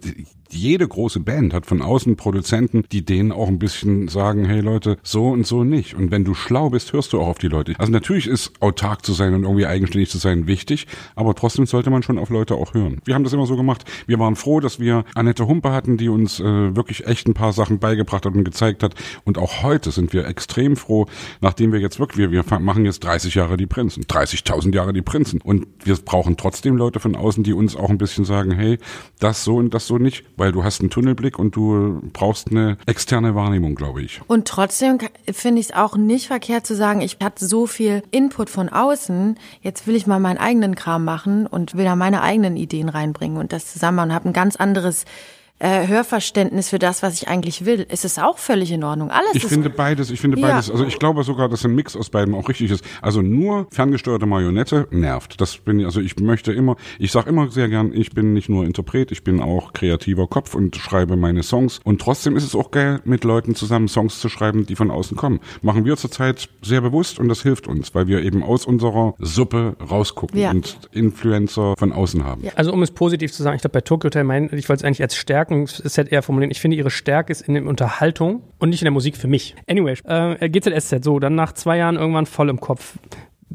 jede 0.51 0.87
große 0.87 1.19
Band 1.19 1.53
hat 1.53 1.65
von 1.65 1.81
außen 1.81 2.15
Produzenten, 2.15 2.83
die 2.91 3.03
denen 3.03 3.31
auch 3.31 3.47
ein 3.47 3.59
bisschen 3.59 4.07
sagen, 4.07 4.45
hey 4.45 4.61
Leute, 4.61 4.97
so 5.03 5.29
und 5.29 5.47
so 5.47 5.63
nicht. 5.63 5.95
Und 5.95 6.11
wenn 6.11 6.23
du 6.23 6.33
schlau 6.33 6.69
bist, 6.69 6.93
hörst 6.93 7.13
du 7.13 7.19
auch 7.19 7.27
auf 7.27 7.37
die 7.37 7.47
Leute. 7.47 7.73
Also 7.77 7.91
natürlich 7.91 8.27
ist 8.27 8.53
autark 8.61 9.05
zu 9.05 9.13
sein 9.13 9.33
und 9.33 9.43
irgendwie 9.43 9.65
eigenständig 9.65 10.09
zu 10.09 10.17
sein 10.17 10.47
wichtig, 10.47 10.87
aber 11.15 11.35
trotzdem 11.35 11.65
sollte 11.65 11.89
man 11.89 12.03
schon 12.03 12.19
auf 12.19 12.29
Leute 12.29 12.55
auch 12.55 12.73
hören. 12.73 13.01
Wir 13.05 13.15
haben 13.15 13.23
das 13.23 13.33
immer 13.33 13.45
so 13.45 13.55
gemacht. 13.55 13.83
Wir 14.07 14.19
waren 14.19 14.35
froh, 14.35 14.59
dass 14.59 14.79
wir 14.79 15.05
Annette 15.15 15.47
Humpe 15.47 15.71
hatten, 15.71 15.97
die 15.97 16.09
uns 16.09 16.39
äh, 16.39 16.75
wirklich 16.75 17.07
echt 17.07 17.27
ein 17.27 17.33
paar 17.33 17.53
Sachen 17.53 17.79
beigebracht 17.79 18.25
hat 18.25 18.33
und 18.33 18.43
gezeigt 18.43 18.83
hat. 18.83 18.95
Und 19.23 19.37
auch 19.37 19.63
heute 19.63 19.91
sind 19.91 20.13
wir 20.13 20.27
extrem 20.27 20.75
froh, 20.75 21.07
nachdem 21.41 21.71
wir 21.71 21.79
jetzt 21.79 21.99
wirklich, 21.99 22.17
wir, 22.17 22.31
wir 22.31 22.59
machen 22.59 22.85
jetzt 22.85 23.03
30 23.03 23.35
Jahre 23.35 23.57
die 23.57 23.67
Prinzen, 23.67 24.03
30.000 24.03 24.73
Jahre 24.73 24.93
die 24.93 25.01
Prinzen. 25.01 25.41
Und 25.41 25.67
wir 25.83 25.95
brauchen 25.95 26.37
trotzdem 26.37 26.77
Leute 26.77 26.99
von 26.99 27.15
außen, 27.15 27.43
die 27.43 27.53
uns 27.53 27.75
auch 27.75 27.89
ein 27.89 27.97
bisschen 27.97 28.25
sagen, 28.25 28.51
hey, 28.51 28.77
das 29.19 29.43
so 29.43 29.55
und 29.57 29.73
das 29.73 29.87
so 29.87 29.97
nicht, 29.97 30.23
weil 30.37 30.51
du 30.51 30.63
hast 30.63 30.81
einen 30.81 30.89
Tunnelblick 30.89 31.39
und 31.39 31.55
du 31.55 32.01
brauchst 32.13 32.51
eine 32.51 32.77
externe 32.85 33.35
Wahrnehmung, 33.35 33.75
glaube 33.75 34.01
ich. 34.01 34.21
Und 34.27 34.47
trotzdem 34.47 34.99
finde 35.31 35.61
ich 35.61 35.69
es 35.69 35.75
auch 35.75 35.95
nicht 35.95 36.27
verkehrt 36.27 36.65
zu 36.65 36.75
sagen, 36.75 37.01
ich 37.01 37.17
hatte 37.23 37.45
so 37.45 37.67
viel 37.67 38.03
Input 38.11 38.49
von 38.49 38.69
außen, 38.69 39.37
jetzt 39.61 39.87
will 39.87 39.95
ich 39.95 40.07
mal 40.07 40.19
meinen 40.19 40.37
eigenen 40.37 40.75
Kram 40.75 41.05
machen 41.05 41.47
und 41.47 41.75
will 41.75 41.85
da 41.85 41.95
meine 41.95 42.21
eigenen 42.21 42.57
Ideen 42.57 42.89
reinbringen 42.89 43.37
und 43.37 43.53
das 43.53 43.71
zusammen 43.71 43.99
und 43.99 44.13
habe 44.13 44.29
ein 44.29 44.33
ganz 44.33 44.55
anderes 44.55 45.05
äh, 45.63 45.87
Hörverständnis 45.87 46.69
für 46.69 46.79
das, 46.79 47.03
was 47.03 47.13
ich 47.13 47.27
eigentlich 47.29 47.65
will, 47.65 47.85
ist 47.89 48.03
es 48.03 48.19
auch 48.19 48.37
völlig 48.37 48.71
in 48.71 48.83
Ordnung. 48.83 49.11
Alles 49.11 49.33
ich 49.33 49.45
finde 49.45 49.69
beides, 49.69 50.09
ich 50.09 50.19
finde 50.19 50.37
ja. 50.39 50.47
beides. 50.47 50.69
Also 50.69 50.85
ich 50.85 50.99
glaube 50.99 51.23
sogar, 51.23 51.47
dass 51.47 51.63
ein 51.63 51.73
Mix 51.73 51.95
aus 51.95 52.09
beiden 52.09 52.35
auch 52.35 52.49
richtig 52.49 52.69
ist. 52.71 52.83
Also 53.01 53.21
nur 53.21 53.67
ferngesteuerte 53.71 54.25
Marionette 54.25 54.87
nervt. 54.91 55.39
Das 55.39 55.57
bin 55.57 55.79
ich, 55.79 55.85
also 55.85 56.01
ich 56.01 56.17
möchte 56.17 56.51
immer, 56.51 56.75
ich 56.99 57.11
sage 57.11 57.29
immer 57.29 57.49
sehr 57.49 57.69
gern, 57.69 57.93
ich 57.93 58.11
bin 58.11 58.33
nicht 58.33 58.49
nur 58.49 58.65
Interpret, 58.65 59.11
ich 59.11 59.23
bin 59.23 59.39
auch 59.39 59.71
kreativer 59.71 60.27
Kopf 60.27 60.53
und 60.53 60.75
schreibe 60.75 61.15
meine 61.15 61.43
Songs. 61.43 61.79
Und 61.83 62.01
trotzdem 62.01 62.35
ist 62.35 62.43
es 62.43 62.55
auch 62.55 62.71
geil, 62.71 62.99
mit 63.05 63.23
Leuten 63.23 63.55
zusammen 63.55 63.87
Songs 63.87 64.19
zu 64.19 64.27
schreiben, 64.27 64.65
die 64.65 64.75
von 64.75 64.91
außen 64.91 65.15
kommen. 65.15 65.39
Machen 65.61 65.85
wir 65.85 65.95
zurzeit 65.95 66.49
sehr 66.61 66.81
bewusst 66.81 67.19
und 67.19 67.29
das 67.29 67.41
hilft 67.41 67.67
uns, 67.67 67.95
weil 67.95 68.07
wir 68.07 68.21
eben 68.23 68.43
aus 68.43 68.65
unserer 68.65 69.13
Suppe 69.19 69.77
rausgucken 69.89 70.39
ja. 70.39 70.51
und 70.51 70.89
Influencer 70.91 71.75
von 71.77 71.93
außen 71.93 72.25
haben. 72.25 72.43
Ja. 72.43 72.51
Also 72.55 72.73
um 72.73 72.83
es 72.83 72.91
positiv 72.91 73.31
zu 73.31 73.43
sagen, 73.43 73.55
ich 73.55 73.61
glaube 73.61 73.73
bei 73.73 73.81
Tokyo 73.81 74.07
Hotel, 74.07 74.25
mein, 74.25 74.49
ich 74.51 74.67
wollte 74.67 74.81
es 74.81 74.83
eigentlich 74.83 75.01
als 75.01 75.15
Stärke 75.15 75.42
Stärken-Set 75.43 76.11
eher 76.11 76.23
formulieren. 76.23 76.51
Ich 76.51 76.61
finde, 76.61 76.77
ihre 76.77 76.89
Stärke 76.89 77.31
ist 77.31 77.41
in 77.41 77.53
der 77.53 77.65
Unterhaltung 77.65 78.43
und 78.59 78.69
nicht 78.69 78.81
in 78.81 78.85
der 78.85 78.91
Musik 78.91 79.17
für 79.17 79.27
mich. 79.27 79.55
Anyway, 79.67 79.97
äh, 80.05 80.49
GZSZ, 80.49 81.03
so, 81.03 81.19
dann 81.19 81.35
nach 81.35 81.53
zwei 81.53 81.77
Jahren 81.77 81.95
irgendwann 81.95 82.25
voll 82.25 82.49
im 82.49 82.59
Kopf. 82.59 82.97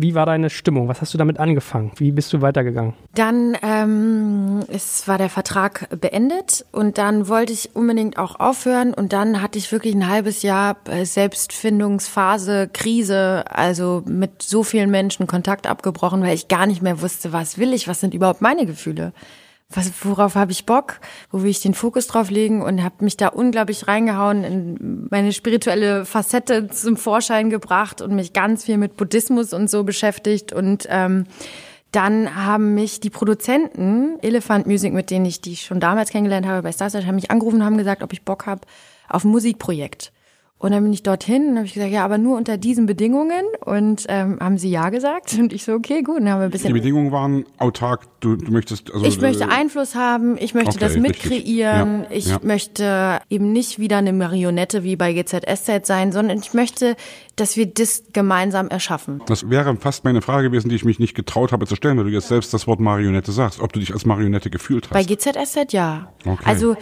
Wie 0.01 0.15
war 0.15 0.27
deine 0.27 0.49
Stimmung? 0.49 0.87
Was 0.87 1.01
hast 1.01 1.13
du 1.13 1.19
damit 1.19 1.41
angefangen? 1.41 1.91
Wie 1.97 2.13
bist 2.13 2.33
du 2.33 2.41
weitergegangen? 2.41 2.95
Dann 3.17 3.57
ähm, 3.63 4.63
es 4.69 5.09
war 5.09 5.19
der 5.19 5.29
Vertrag 5.29 5.89
beendet 6.01 6.65
und 6.71 6.99
dann 6.99 7.27
wollte 7.27 7.53
ich 7.53 7.75
unbedingt 7.75 8.17
auch 8.17 8.39
aufhören 8.39 8.95
und 8.95 9.13
dann 9.13 9.43
hatte 9.43 9.59
ich 9.59 9.73
wirklich 9.73 9.97
ein 9.97 10.09
halbes 10.09 10.43
Jahr 10.43 10.77
äh, 10.89 11.05
Selbstfindungsphase, 11.05 12.71
Krise, 12.73 13.45
also 13.51 14.05
mit 14.07 14.41
so 14.41 14.63
vielen 14.63 14.93
Menschen 14.93 15.27
Kontakt 15.27 15.67
abgebrochen, 15.67 16.23
weil 16.23 16.35
ich 16.35 16.47
gar 16.47 16.67
nicht 16.67 16.81
mehr 16.81 17.03
wusste, 17.03 17.33
was 17.33 17.59
will 17.59 17.73
ich, 17.73 17.89
was 17.89 17.99
sind 17.99 18.15
überhaupt 18.15 18.41
meine 18.41 18.67
Gefühle 18.67 19.13
was, 19.71 19.93
worauf 20.03 20.35
habe 20.35 20.53
ich 20.53 20.65
Bock, 20.65 20.99
wo 21.31 21.43
will 21.43 21.51
ich 21.51 21.61
den 21.61 21.75
Fokus 21.75 22.07
drauf 22.07 22.31
legen? 22.31 22.63
Und 22.63 22.83
habe 22.83 23.05
mich 23.05 23.19
da 23.19 23.29
unglaublich 23.29 23.87
reingehauen, 23.87 24.43
in 24.43 25.09
meine 25.11 25.33
spirituelle 25.33 26.07
Facette 26.07 26.69
zum 26.69 26.97
Vorschein 26.97 27.51
gebracht 27.51 28.01
und 28.01 28.15
mich 28.15 28.33
ganz 28.33 28.65
viel 28.65 28.79
mit 28.79 28.97
Buddhismus 28.97 29.53
und 29.53 29.69
so 29.69 29.85
beschäftigt. 29.85 30.55
Und 30.55 30.87
ähm, 30.89 31.27
dann 31.93 32.35
haben 32.35 32.75
mich 32.75 33.01
die 33.01 33.11
Produzenten 33.11 34.19
Elephant 34.23 34.67
Music, 34.67 34.95
mit 34.95 35.11
denen 35.11 35.27
ich 35.27 35.43
die 35.43 35.57
schon 35.57 35.81
damals 35.81 36.11
kennengelernt 36.11 36.47
habe 36.47 36.63
bei 36.63 36.73
Starsearch, 36.73 37.07
haben 37.07 37.17
mich 37.17 37.31
angerufen 37.31 37.57
und 37.57 37.65
haben 37.65 37.79
gesagt, 37.79 38.03
ob 38.03 38.13
ich 38.15 38.23
Bock 38.23 38.47
habe 38.47 38.63
auf 39.09 39.25
ein 39.25 39.31
Musikprojekt. 39.31 40.13
Und 40.61 40.73
dann 40.73 40.83
bin 40.83 40.93
ich 40.93 41.05
dorthin 41.05 41.51
und 41.51 41.57
habe 41.57 41.67
ich 41.67 41.75
gesagt, 41.75 41.93
ja, 41.93 42.05
aber 42.05 42.19
nur 42.19 42.37
unter 42.37 42.57
diesen 42.57 42.87
Bedingungen. 42.87 43.45
Und 43.65 44.07
ähm, 44.09 44.39
haben 44.41 44.59
sie 44.59 44.71
ja 44.71 44.91
gesagt. 44.91 45.37
Und 45.39 45.53
ich 45.53 45.63
so, 45.63 45.73
okay, 45.73 46.03
gut. 46.03 46.19
Dann 46.19 46.31
haben 46.31 46.41
wir 46.41 46.47
ein 46.47 46.51
bisschen 46.51 46.75
Die 46.75 46.81
Bedingungen 46.81 47.13
waren 47.13 47.45
autark. 47.59 48.07
Du, 48.19 48.35
du 48.35 48.51
möchtest 48.51 48.93
also 48.93 49.07
ich 49.07 49.21
möchte 49.21 49.45
äh, 49.45 49.49
Einfluss 49.49 49.95
haben. 49.95 50.37
Ich 50.41 50.55
möchte 50.55 50.71
okay, 50.71 50.81
das 50.81 50.97
mitkreieren. 50.97 52.03
Ja, 52.03 52.07
ich 52.11 52.27
ja. 52.27 52.41
möchte 52.43 53.21
eben 53.31 53.53
nicht 53.53 53.79
wieder 53.79 53.99
eine 53.99 54.13
Marionette 54.13 54.83
wie 54.83 54.97
bei 54.97 55.13
GZSZ 55.13 55.87
sein, 55.87 56.11
sondern 56.11 56.39
ich 56.39 56.53
möchte, 56.55 56.97
dass 57.37 57.57
wir 57.57 57.67
das 57.67 58.03
gemeinsam 58.13 58.67
erschaffen. 58.67 59.23
Das 59.27 59.49
wäre 59.49 59.77
fast 59.77 60.03
meine 60.03 60.23
Frage 60.23 60.51
gewesen, 60.51 60.71
die 60.71 60.75
ich 60.75 60.85
mich 60.85 60.99
nicht 60.99 61.15
getraut 61.15 61.53
habe 61.53 61.69
zu 61.69 61.77
stellen, 61.77 61.97
weil 61.99 62.07
du 62.07 62.11
jetzt 62.11 62.27
selbst 62.27 62.53
das 62.53 62.67
Wort 62.67 62.81
Marionette 62.81 63.31
sagst, 63.31 63.61
ob 63.61 63.73
du 63.73 63.79
dich 63.79 63.93
als 63.93 64.05
Marionette 64.05 64.51
gefühlt 64.51 64.91
hast. 64.91 64.93
Bei 64.93 65.05
GZSZ 65.05 65.73
ja. 65.73 66.13
Okay. 66.27 66.43
Also 66.45 66.75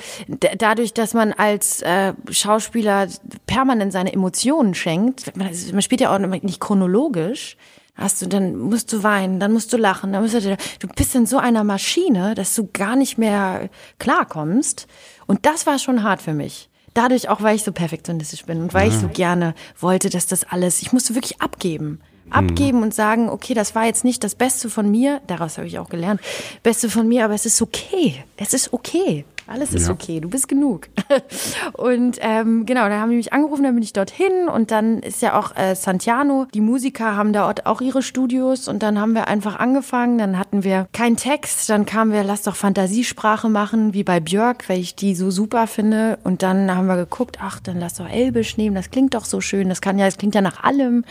dadurch, 0.57 0.95
dass 0.95 1.13
man 1.13 1.35
als 1.35 1.83
äh, 1.83 2.15
Schauspieler 2.31 3.09
permanent 3.47 3.66
seine 3.91 4.13
Emotionen 4.13 4.75
schenkt, 4.75 5.37
man, 5.37 5.49
man 5.73 5.83
spielt 5.83 6.01
ja 6.01 6.15
auch 6.15 6.19
nicht 6.19 6.61
chronologisch, 6.61 7.57
hast 7.97 8.23
du, 8.23 8.27
dann 8.27 8.57
musst 8.57 8.93
du 8.93 9.03
weinen, 9.03 9.41
dann 9.41 9.53
musst 9.53 9.73
du 9.73 9.77
lachen, 9.77 10.13
dann 10.13 10.23
musst 10.23 10.35
du, 10.35 10.57
du 10.79 10.89
bist 10.89 11.15
in 11.15 11.27
so 11.27 11.39
einer 11.39 11.65
Maschine, 11.65 12.35
dass 12.35 12.55
du 12.55 12.69
gar 12.73 12.97
nicht 12.97 13.19
mehr 13.19 13.69
klarkommst. 13.99 14.87
Und 15.27 15.47
das 15.47 15.67
war 15.67 15.79
schon 15.79 16.03
hart 16.03 16.23
für 16.23 16.35
mich. 16.35 16.69
Dadurch 16.95 17.29
auch, 17.29 17.43
weil 17.43 17.57
ich 17.57 17.65
so 17.65 17.73
perfektionistisch 17.73 18.45
bin 18.45 18.63
und 18.63 18.73
weil 18.73 18.89
ich 18.89 18.95
so 18.95 19.09
gerne 19.09 19.55
wollte, 19.79 20.09
dass 20.09 20.27
das 20.27 20.45
alles, 20.45 20.81
ich 20.81 20.93
musste 20.93 21.15
wirklich 21.15 21.41
abgeben. 21.43 22.01
Abgeben 22.31 22.83
und 22.83 22.93
sagen, 22.93 23.29
okay, 23.29 23.55
das 23.55 23.75
war 23.75 23.85
jetzt 23.85 24.03
nicht 24.03 24.25
das 24.25 24.35
Beste 24.35 24.69
von 24.69 24.91
mir, 24.91 25.21
daraus 25.27 25.59
habe 25.59 25.69
ich 25.69 25.79
auch 25.79 25.89
gelernt, 25.89 26.21
Beste 26.63 26.91
von 26.91 27.07
mir, 27.07 27.25
aber 27.25 27.35
es 27.35 27.47
ist 27.47 27.63
okay. 27.63 28.25
Es 28.37 28.53
ist 28.53 28.73
okay. 28.73 29.25
Alles 29.47 29.73
ist 29.73 29.87
Ja. 29.87 29.93
okay, 29.93 30.21
du 30.21 30.29
bist 30.29 30.49
genug. 30.49 30.89
und 31.75 32.19
ähm, 32.21 32.67
genau, 32.67 32.89
dann 32.89 33.01
haben 33.01 33.11
die 33.11 33.17
mich 33.17 33.33
angerufen, 33.33 33.63
dann 33.63 33.75
bin 33.75 33.83
ich 33.83 33.93
dorthin 33.93 34.49
und 34.53 34.71
dann 34.71 34.99
ist 35.01 35.23
ja 35.23 35.39
auch 35.39 35.55
äh, 35.57 35.75
Santiano, 35.77 36.47
die 36.53 36.61
Musiker 36.61 37.17
haben 37.17 37.33
dort 37.33 37.65
auch 37.67 37.81
ihre 37.81 38.03
Studios 38.03 38.67
und 38.67 38.83
dann 38.83 39.01
haben 39.01 39.13
wir 39.15 39.29
einfach 39.29 39.59
angefangen, 39.59 40.19
dann 40.19 40.39
hatten 40.39 40.65
wir 40.65 40.89
keinen 40.93 41.17
Text, 41.17 41.71
dann 41.71 41.87
kamen 41.87 42.13
wir, 42.13 42.25
lass 42.25 42.43
doch 42.43 42.57
Fantasiesprache 42.57 43.49
machen, 43.49 43.95
wie 43.95 44.03
bei 44.03 44.19
Björk, 44.19 44.69
weil 44.69 44.81
ich 44.81 44.97
die 44.97 45.15
so 45.15 45.31
super 45.31 45.67
finde 45.67 46.19
und 46.25 46.43
dann 46.43 46.75
haben 46.75 46.87
wir 46.87 46.97
geguckt, 46.97 47.39
ach, 47.41 47.61
dann 47.61 47.79
lass 47.79 47.95
doch 47.95 48.09
Elbisch 48.09 48.57
nehmen, 48.57 48.75
das 48.75 48.91
klingt 48.91 49.15
doch 49.15 49.25
so 49.25 49.41
schön, 49.41 49.69
das 49.69 49.81
kann 49.81 49.99
ja, 49.99 50.07
das 50.07 50.19
klingt 50.19 50.35
ja 50.35 50.41
nach 50.41 50.65
allem 50.65 51.05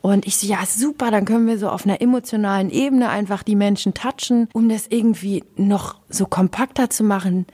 und 0.00 0.26
ich 0.26 0.36
so, 0.36 0.46
ja, 0.46 0.58
super, 0.66 1.10
dann 1.10 1.24
können 1.24 1.46
wir 1.46 1.58
so 1.58 1.68
auf 1.68 1.84
einer 1.84 2.00
emotionalen 2.00 2.70
Ebene 2.70 3.08
einfach 3.08 3.42
die 3.42 3.56
Menschen 3.56 3.94
touchen, 3.94 4.48
um 4.52 4.68
das 4.68 4.86
irgendwie 4.88 5.42
noch 5.56 5.96
so 6.08 6.26
kompakter 6.26 6.88
zu 6.90 7.02
machen, 7.04 7.46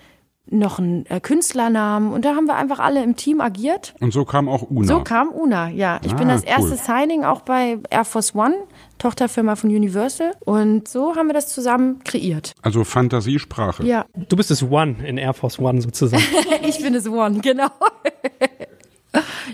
noch 0.49 0.79
einen 0.79 1.07
äh, 1.07 1.19
Künstlernamen 1.21 2.13
und 2.13 2.25
da 2.25 2.37
haben 2.37 2.47
wir 2.47 2.55
einfach 2.55 2.79
alle 2.79 3.03
im 3.03 3.17
Team 3.17 3.41
agiert. 3.41 3.95
Und 4.01 4.13
so 4.13 4.25
kam 4.25 4.49
auch 4.49 4.63
Una. 4.71 4.87
So 4.87 5.01
kam 5.03 5.31
Una, 5.31 5.69
ja. 5.69 5.99
Ich 6.05 6.15
bin 6.15 6.29
Ah, 6.31 6.35
das 6.35 6.45
erste 6.45 6.71
cool. 6.73 6.77
Signing 6.79 7.25
auch 7.25 7.41
bei 7.41 7.79
Air 7.91 8.05
Force 8.05 8.35
One, 8.35 8.55
Tochterfirma 8.99 9.57
von 9.57 9.71
Universal 9.71 10.33
und 10.45 10.87
so 10.87 11.17
haben 11.17 11.27
wir 11.27 11.35
das 11.35 11.49
zusammen 11.49 11.99
kreiert. 12.05 12.55
also 12.63 12.85
Fantasiesprache. 12.85 13.85
Ja, 13.85 14.07
Du 14.15 14.37
bist 14.37 14.51
das 14.51 14.63
One 14.63 14.97
in 15.07 15.19
Air 15.19 15.35
Force 15.35 15.59
One 15.59 15.81
sozusagen. 15.83 16.23
ich 16.63 16.81
bin 16.81 16.95
es 16.95 17.09
One, 17.09 17.41
genau. 17.41 17.69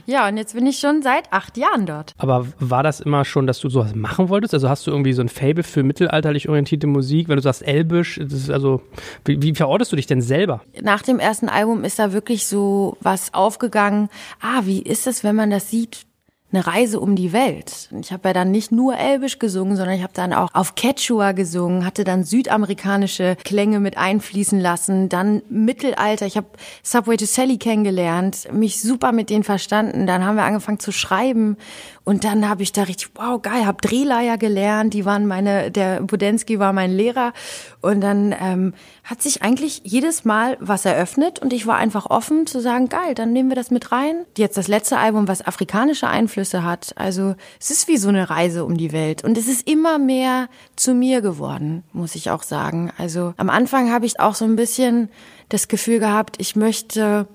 ja, 0.07 0.29
und 0.29 0.37
jetzt 0.37 0.55
bin 0.55 0.67
ich 0.67 0.79
schon 0.79 1.03
seit 1.03 1.33
acht 1.33 1.57
Jahren 1.57 1.87
dort. 1.87 2.15
Aber 2.19 2.47
war 2.59 2.83
das 2.83 3.01
immer 3.01 3.25
schon, 3.25 3.47
dass 3.47 3.61
du 3.61 3.69
sowas 3.69 3.95
machen 3.95 4.29
wolltest? 4.29 4.55
Also 4.55 4.69
hast 4.69 4.87
du 4.87 4.91
irgendwie 4.91 5.13
so 5.13 5.23
ein 5.23 5.29
Fable 5.29 5.63
für 5.63 5.83
mittelalterlich 5.83 6.49
orientierte 6.49 6.87
Musik? 6.87 7.29
Wenn 7.29 7.37
du 7.37 7.43
sagst 7.43 7.67
Elbisch, 7.67 8.19
das 8.23 8.33
ist 8.33 8.51
also, 8.51 8.83
wie, 9.25 9.41
wie 9.43 9.55
verortest 9.55 9.93
du 9.93 9.97
dich 9.97 10.07
denn 10.07 10.21
selber? 10.23 10.63
Nach 10.81 11.03
dem 11.03 11.19
ersten 11.19 11.49
Album 11.49 11.85
ist 11.85 11.99
da 11.99 12.13
wirklich 12.13 12.47
so 12.47 12.97
was 13.01 13.35
aufgegangen. 13.35 14.09
Ah, 14.41 14.63
wie 14.65 14.83
ist 14.83 15.07
es, 15.07 15.25
wenn 15.25 15.37
man 15.37 15.51
das 15.51 15.71
sieht? 15.71 16.07
Eine 16.53 16.67
Reise 16.67 17.01
um 17.01 17.17
die 17.17 17.33
Welt. 17.33 17.89
Ich 17.99 18.13
habe 18.13 18.29
ja 18.29 18.33
dann 18.35 18.51
nicht 18.51 18.73
nur 18.73 18.97
Elbisch 18.97 19.39
gesungen, 19.39 19.77
sondern 19.77 19.97
ich 19.97 20.03
habe 20.03 20.13
dann 20.15 20.35
auch 20.35 20.51
auf 20.53 20.75
Quechua 20.75 21.33
gesungen, 21.33 21.87
hatte 21.87 22.05
dann 22.05 22.25
südamerikanische 22.25 23.37
Klänge 23.43 23.81
mit 23.81 23.97
einfließen 23.97 24.61
lassen, 24.61 25.09
dann 25.09 25.41
Mittelalter. 25.49 26.27
Ich 26.27 26.37
habe 26.37 26.49
Subway 26.83 27.17
to 27.17 27.25
Sally 27.25 27.57
kennengelernt, 27.57 28.49
mich 28.53 28.83
super 28.83 29.13
mit 29.13 29.31
denen 29.31 29.45
verstanden. 29.45 30.07
Dann 30.07 30.27
haben 30.27 30.37
wir 30.37 30.45
angefangen 30.45 30.79
zu 30.79 30.93
schreiben 30.93 31.57
und 32.05 32.25
dann 32.25 32.49
habe 32.49 32.63
ich 32.63 32.73
da 32.73 32.83
richtig, 32.83 33.11
wow, 33.15 33.41
geil, 33.41 33.65
habe 33.65 33.79
Drehleier 33.81 34.37
gelernt. 34.37 34.93
Die 34.93 35.05
waren 35.05 35.27
meine, 35.27 35.71
der 35.71 36.01
Budensky 36.01 36.59
war 36.59 36.73
mein 36.73 36.91
Lehrer 36.91 37.33
und 37.81 38.01
dann 38.01 38.35
ähm, 38.41 38.75
hat 39.05 39.23
sich 39.23 39.43
eigentlich 39.43 39.83
jedes 39.85 40.25
Mal 40.25 40.57
was 40.61 40.85
eröffnet 40.85 41.39
und 41.39 41.53
ich 41.53 41.67
war 41.67 41.77
einfach 41.77 42.07
offen 42.07 42.47
zu 42.47 42.61
sagen, 42.61 42.89
geil, 42.89 43.15
dann 43.15 43.33
nehmen 43.33 43.51
wir 43.51 43.57
das 43.57 43.71
mit 43.71 43.93
rein. 43.93 44.25
Jetzt 44.37 44.57
das 44.57 44.67
letzte 44.67 44.99
Album, 44.99 45.29
was 45.29 45.47
afrikanische 45.47 46.09
Einflüsse 46.09 46.65
hat. 46.65 46.93
Also 46.97 47.37
es 47.61 47.71
ist 47.71 47.87
wie 47.87 47.97
so 47.97 48.09
eine 48.09 48.31
Reise 48.31 48.65
um 48.65 48.77
die 48.77 48.93
Welt 48.93 49.23
und 49.23 49.39
es 49.39 49.47
ist 49.47 49.69
immer 49.69 49.99
mehr 49.99 50.49
zu 50.75 50.95
mir 50.95 51.21
geworden, 51.21 51.85
muss 51.93 52.17
ich 52.17 52.31
auch 52.31 52.43
sagen. 52.43 52.91
Also 52.99 53.35
am 53.37 53.49
Anfang 53.49 53.93
habe 53.93 54.07
ich 54.07 54.19
auch 54.19 54.35
so 54.35 54.45
ein 54.45 54.57
bisschen 54.57 55.09
das 55.51 55.69
Gefühl 55.69 56.01
gehabt, 56.01 56.37
ich 56.39 56.57
möchte 56.57 57.29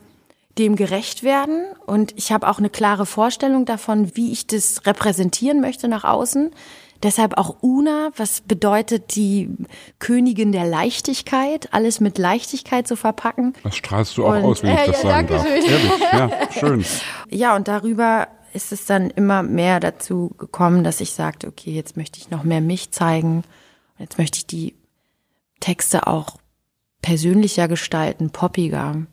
dem 0.58 0.76
gerecht 0.76 1.24
werden 1.24 1.65
und 1.86 2.13
ich 2.17 2.32
habe 2.32 2.48
auch 2.48 2.58
eine 2.60 2.70
klare 2.70 3.06
Vorstellung 3.06 3.65
davon, 3.65 4.15
wie 4.15 4.32
ich 4.32 4.48
das 4.48 4.86
repräsentieren 4.86 5.62
möchte 5.62 5.88
nach 5.88 6.04
außen. 6.04 6.52
Deshalb 7.04 7.38
auch 7.38 7.58
Una, 7.62 8.10
was 8.15 8.41
bedeutet 8.41 9.15
die 9.15 9.50
Königin 10.00 10.52
der 10.52 10.65
Leichtigkeit, 10.65 11.72
alles 11.72 12.00
mit 12.00 12.17
Leichtigkeit 12.17 12.88
zu 12.88 12.96
verpacken. 12.96 13.54
Das 13.63 13.76
strahlst 13.76 14.17
du 14.17 14.26
auch 14.26 14.36
Und- 14.36 14.43
aus, 14.46 14.63
wenn 14.63 14.74
ich 14.74 14.80
Äh, 14.80 14.88
das 14.88 15.04
ja, 15.04 15.10
sagen 15.10 15.28
darf. 15.28 15.43
danke 15.43 15.62
schön. 15.62 15.72
Ehrlich, 15.72 16.02
ja, 16.12 16.52
schön. 16.52 16.86
Ja, 17.30 17.56
und 17.56 17.67
darüber 17.67 18.28
ist 18.54 18.72
es 18.72 18.86
dann 18.88 19.12
immer 19.12 19.43
mehr 19.43 19.80
dazu 19.80 20.34
gekommen, 20.39 20.84
dass 20.84 21.00
ich 21.00 21.12
sagte, 21.12 21.48
okay, 21.48 21.70
jetzt 21.72 21.98
möchte 21.98 22.17
ich 22.20 22.32
noch 22.32 22.43
mehr 22.43 22.62
mich 22.62 22.89
zeigen. 22.91 23.43
Jetzt 24.00 24.17
möchte 24.17 24.38
ich 24.39 24.48
die 24.48 24.74
Texte 25.60 26.08
auch 26.08 26.38
persönlicher 27.04 27.67
gestalten, 27.67 28.32
poppiger. 28.32 29.06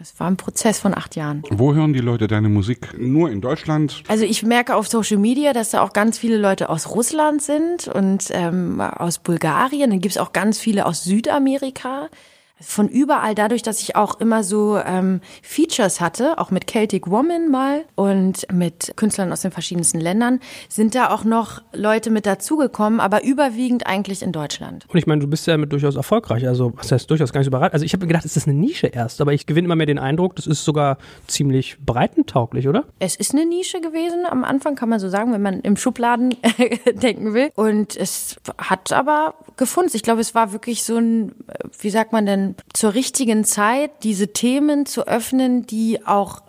Es 0.00 0.18
war 0.20 0.30
ein 0.30 0.36
Prozess 0.36 0.78
von 0.78 0.96
acht 0.96 1.16
Jahren. 1.16 1.42
Wo 1.50 1.74
hören 1.74 1.92
die 1.92 1.98
Leute 1.98 2.28
deine 2.28 2.48
Musik? 2.48 2.96
Nur 2.96 3.30
in 3.30 3.40
Deutschland? 3.40 4.04
Also 4.06 4.24
ich 4.24 4.44
merke 4.44 4.76
auf 4.76 4.86
Social 4.86 5.16
Media, 5.16 5.52
dass 5.52 5.70
da 5.70 5.82
auch 5.82 5.92
ganz 5.92 6.18
viele 6.18 6.36
Leute 6.36 6.68
aus 6.68 6.94
Russland 6.94 7.42
sind 7.42 7.88
und 7.88 8.28
ähm, 8.30 8.80
aus 8.80 9.18
Bulgarien. 9.18 9.90
Dann 9.90 10.00
gibt's 10.00 10.16
auch 10.16 10.32
ganz 10.32 10.60
viele 10.60 10.86
aus 10.86 11.02
Südamerika. 11.02 12.10
Von 12.60 12.88
überall, 12.88 13.34
dadurch, 13.34 13.62
dass 13.62 13.80
ich 13.82 13.94
auch 13.94 14.18
immer 14.20 14.42
so 14.42 14.78
ähm, 14.78 15.20
Features 15.42 16.00
hatte, 16.00 16.38
auch 16.38 16.50
mit 16.50 16.68
Celtic 16.68 17.08
Woman 17.08 17.50
mal 17.50 17.84
und 17.94 18.46
mit 18.52 18.92
Künstlern 18.96 19.32
aus 19.32 19.42
den 19.42 19.52
verschiedensten 19.52 20.00
Ländern, 20.00 20.40
sind 20.68 20.94
da 20.94 21.10
auch 21.10 21.24
noch 21.24 21.62
Leute 21.72 22.10
mit 22.10 22.26
dazugekommen, 22.26 22.98
aber 22.98 23.22
überwiegend 23.22 23.86
eigentlich 23.86 24.22
in 24.22 24.32
Deutschland. 24.32 24.86
Und 24.88 24.98
ich 24.98 25.06
meine, 25.06 25.20
du 25.20 25.28
bist 25.28 25.46
ja 25.46 25.54
damit 25.54 25.72
durchaus 25.72 25.94
erfolgreich. 25.94 26.48
Also, 26.48 26.72
was 26.76 26.90
heißt 26.90 27.08
durchaus 27.08 27.32
gar 27.32 27.40
nicht 27.40 27.46
so 27.46 27.50
überraschend. 27.50 27.74
Also, 27.74 27.84
ich 27.84 27.92
habe 27.92 28.04
mir 28.04 28.08
gedacht, 28.08 28.24
es 28.24 28.36
ist 28.36 28.48
eine 28.48 28.58
Nische 28.58 28.88
erst, 28.88 29.20
aber 29.20 29.32
ich 29.32 29.46
gewinne 29.46 29.66
immer 29.66 29.76
mehr 29.76 29.86
den 29.86 29.98
Eindruck, 29.98 30.34
das 30.34 30.46
ist 30.46 30.64
sogar 30.64 30.98
ziemlich 31.28 31.78
breitentauglich, 31.84 32.66
oder? 32.66 32.84
Es 32.98 33.14
ist 33.14 33.34
eine 33.34 33.46
Nische 33.46 33.80
gewesen 33.80 34.26
am 34.28 34.42
Anfang, 34.42 34.74
kann 34.74 34.88
man 34.88 34.98
so 34.98 35.08
sagen, 35.08 35.32
wenn 35.32 35.42
man 35.42 35.60
im 35.60 35.76
Schubladen 35.76 36.34
denken 36.94 37.34
will. 37.34 37.50
Und 37.54 37.96
es 37.96 38.36
hat 38.58 38.92
aber 38.92 39.34
gefunden. 39.56 39.92
Ich 39.94 40.02
glaube, 40.02 40.20
es 40.20 40.34
war 40.34 40.52
wirklich 40.52 40.82
so 40.82 40.96
ein, 40.96 41.32
wie 41.80 41.90
sagt 41.90 42.12
man 42.12 42.26
denn, 42.26 42.47
zur 42.72 42.94
richtigen 42.94 43.44
Zeit, 43.44 43.90
diese 44.02 44.32
Themen 44.32 44.86
zu 44.86 45.06
öffnen, 45.06 45.66
die 45.66 46.06
auch 46.06 46.42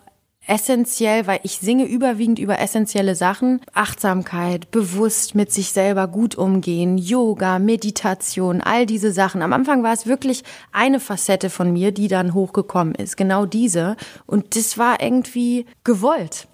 essentiell, 0.46 1.26
weil 1.26 1.40
ich 1.44 1.58
singe 1.58 1.84
überwiegend 1.84 2.38
über 2.38 2.58
essentielle 2.58 3.14
Sachen. 3.14 3.60
Achtsamkeit, 3.72 4.70
bewusst 4.70 5.34
mit 5.34 5.52
sich 5.52 5.70
selber 5.70 6.08
gut 6.08 6.34
umgehen, 6.34 6.98
Yoga, 6.98 7.58
Meditation, 7.58 8.60
all 8.60 8.84
diese 8.84 9.12
Sachen. 9.12 9.42
Am 9.42 9.52
Anfang 9.52 9.82
war 9.84 9.92
es 9.92 10.06
wirklich 10.06 10.42
eine 10.72 10.98
Facette 10.98 11.50
von 11.50 11.72
mir, 11.72 11.92
die 11.92 12.08
dann 12.08 12.34
hochgekommen 12.34 12.96
ist, 12.96 13.16
genau 13.16 13.46
diese. 13.46 13.96
Und 14.26 14.56
das 14.56 14.76
war 14.76 15.00
irgendwie 15.00 15.66
gewollt. 15.84 16.48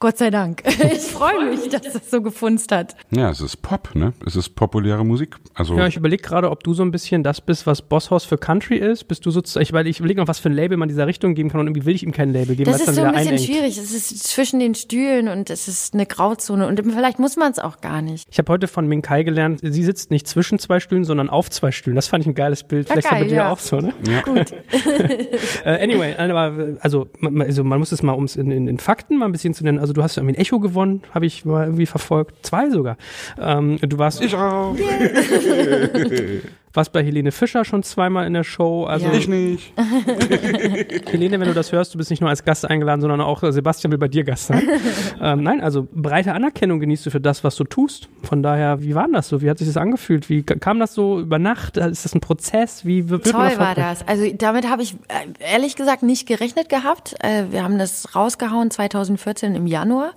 Gott 0.00 0.16
sei 0.18 0.30
Dank. 0.30 0.62
Ich 0.98 1.00
freue 1.12 1.50
mich, 1.50 1.68
dass 1.70 1.82
das 1.92 2.10
so 2.10 2.22
gefunzt 2.22 2.70
hat. 2.70 2.94
Ja, 3.10 3.30
es 3.30 3.40
ist 3.40 3.56
Pop, 3.62 3.94
ne? 3.96 4.12
Es 4.24 4.36
ist 4.36 4.50
populäre 4.50 5.04
Musik. 5.04 5.36
Also 5.54 5.76
Ja, 5.76 5.86
ich 5.88 5.96
überlege 5.96 6.22
gerade, 6.22 6.50
ob 6.50 6.62
du 6.62 6.72
so 6.72 6.82
ein 6.84 6.92
bisschen 6.92 7.24
das 7.24 7.40
bist, 7.40 7.66
was 7.66 7.82
Bosshaus 7.82 8.24
für 8.24 8.38
Country 8.38 8.76
ist. 8.76 9.04
Bist 9.08 9.26
du 9.26 9.30
sozusagen, 9.32 9.62
ich, 9.64 9.72
weil 9.72 9.86
ich 9.88 9.98
überlege 9.98 10.20
noch, 10.20 10.28
was 10.28 10.38
für 10.38 10.48
ein 10.50 10.52
Label 10.52 10.76
man 10.76 10.88
dieser 10.88 11.06
Richtung 11.08 11.34
geben 11.34 11.50
kann 11.50 11.60
und 11.60 11.66
irgendwie 11.66 11.84
will 11.84 11.94
ich 11.96 12.04
ihm 12.04 12.12
kein 12.12 12.32
Label 12.32 12.54
geben, 12.54 12.70
Das 12.70 12.80
ist 12.80 12.86
dann 12.88 12.94
so 12.94 13.02
ein 13.02 13.12
bisschen 13.12 13.28
einengt. 13.28 13.44
schwierig. 13.46 13.76
Es 13.78 13.92
ist 13.92 14.22
zwischen 14.28 14.60
den 14.60 14.74
Stühlen 14.76 15.26
und 15.28 15.50
es 15.50 15.66
ist 15.66 15.94
eine 15.94 16.06
Grauzone 16.06 16.66
und 16.68 16.80
vielleicht 16.92 17.18
muss 17.18 17.36
man 17.36 17.50
es 17.50 17.58
auch 17.58 17.80
gar 17.80 18.00
nicht. 18.00 18.28
Ich 18.30 18.38
habe 18.38 18.52
heute 18.52 18.68
von 18.68 18.86
Minkai 18.86 19.24
gelernt, 19.24 19.60
sie 19.62 19.82
sitzt 19.84 20.10
nicht 20.12 20.28
zwischen 20.28 20.58
zwei 20.60 20.78
Stühlen, 20.78 21.04
sondern 21.04 21.28
auf 21.28 21.50
zwei 21.50 21.72
Stühlen. 21.72 21.96
Das 21.96 22.06
fand 22.06 22.22
ich 22.22 22.28
ein 22.28 22.34
geiles 22.34 22.62
Bild. 22.62 22.86
Vielleicht 22.88 23.06
ist 23.06 23.10
das 23.12 23.18
bei 23.20 23.26
dir 23.26 23.34
ja. 23.34 23.52
auch 23.52 23.58
so, 23.58 23.80
ne? 23.80 23.92
ja. 24.06 24.22
Äh, 25.64 25.82
anyway, 25.82 26.14
aber 26.16 26.76
also, 26.80 27.08
man- 27.18 27.42
also 27.42 27.64
man 27.64 27.78
muss 27.78 27.90
es 27.92 28.02
mal, 28.02 28.12
um 28.12 28.24
es 28.24 28.36
in, 28.36 28.50
in, 28.50 28.68
in 28.68 28.78
Fakten 28.78 29.16
mal 29.16 29.26
ein 29.26 29.32
bisschen 29.32 29.54
zu 29.54 29.64
nennen. 29.64 29.78
Also 29.78 29.87
du 29.92 30.02
hast 30.02 30.16
irgendwie 30.16 30.36
ein 30.36 30.40
Echo 30.40 30.60
gewonnen, 30.60 31.02
habe 31.14 31.26
ich 31.26 31.44
mal 31.44 31.64
irgendwie 31.64 31.86
verfolgt. 31.86 32.46
Zwei 32.46 32.70
sogar. 32.70 32.96
Ähm, 33.40 33.78
du 33.80 33.98
warst, 33.98 34.20
ich 34.22 34.34
auch. 34.34 34.76
warst 36.78 36.92
bei 36.92 37.02
Helene 37.02 37.32
Fischer 37.32 37.64
schon 37.64 37.82
zweimal 37.82 38.24
in 38.24 38.34
der 38.34 38.44
Show. 38.44 38.84
Also 38.84 39.06
Ja. 39.06 39.12
Ich 39.12 39.26
nicht. 39.26 39.72
Helene, 41.10 41.40
wenn 41.40 41.48
du 41.48 41.54
das 41.54 41.72
hörst, 41.72 41.92
du 41.92 41.98
bist 41.98 42.08
nicht 42.08 42.20
nur 42.20 42.30
als 42.30 42.44
Gast 42.44 42.64
eingeladen, 42.64 43.00
sondern 43.00 43.20
auch 43.20 43.42
äh, 43.42 43.52
Sebastian 43.52 43.90
will 43.90 43.98
bei 43.98 44.06
dir 44.06 44.22
Gast 44.22 44.46
sein. 44.46 44.62
ähm, 45.20 45.42
nein, 45.42 45.60
also 45.60 45.88
breite 45.92 46.34
Anerkennung 46.34 46.78
genießt 46.78 47.04
du 47.06 47.10
für 47.10 47.20
das, 47.20 47.42
was 47.42 47.56
du 47.56 47.64
tust. 47.64 48.08
Von 48.22 48.44
daher, 48.44 48.80
wie 48.80 48.94
war 48.94 49.04
denn 49.04 49.14
das 49.14 49.28
so? 49.28 49.42
Wie 49.42 49.50
hat 49.50 49.58
sich 49.58 49.66
das 49.66 49.76
angefühlt? 49.76 50.30
Wie 50.30 50.44
kam 50.44 50.78
das 50.78 50.94
so 50.94 51.18
über 51.18 51.40
Nacht? 51.40 51.76
Ist 51.76 52.04
das 52.04 52.14
ein 52.14 52.20
Prozess? 52.20 52.84
Wie 52.84 53.08
wird 53.08 53.28
Toll 53.28 53.58
war 53.58 53.74
das. 53.74 54.06
Also 54.06 54.30
damit 54.38 54.70
habe 54.70 54.82
ich 54.82 54.94
äh, 55.08 55.52
ehrlich 55.52 55.74
gesagt 55.74 56.04
nicht 56.04 56.28
gerechnet 56.28 56.68
gehabt. 56.68 57.16
Äh, 57.24 57.46
Wir 57.50 57.64
haben 57.64 57.80
das 57.80 58.14
rausgehauen 58.14 58.70
2014 58.70 59.56
im 59.56 59.66
Januar. 59.66 60.12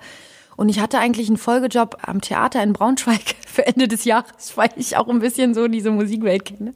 Und 0.62 0.70
ich 0.70 0.80
hatte 0.80 1.00
eigentlich 1.00 1.28
einen 1.28 1.38
Folgejob 1.38 1.98
am 2.04 2.22
Theater 2.22 2.62
in 2.62 2.74
Braunschweig 2.74 3.34
für 3.48 3.66
Ende 3.66 3.88
des 3.88 4.06
Jahres, 4.06 4.56
weil 4.58 4.70
ich 4.76 4.96
auch 4.96 5.08
ein 5.08 5.18
bisschen 5.18 5.56
so 5.56 5.68
diese 5.68 5.90
Musikwelt 5.90 6.46
kenne 6.46 6.76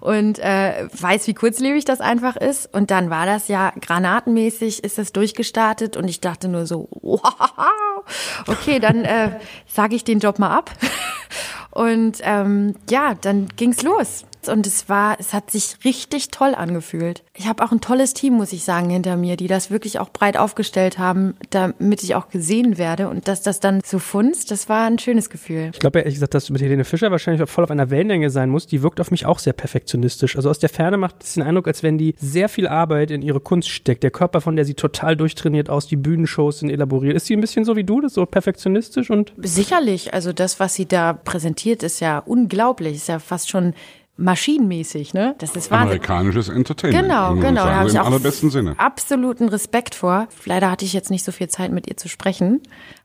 und 0.00 0.38
äh, 0.38 0.86
weiß, 0.92 1.26
wie 1.28 1.32
kurzlebig 1.32 1.86
das 1.86 2.02
einfach 2.02 2.36
ist. 2.36 2.68
Und 2.74 2.90
dann 2.90 3.08
war 3.08 3.24
das 3.24 3.48
ja 3.48 3.72
granatenmäßig, 3.80 4.84
ist 4.84 4.98
das 4.98 5.14
durchgestartet 5.14 5.96
und 5.96 6.08
ich 6.08 6.20
dachte 6.20 6.48
nur 6.48 6.66
so, 6.66 6.90
wow, 7.00 8.04
okay, 8.48 8.78
dann 8.80 9.06
äh, 9.06 9.40
sage 9.66 9.96
ich 9.96 10.04
den 10.04 10.18
Job 10.18 10.38
mal 10.38 10.54
ab. 10.54 10.70
Und 11.70 12.18
ähm, 12.20 12.74
ja, 12.90 13.14
dann 13.14 13.48
ging's 13.56 13.82
los. 13.82 14.26
Und 14.48 14.66
es 14.66 14.88
war, 14.88 15.16
es 15.18 15.32
hat 15.32 15.50
sich 15.50 15.76
richtig 15.84 16.28
toll 16.28 16.54
angefühlt. 16.54 17.22
Ich 17.34 17.46
habe 17.46 17.62
auch 17.64 17.72
ein 17.72 17.80
tolles 17.80 18.14
Team, 18.14 18.34
muss 18.34 18.52
ich 18.52 18.64
sagen, 18.64 18.90
hinter 18.90 19.16
mir, 19.16 19.36
die 19.36 19.46
das 19.46 19.70
wirklich 19.70 19.98
auch 19.98 20.10
breit 20.10 20.36
aufgestellt 20.36 20.98
haben, 20.98 21.34
damit 21.50 22.02
ich 22.02 22.14
auch 22.14 22.28
gesehen 22.28 22.78
werde. 22.78 23.08
Und 23.08 23.28
dass 23.28 23.42
das 23.42 23.60
dann 23.60 23.80
so 23.84 23.98
funzt, 23.98 24.50
das 24.50 24.68
war 24.68 24.86
ein 24.86 24.98
schönes 24.98 25.30
Gefühl. 25.30 25.70
Ich 25.72 25.80
glaube 25.80 26.00
ehrlich 26.00 26.14
gesagt, 26.14 26.34
dass 26.34 26.46
du 26.46 26.52
mit 26.52 26.62
Helene 26.62 26.84
Fischer 26.84 27.10
wahrscheinlich 27.10 27.48
voll 27.50 27.64
auf 27.64 27.70
einer 27.70 27.90
Wellenlänge 27.90 28.30
sein 28.30 28.50
musst. 28.50 28.72
Die 28.72 28.82
wirkt 28.82 29.00
auf 29.00 29.10
mich 29.10 29.26
auch 29.26 29.38
sehr 29.38 29.52
perfektionistisch. 29.52 30.36
Also 30.36 30.50
aus 30.50 30.58
der 30.58 30.68
Ferne 30.68 30.96
macht 30.96 31.22
es 31.22 31.34
den 31.34 31.42
Eindruck, 31.42 31.66
als 31.66 31.82
wenn 31.82 31.98
die 31.98 32.14
sehr 32.18 32.48
viel 32.48 32.68
Arbeit 32.68 33.10
in 33.10 33.22
ihre 33.22 33.40
Kunst 33.40 33.68
steckt. 33.68 34.02
Der 34.02 34.10
Körper 34.10 34.40
von 34.40 34.56
der 34.56 34.64
sieht 34.64 34.78
total 34.78 35.16
durchtrainiert 35.16 35.70
aus, 35.70 35.86
die 35.86 35.96
Bühnenshows 35.96 36.60
sind 36.60 36.70
elaboriert. 36.70 37.16
Ist 37.16 37.26
sie 37.26 37.36
ein 37.36 37.40
bisschen 37.40 37.64
so 37.64 37.76
wie 37.76 37.84
du, 37.84 38.00
das 38.00 38.14
so 38.14 38.26
perfektionistisch 38.26 39.10
und 39.10 39.32
Sicherlich, 39.38 40.14
also 40.14 40.32
das, 40.32 40.60
was 40.60 40.74
sie 40.74 40.86
da 40.86 41.12
präsentiert, 41.12 41.82
ist 41.82 42.00
ja 42.00 42.18
unglaublich, 42.18 42.96
ist 42.96 43.08
ja 43.08 43.18
fast 43.18 43.50
schon 43.50 43.74
maschinenmäßig, 44.16 45.14
ne? 45.14 45.34
Das 45.38 45.56
ist 45.56 45.70
Wahnsinn. 45.70 45.88
Amerikanisches 45.88 46.48
Entertainment. 46.48 47.02
Genau, 47.02 47.34
genau. 47.34 47.64
Da 47.64 47.74
habe 47.76 47.88
ich 47.88 47.94
Im 47.94 48.00
auch 48.00 48.06
allerbesten 48.06 48.50
Sinne. 48.50 48.74
absoluten 48.78 49.48
Respekt 49.48 49.94
vor. 49.94 50.28
Leider 50.44 50.70
hatte 50.70 50.84
ich 50.84 50.92
jetzt 50.92 51.10
nicht 51.10 51.24
so 51.24 51.32
viel 51.32 51.48
Zeit, 51.48 51.72
mit 51.72 51.88
ihr 51.88 51.96
zu 51.96 52.08
sprechen, 52.08 52.60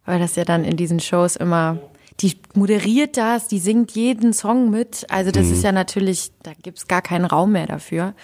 weil 0.06 0.20
das 0.20 0.36
ja 0.36 0.46
dann 0.46 0.64
in 0.64 0.78
diesen 0.78 1.00
Shows 1.00 1.36
immer. 1.36 1.78
Die 2.20 2.36
moderiert 2.56 3.16
das, 3.16 3.48
die 3.48 3.60
singt 3.60 3.92
jeden 3.92 4.34
Song 4.34 4.72
mit. 4.72 5.06
Also 5.10 5.30
das 5.30 5.52
ist 5.52 5.64
ja 5.64 5.72
natürlich, 5.72 6.32
da 6.42 6.52
gibt's 6.64 6.88
gar 6.88 7.04
keinen 7.04 7.26
Raum 7.26 7.52
mehr 7.52 7.68
dafür. 7.68 8.16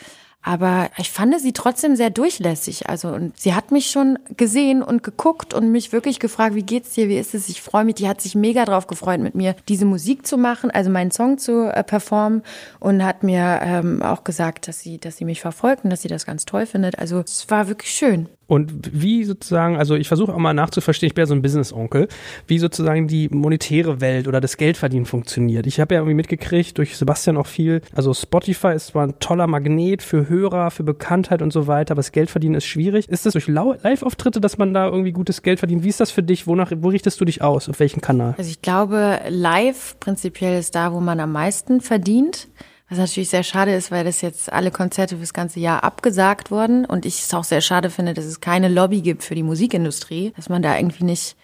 Aber 0.43 0.89
ich 0.97 1.09
fand 1.09 1.39
sie 1.39 1.53
trotzdem 1.53 1.95
sehr 1.95 2.09
durchlässig. 2.09 2.89
Also 2.89 3.07
und 3.07 3.39
sie 3.39 3.55
hat 3.55 3.71
mich 3.71 3.89
schon 3.89 4.19
gesehen 4.35 4.83
und 4.83 5.01
geguckt 5.01 5.53
und 5.53 5.71
mich 5.71 5.93
wirklich 5.93 6.19
gefragt, 6.19 6.53
wie 6.53 6.63
geht's 6.63 6.91
dir, 6.91 7.07
wie 7.07 7.17
ist 7.17 7.33
es? 7.33 7.47
Ich 7.47 7.61
freue 7.61 7.85
mich. 7.85 7.95
Die 7.95 8.09
hat 8.09 8.19
sich 8.19 8.35
mega 8.35 8.65
drauf 8.65 8.87
gefreut, 8.87 9.21
mit 9.21 9.35
mir 9.35 9.55
diese 9.69 9.85
Musik 9.85 10.27
zu 10.27 10.37
machen, 10.37 10.69
also 10.69 10.89
meinen 10.89 11.11
Song 11.11 11.37
zu 11.37 11.73
äh, 11.73 11.83
performen 11.83 12.43
und 12.81 13.05
hat 13.05 13.23
mir 13.23 13.61
ähm, 13.63 14.01
auch 14.01 14.25
gesagt, 14.25 14.67
dass 14.67 14.79
sie, 14.79 14.97
dass 14.99 15.15
sie 15.15 15.25
mich 15.25 15.39
verfolgt 15.39 15.85
und 15.85 15.89
dass 15.89 16.01
sie 16.01 16.09
das 16.09 16.25
ganz 16.25 16.43
toll 16.45 16.65
findet. 16.65 16.99
Also 16.99 17.21
es 17.21 17.49
war 17.49 17.69
wirklich 17.69 17.91
schön. 17.91 18.27
Und 18.53 18.71
wie 18.93 19.23
sozusagen, 19.23 19.77
also 19.77 19.95
ich 19.95 20.07
versuche 20.07 20.31
auch 20.31 20.37
mal 20.37 20.53
nachzuverstehen, 20.53 21.07
ich 21.07 21.15
bin 21.15 21.23
ja 21.23 21.25
so 21.25 21.33
ein 21.33 21.41
Business-Onkel, 21.41 22.07
wie 22.45 22.59
sozusagen 22.59 23.07
die 23.07 23.27
monetäre 23.29 23.99
Welt 23.99 24.27
oder 24.27 24.39
das 24.39 24.57
Geldverdienen 24.57 25.07
funktioniert. 25.07 25.65
Ich 25.65 25.79
habe 25.79 25.95
ja 25.95 26.01
irgendwie 26.01 26.13
mitgekriegt, 26.13 26.77
durch 26.77 26.95
Sebastian 26.95 27.37
auch 27.37 27.47
viel, 27.47 27.81
also 27.95 28.13
Spotify 28.13 28.73
ist 28.75 28.87
zwar 28.87 29.07
ein 29.07 29.17
toller 29.19 29.47
Magnet 29.47 30.03
für 30.03 30.29
Hörer, 30.29 30.69
für 30.69 30.83
Bekanntheit 30.83 31.41
und 31.41 31.51
so 31.51 31.65
weiter, 31.65 31.93
aber 31.93 31.99
das 31.99 32.11
Geldverdienen 32.11 32.53
ist 32.55 32.65
schwierig. 32.65 33.09
Ist 33.09 33.25
das 33.25 33.33
durch 33.33 33.47
Live-Auftritte, 33.47 34.39
dass 34.39 34.59
man 34.59 34.71
da 34.71 34.85
irgendwie 34.85 35.13
gutes 35.13 35.41
Geld 35.41 35.57
verdient? 35.57 35.83
Wie 35.83 35.89
ist 35.89 35.99
das 35.99 36.11
für 36.11 36.21
dich? 36.21 36.45
Wonach, 36.45 36.71
wo 36.75 36.89
richtest 36.89 37.19
du 37.19 37.25
dich 37.25 37.41
aus? 37.41 37.69
Auf 37.69 37.79
welchen 37.79 38.01
Kanal? 38.01 38.35
Also 38.37 38.51
ich 38.51 38.61
glaube, 38.61 39.19
live 39.29 39.95
prinzipiell 39.99 40.59
ist 40.59 40.75
da, 40.75 40.93
wo 40.93 40.99
man 40.99 41.19
am 41.19 41.31
meisten 41.31 41.81
verdient. 41.81 42.49
Was 42.93 42.99
natürlich 42.99 43.29
sehr 43.29 43.41
schade 43.41 43.73
ist, 43.73 43.89
weil 43.89 44.03
das 44.03 44.21
jetzt 44.21 44.53
alle 44.53 44.69
Konzerte 44.69 45.17
fürs 45.17 45.33
ganze 45.33 45.59
Jahr 45.59 45.83
abgesagt 45.83 46.51
wurden 46.51 46.85
und 46.85 47.07
ich 47.07 47.23
es 47.23 47.33
auch 47.33 47.43
sehr 47.43 47.61
schade 47.61 47.89
finde, 47.89 48.13
dass 48.13 48.25
es 48.25 48.39
keine 48.39 48.69
Lobby 48.69 49.01
gibt 49.01 49.23
für 49.23 49.33
die 49.33 49.41
Musikindustrie, 49.41 50.31
dass 50.35 50.47
man 50.47 50.61
da 50.61 50.77
irgendwie 50.77 51.05
nicht 51.05 51.35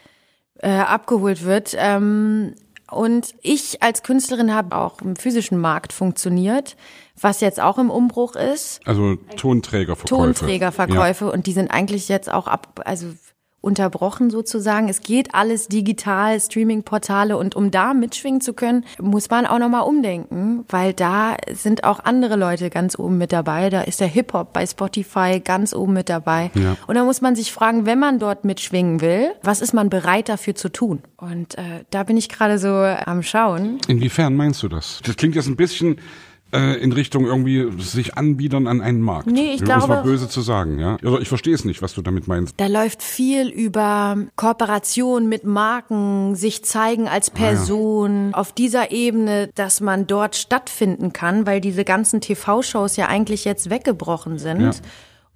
äh, 0.60 0.70
abgeholt 0.70 1.44
wird. 1.46 1.76
Ähm, 1.76 2.54
und 2.92 3.34
ich 3.42 3.82
als 3.82 4.04
Künstlerin 4.04 4.54
habe 4.54 4.76
auch 4.76 5.02
im 5.02 5.16
physischen 5.16 5.60
Markt 5.60 5.92
funktioniert, 5.92 6.78
was 7.20 7.42
jetzt 7.42 7.60
auch 7.60 7.80
im 7.80 7.90
Umbruch 7.90 8.36
ist. 8.36 8.80
Also 8.86 9.16
Tonträgerverkäufe. 9.36 10.08
Tonträgerverkäufe 10.08 11.32
und 11.32 11.48
die 11.48 11.54
sind 11.54 11.72
eigentlich 11.72 12.10
jetzt 12.10 12.32
auch 12.32 12.46
ab, 12.46 12.80
also 12.86 13.08
unterbrochen 13.62 14.30
sozusagen. 14.30 14.90
Es 14.90 15.02
geht 15.02 15.36
alles 15.36 15.68
digital, 15.68 16.40
Streaming-Portale 16.40 17.38
und 17.38 17.56
um 17.56 17.72
da 17.72 17.94
mitschwingen 17.94 18.42
zu 18.42 18.54
können, 18.54 18.86
muss 19.02 19.30
man 19.30 19.46
auch 19.46 19.60
nochmal 19.60 19.82
umdenken, 19.82 20.66
weil 20.70 20.94
da 20.94 21.36
sind 21.52 21.84
auch 21.84 22.00
andere 22.04 22.36
Leute 22.36 22.70
ganz 22.70 22.98
oben 22.98 23.18
mit 23.18 23.32
dabei. 23.32 23.70
Da 23.70 23.82
ist 23.82 24.00
der 24.00 24.08
Hip-Hop 24.08 24.54
bei 24.54 24.66
Spotify 24.66 25.42
ganz 25.44 25.74
oben 25.74 25.94
mit 25.94 26.10
dabei. 26.10 26.52
Ja. 26.56 26.78
Und 26.88 26.96
da 26.96 27.04
muss 27.04 27.22
man 27.22 27.36
sich 27.36 27.52
fragen, 27.52 27.86
wenn 27.86 28.00
man 28.00 28.20
dort 28.20 28.46
mitschwingen 28.46 29.02
will, 29.02 29.32
was 29.44 29.62
ist 29.62 29.74
man 29.74 29.90
bereit 29.90 30.30
dafür 30.30 30.56
zu 30.56 30.70
tun? 30.70 31.02
Und 31.18 31.58
äh, 31.58 31.84
da 31.90 32.04
bin 32.04 32.18
ich 32.18 32.30
gerade 32.30 32.58
so 32.60 32.70
am 32.70 33.24
Schauen. 33.24 33.80
Inwiefern 33.88 34.36
meinst 34.36 34.64
du 34.64 34.70
das? 34.70 35.02
Das 35.04 35.18
klingt 35.18 35.36
jetzt 35.36 35.48
ein 35.48 35.58
bisschen 35.58 36.00
äh, 36.52 36.78
in 36.82 36.92
Richtung 36.92 37.26
irgendwie 37.26 37.70
sich 37.82 38.16
anbiedern 38.18 38.68
an 38.68 38.82
einen 38.82 39.02
Markt. 39.02 39.28
Nee, 39.28 39.54
ich 39.54 39.62
Um 39.62 39.68
es 39.68 39.68
mal 39.68 39.86
glaube- 39.86 40.04
böse 40.04 40.28
zu 40.30 40.42
sagen, 40.42 40.80
ja. 40.80 40.98
Also 41.04 41.20
ich 41.20 41.28
verstehe 41.28 41.54
es 41.54 41.64
nicht, 41.66 41.82
was 41.82 41.94
du 41.94 42.02
damit 42.02 42.28
meinst. 42.28 42.56
Da 42.58 42.68
läuft 42.68 43.04
viel 43.04 43.48
über 43.50 44.18
Kooperation 44.36 45.30
mit 45.30 45.44
Marken, 45.44 46.36
sich 46.36 46.64
zeigen 46.64 47.08
als 47.08 47.30
Person 47.30 48.34
auf 48.34 48.52
dieser 48.52 48.92
Ebene, 48.92 49.50
dass 49.56 49.80
man 49.82 50.08
dort 50.08 50.36
stattfinden 50.36 51.14
kann, 51.14 51.46
weil 51.46 51.62
diese 51.62 51.86
ganzen 51.86 52.22
TV-Shows 52.22 52.96
ja 52.96 53.08
eigentlich 53.08 53.46
jetzt 53.46 53.70
weggebrochen 53.70 54.40
sind. 54.40 54.62
Ja. 54.62 54.72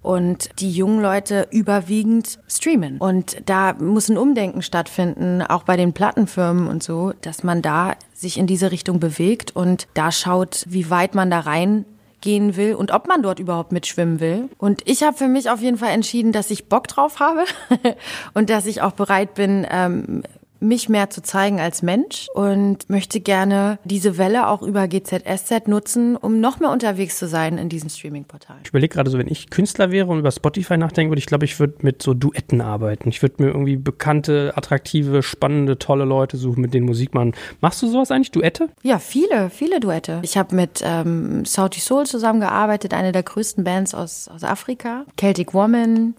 Und 0.04 0.60
die 0.60 0.70
jungen 0.70 1.02
Leute 1.02 1.48
überwiegend 1.50 2.38
streamen. 2.46 2.98
Und 2.98 3.38
da 3.46 3.72
muss 3.72 4.08
ein 4.08 4.18
Umdenken 4.18 4.62
stattfinden, 4.62 5.42
auch 5.42 5.64
bei 5.64 5.76
den 5.76 5.92
Plattenfirmen 5.92 6.68
und 6.68 6.82
so, 6.82 7.14
dass 7.22 7.42
man 7.42 7.62
da 7.62 7.94
sich 8.12 8.38
in 8.38 8.46
diese 8.46 8.70
Richtung 8.70 9.00
bewegt 9.00 9.56
und 9.56 9.88
da 9.94 10.12
schaut, 10.12 10.64
wie 10.68 10.90
weit 10.90 11.14
man 11.16 11.30
da 11.30 11.40
rein 11.40 11.86
gehen 12.20 12.56
will 12.56 12.74
und 12.74 12.90
ob 12.90 13.06
man 13.06 13.22
dort 13.22 13.38
überhaupt 13.38 13.72
mitschwimmen 13.72 14.20
will. 14.20 14.48
Und 14.58 14.82
ich 14.86 15.02
habe 15.02 15.16
für 15.16 15.28
mich 15.28 15.50
auf 15.50 15.60
jeden 15.60 15.78
Fall 15.78 15.90
entschieden, 15.90 16.32
dass 16.32 16.50
ich 16.50 16.68
Bock 16.68 16.88
drauf 16.88 17.20
habe 17.20 17.44
und 18.34 18.50
dass 18.50 18.66
ich 18.66 18.82
auch 18.82 18.92
bereit 18.92 19.34
bin, 19.34 19.66
ähm, 19.70 20.22
mich 20.60 20.88
mehr 20.88 21.10
zu 21.10 21.22
zeigen 21.22 21.60
als 21.60 21.82
Mensch 21.82 22.28
und 22.34 22.88
möchte 22.88 23.20
gerne 23.20 23.78
diese 23.84 24.18
Welle 24.18 24.48
auch 24.48 24.62
über 24.62 24.88
GZSZ 24.88 25.68
nutzen, 25.68 26.16
um 26.16 26.40
noch 26.40 26.60
mehr 26.60 26.70
unterwegs 26.70 27.18
zu 27.18 27.28
sein 27.28 27.58
in 27.58 27.68
diesen 27.68 27.90
Streaming-Portalen. 27.90 28.60
Ich 28.62 28.70
überlege 28.70 28.94
gerade 28.94 29.10
so, 29.10 29.18
wenn 29.18 29.28
ich 29.28 29.50
Künstler 29.50 29.90
wäre 29.90 30.06
und 30.06 30.18
über 30.18 30.30
Spotify 30.30 30.76
nachdenken 30.76 31.10
würde, 31.10 31.18
ich 31.18 31.26
glaube, 31.26 31.44
ich 31.44 31.58
würde 31.60 31.74
mit 31.82 32.02
so 32.02 32.14
Duetten 32.14 32.60
arbeiten. 32.60 33.08
Ich 33.08 33.22
würde 33.22 33.42
mir 33.42 33.48
irgendwie 33.48 33.76
bekannte, 33.76 34.52
attraktive, 34.56 35.22
spannende, 35.22 35.78
tolle 35.78 36.04
Leute 36.04 36.36
suchen, 36.36 36.60
mit 36.60 36.74
denen 36.74 36.86
Musik 36.86 37.14
machen. 37.14 37.34
Machst 37.60 37.82
du 37.82 37.88
sowas 37.88 38.10
eigentlich, 38.10 38.30
Duette? 38.30 38.68
Ja, 38.82 38.98
viele, 38.98 39.50
viele 39.50 39.80
Duette. 39.80 40.20
Ich 40.22 40.36
habe 40.36 40.54
mit 40.54 40.82
ähm, 40.82 41.44
Sauti 41.44 41.80
Soul 41.80 42.06
zusammengearbeitet, 42.06 42.94
eine 42.94 43.12
der 43.12 43.22
größten 43.22 43.64
Bands 43.64 43.94
aus, 43.94 44.28
aus 44.28 44.44
Afrika. 44.44 45.04
Celtic 45.18 45.54
Woman. 45.54 46.14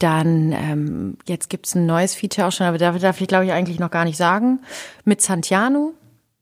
Dann, 0.00 0.52
ähm, 0.52 1.18
jetzt 1.28 1.50
gibt's 1.50 1.74
ein 1.74 1.86
neues 1.86 2.14
Feature 2.14 2.48
auch 2.48 2.52
schon, 2.52 2.66
aber 2.66 2.78
darf, 2.78 2.98
darf 2.98 3.20
ich, 3.20 3.28
glaube 3.28 3.44
ich, 3.44 3.52
eigentlich 3.52 3.78
noch 3.78 3.90
gar 3.90 4.04
nicht 4.04 4.16
sagen. 4.16 4.60
Mit 5.04 5.20
Santiano. 5.20 5.92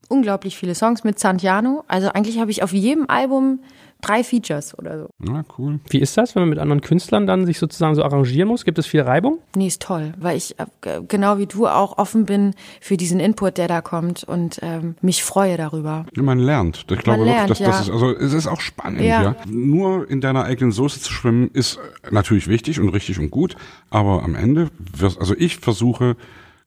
Unglaublich 0.09 0.57
viele 0.57 0.75
Songs 0.75 1.05
mit 1.05 1.19
Santiano. 1.19 1.85
Also 1.89 2.09
eigentlich 2.09 2.39
habe 2.39 2.51
ich 2.51 2.63
auf 2.63 2.73
jedem 2.73 3.11
Album 3.11 3.61
drei 4.01 4.23
Features 4.23 4.79
oder 4.79 4.99
so. 4.99 5.09
Ja, 5.27 5.45
cool. 5.59 5.81
Wie 5.91 5.99
ist 5.99 6.17
das, 6.17 6.35
wenn 6.35 6.43
man 6.43 6.51
mit 6.51 6.59
anderen 6.59 6.81
Künstlern 6.81 7.27
dann 7.27 7.47
sich 7.47 7.59
sozusagen 7.59 7.95
so 7.95 8.03
arrangieren 8.03 8.49
muss? 8.49 8.65
Gibt 8.65 8.79
es 8.79 8.87
viel 8.87 9.01
Reibung? 9.01 9.39
Nee, 9.57 9.67
ist 9.67 9.83
toll, 9.83 10.13
weil 10.19 10.37
ich 10.37 10.57
äh, 10.59 10.67
genau 11.07 11.39
wie 11.39 11.47
du 11.47 11.67
auch 11.67 11.99
offen 11.99 12.25
bin 12.25 12.55
für 12.81 12.97
diesen 12.97 13.21
Input, 13.21 13.59
der 13.59 13.69
da 13.69 13.81
kommt 13.81 14.25
und 14.25 14.59
ähm, 14.63 14.95
mich 15.01 15.25
freue 15.25 15.57
darüber. 15.57 16.07
Ja, 16.15 16.23
man 16.23 16.39
lernt. 16.39 16.87
Ich 16.91 16.99
glaube 16.99 17.25
lernt, 17.25 17.51
wirklich, 17.51 17.59
dass, 17.59 17.61
ja. 17.61 17.67
das 17.69 17.81
ist, 17.89 17.91
also 17.91 18.11
es 18.17 18.33
ist 18.33 18.47
auch 18.47 18.61
spannend, 18.61 19.01
Ja. 19.01 19.23
ja. 19.23 19.37
Nur 19.47 20.09
in 20.09 20.21
deiner 20.21 20.45
eigenen 20.45 20.73
Soße 20.73 21.01
zu 21.01 21.13
schwimmen, 21.13 21.51
ist 21.53 21.79
natürlich 22.11 22.49
wichtig 22.49 22.81
und 22.81 22.91
richtig 22.91 23.19
und 23.19 23.31
gut, 23.31 23.57
aber 23.91 24.23
am 24.23 24.35
Ende, 24.35 24.71
wirst, 24.97 25.19
also 25.19 25.35
ich 25.37 25.59
versuche 25.59 26.17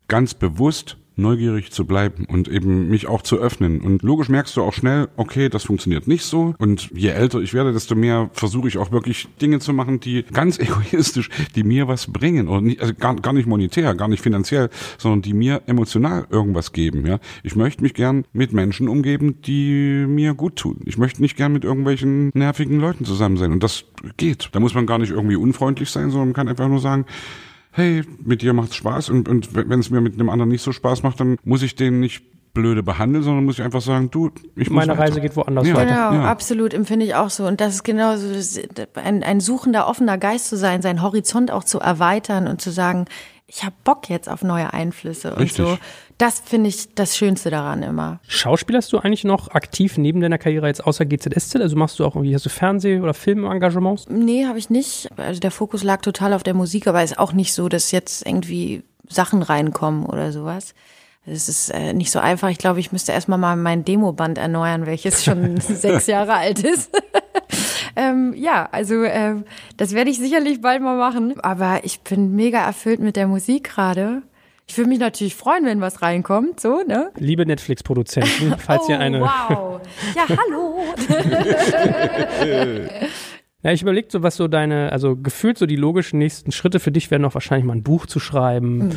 ganz 0.08 0.34
bewusst 0.34 0.98
neugierig 1.16 1.72
zu 1.72 1.86
bleiben 1.86 2.26
und 2.26 2.48
eben 2.48 2.90
mich 2.90 3.08
auch 3.08 3.22
zu 3.22 3.38
öffnen. 3.38 3.82
Und 3.82 4.02
logisch 4.02 4.30
merkst 4.30 4.56
du 4.56 4.64
auch 4.64 4.74
schnell, 4.74 5.10
okay, 5.18 5.50
das 5.50 5.64
funktioniert 5.64 6.08
nicht 6.08 6.24
so. 6.24 6.56
Und 6.58 6.90
je 6.94 7.10
älter 7.10 7.40
ich 7.40 7.54
werde, 7.54 7.74
desto 7.74 7.96
mehr 7.96 8.30
versuche 8.34 8.68
ich 8.68 8.78
auch 8.78 8.92
wirklich 8.92 9.28
Dinge 9.42 9.60
zu 9.60 9.74
machen, 9.74 10.00
die 10.00 10.24
ganz 10.24 10.60
egoistisch, 10.60 11.30
die 11.56 11.64
mir 11.64 11.88
was 11.88 12.12
bringen. 12.12 12.48
Oder 12.48 12.62
nicht, 12.62 12.82
also 12.82 12.94
gar, 12.94 13.16
gar 13.16 13.34
nicht 13.34 13.48
monetär, 13.48 13.94
gar 13.96 14.08
nicht 14.08 14.24
finanziell, 14.24 14.70
sondern 14.98 15.22
die 15.22 15.34
mir 15.34 15.62
emotional 15.68 16.28
irgendwas 16.30 16.72
geben. 16.72 17.06
Ja, 17.06 17.20
Ich 17.44 17.56
möchte 17.56 17.84
mich 17.84 17.94
gern 17.94 18.26
mit 18.34 18.54
Menschen 18.54 18.88
umgeben, 18.88 19.42
die 19.42 20.06
mir 20.08 20.34
gut 20.34 20.56
tun. 20.56 20.80
Ich 20.86 20.98
möchte 20.98 21.22
nicht 21.22 21.36
gern 21.36 21.54
mit 21.54 21.64
irgendwelchen 21.64 22.32
nervigen 22.34 22.80
Leuten 22.80 23.06
zusammen 23.06 23.38
sein. 23.38 23.52
Und 23.52 23.64
das 23.64 23.86
geht. 24.18 24.50
Da 24.54 24.60
muss 24.60 24.74
man 24.74 24.86
gar 24.86 24.98
nicht 24.98 25.12
irgendwie 25.12 25.36
unfreundlich 25.36 25.90
sein, 25.90 26.10
sondern 26.10 26.30
man 26.30 26.34
kann 26.34 26.48
einfach 26.48 26.68
nur 26.68 26.80
sagen, 26.80 27.06
hey, 27.72 28.04
mit 28.24 28.42
dir 28.42 28.54
macht's 28.54 28.76
Spaß 28.76 29.10
und, 29.10 29.30
und 29.30 29.56
wenn 29.56 29.80
es 29.80 29.90
mir 29.90 30.02
mit 30.02 30.14
einem 30.16 30.30
anderen 30.30 30.50
nicht 30.50 30.62
so 30.62 30.72
Spaß 30.72 31.04
macht, 31.04 31.20
dann 31.20 31.38
muss 31.44 31.62
ich 31.62 31.76
den 31.76 32.00
nicht 32.00 32.24
blöde 32.54 32.84
behandeln, 32.84 33.24
sondern 33.24 33.46
muss 33.46 33.60
ich 33.60 33.64
einfach 33.64 33.82
sagen, 33.82 34.12
du, 34.12 34.30
ich 34.56 34.70
muss 34.70 34.86
Meine. 34.86 35.00
Reise 35.00 35.22
geht 35.22 35.36
woanders 35.36 35.66
Ja. 35.68 35.76
weiter. 35.76 35.86
Genau, 35.86 36.14
ja. 36.24 36.30
absolut, 36.30 36.74
empfinde 36.74 37.06
ich 37.06 37.16
auch 37.16 37.30
so. 37.30 37.46
Und 37.48 37.62
das 37.62 37.76
ist 37.76 37.84
genauso, 37.84 38.28
ein, 38.96 39.24
ein 39.24 39.40
suchender, 39.40 39.88
offener 39.88 40.18
Geist 40.18 40.50
zu 40.50 40.58
sein, 40.58 40.82
seinen 40.82 41.02
Horizont 41.02 41.50
auch 41.52 41.64
zu 41.64 41.80
erweitern 41.80 42.48
und 42.48 42.62
zu 42.62 42.72
sagen, 42.72 43.06
ich 43.54 43.66
habe 43.66 43.76
Bock 43.84 44.10
jetzt 44.10 44.30
auf 44.30 44.44
neue 44.44 44.74
Einflüsse 44.74 45.32
und 45.32 45.42
Richtig. 45.42 45.66
so. 45.66 45.78
Das 46.18 46.40
finde 46.40 46.70
ich 46.70 46.96
das 46.96 47.18
Schönste 47.18 47.50
daran 47.50 47.84
immer. 47.84 48.22
Schauspielerst 48.28 48.94
du 48.94 49.00
eigentlich 49.00 49.26
noch 49.26 49.50
aktiv 49.50 49.98
neben 49.98 50.22
deiner 50.22 50.38
Karriere 50.38 50.68
jetzt 50.68 50.86
außer 50.86 51.06
GZSZ? 51.06 51.58
Also 51.58 51.76
machst 51.76 52.00
du 52.00 52.06
auch 52.06 52.16
irgendwie, 52.16 52.34
hast 52.34 52.46
du 52.46 52.50
Fernseh- 52.50 53.02
oder 53.02 53.14
Filmengagements? 53.14 54.06
Nee, 54.08 54.46
habe 54.46 54.58
ich 54.58 54.70
nicht. 54.70 55.10
Also 55.18 55.42
der 55.42 55.52
Fokus 55.52 55.84
lag 55.84 56.02
total 56.02 56.34
auf 56.34 56.44
der 56.44 56.54
Musik, 56.54 56.88
aber 56.88 57.04
ist 57.04 57.20
auch 57.20 57.34
nicht 57.34 57.54
so, 57.54 57.68
dass 57.68 57.92
jetzt 57.92 58.26
irgendwie 58.26 58.84
Sachen 59.10 59.42
reinkommen 59.44 60.06
oder 60.06 60.32
sowas. 60.32 60.74
Es 61.26 61.50
ist 61.50 61.70
äh, 61.72 61.94
nicht 61.94 62.12
so 62.12 62.20
einfach. 62.20 62.50
Ich 62.50 62.58
glaube, 62.58 62.80
ich 62.80 62.94
müsste 62.94 63.12
erstmal 63.12 63.38
mal 63.38 63.58
mein 63.58 63.84
Demoband 63.84 64.38
erneuern, 64.38 64.86
welches 64.86 65.26
schon 65.26 65.58
sechs 65.60 66.08
Jahre 66.08 66.36
alt 66.36 66.64
ist. 66.64 66.90
Ähm, 68.02 68.34
ja, 68.36 68.68
also 68.72 69.04
ähm, 69.04 69.46
das 69.78 69.94
werde 69.94 70.10
ich 70.10 70.18
sicherlich 70.18 70.62
bald 70.62 70.82
mal 70.82 70.98
machen. 70.98 71.40
Aber 71.42 71.82
ich 71.84 72.02
bin 72.02 72.36
mega 72.36 72.60
erfüllt 72.60 73.00
mit 73.00 73.16
der 73.16 73.28
Musik 73.28 73.66
gerade. 73.66 74.24
Ich 74.68 74.78
würde 74.78 74.90
mich 74.90 75.00
natürlich 75.00 75.36
freuen, 75.36 75.66
wenn 75.66 75.82
was 75.82 76.02
reinkommt, 76.02 76.60
so, 76.60 76.82
ne? 76.88 77.12
Liebe 77.18 77.46
Netflix-Produzenten, 77.46 78.56
falls 78.58 78.84
oh, 78.88 78.92
ihr 78.92 79.00
eine. 79.00 79.22
wow. 79.22 79.82
Ja, 80.16 80.26
hallo. 80.30 80.84
Ja, 83.64 83.72
ich 83.72 83.84
überlege 83.84 84.08
so, 84.10 84.24
was 84.24 84.38
so 84.38 84.48
deine, 84.48 84.92
also 84.92 85.16
gefühlt 85.16 85.56
so 85.56 85.68
die 85.68 85.76
logischen 85.76 86.18
nächsten 86.18 86.52
Schritte 86.52 86.80
für 86.80 86.92
dich 86.92 87.12
wären 87.12 87.22
noch 87.22 87.36
wahrscheinlich 87.36 87.64
mal 87.64 87.76
ein 87.76 87.84
Buch 87.84 88.08
zu 88.08 88.20
schreiben. 88.20 88.90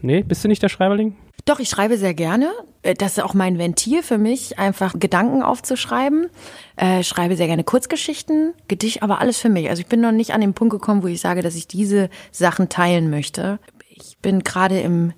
Nee, 0.00 0.22
bist 0.22 0.44
du 0.44 0.48
nicht 0.48 0.62
der 0.62 0.68
Schreiberling? 0.68 1.16
Doch, 1.50 1.58
ich 1.58 1.68
schreibe 1.68 1.98
sehr 1.98 2.14
gerne. 2.14 2.52
Äh, 2.82 2.94
Das 2.94 3.18
ist 3.18 3.24
auch 3.24 3.34
mein 3.34 3.58
Ventil 3.58 4.04
für 4.04 4.18
mich, 4.18 4.60
einfach 4.60 4.94
Gedanken 4.96 5.42
aufzuschreiben. 5.42 6.28
Äh, 6.76 7.02
schreibe 7.02 7.34
sehr 7.34 7.48
gerne 7.48 7.64
Kurzgeschichten, 7.64 8.54
Gedicht, 8.68 9.02
aber 9.02 9.20
alles 9.20 9.38
für 9.38 9.48
mich. 9.48 9.68
Also 9.68 9.80
ich 9.80 9.88
bin 9.88 10.00
noch 10.00 10.12
nicht 10.12 10.32
an 10.32 10.40
den 10.40 10.54
Punkt 10.54 10.70
gekommen, 10.70 11.02
wo 11.02 11.08
ich 11.08 11.20
sage, 11.20 11.42
dass 11.42 11.56
ich 11.56 11.66
diese 11.66 12.08
Sachen 12.30 12.68
teilen 12.68 13.10
möchte. 13.10 13.58
Ich 13.88 14.16
bin 14.18 14.44
gerade 14.44 14.78
im 14.78 15.12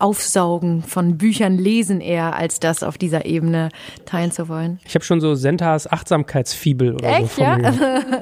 Aufsaugen 0.00 0.82
von 0.82 1.18
Büchern 1.18 1.58
lesen 1.58 2.00
eher, 2.00 2.36
als 2.36 2.60
das 2.60 2.82
auf 2.82 2.98
dieser 2.98 3.26
Ebene 3.26 3.68
teilen 4.06 4.32
zu 4.32 4.48
wollen. 4.48 4.80
Ich 4.84 4.94
habe 4.94 5.04
schon 5.04 5.20
so 5.20 5.34
Sentas 5.34 5.90
Achtsamkeitsfibel 5.90 6.94
oder 6.94 7.08
so 7.08 7.14
Echt, 7.24 7.32
von 7.32 7.44
ja? 7.44 7.56
mir. 7.58 7.70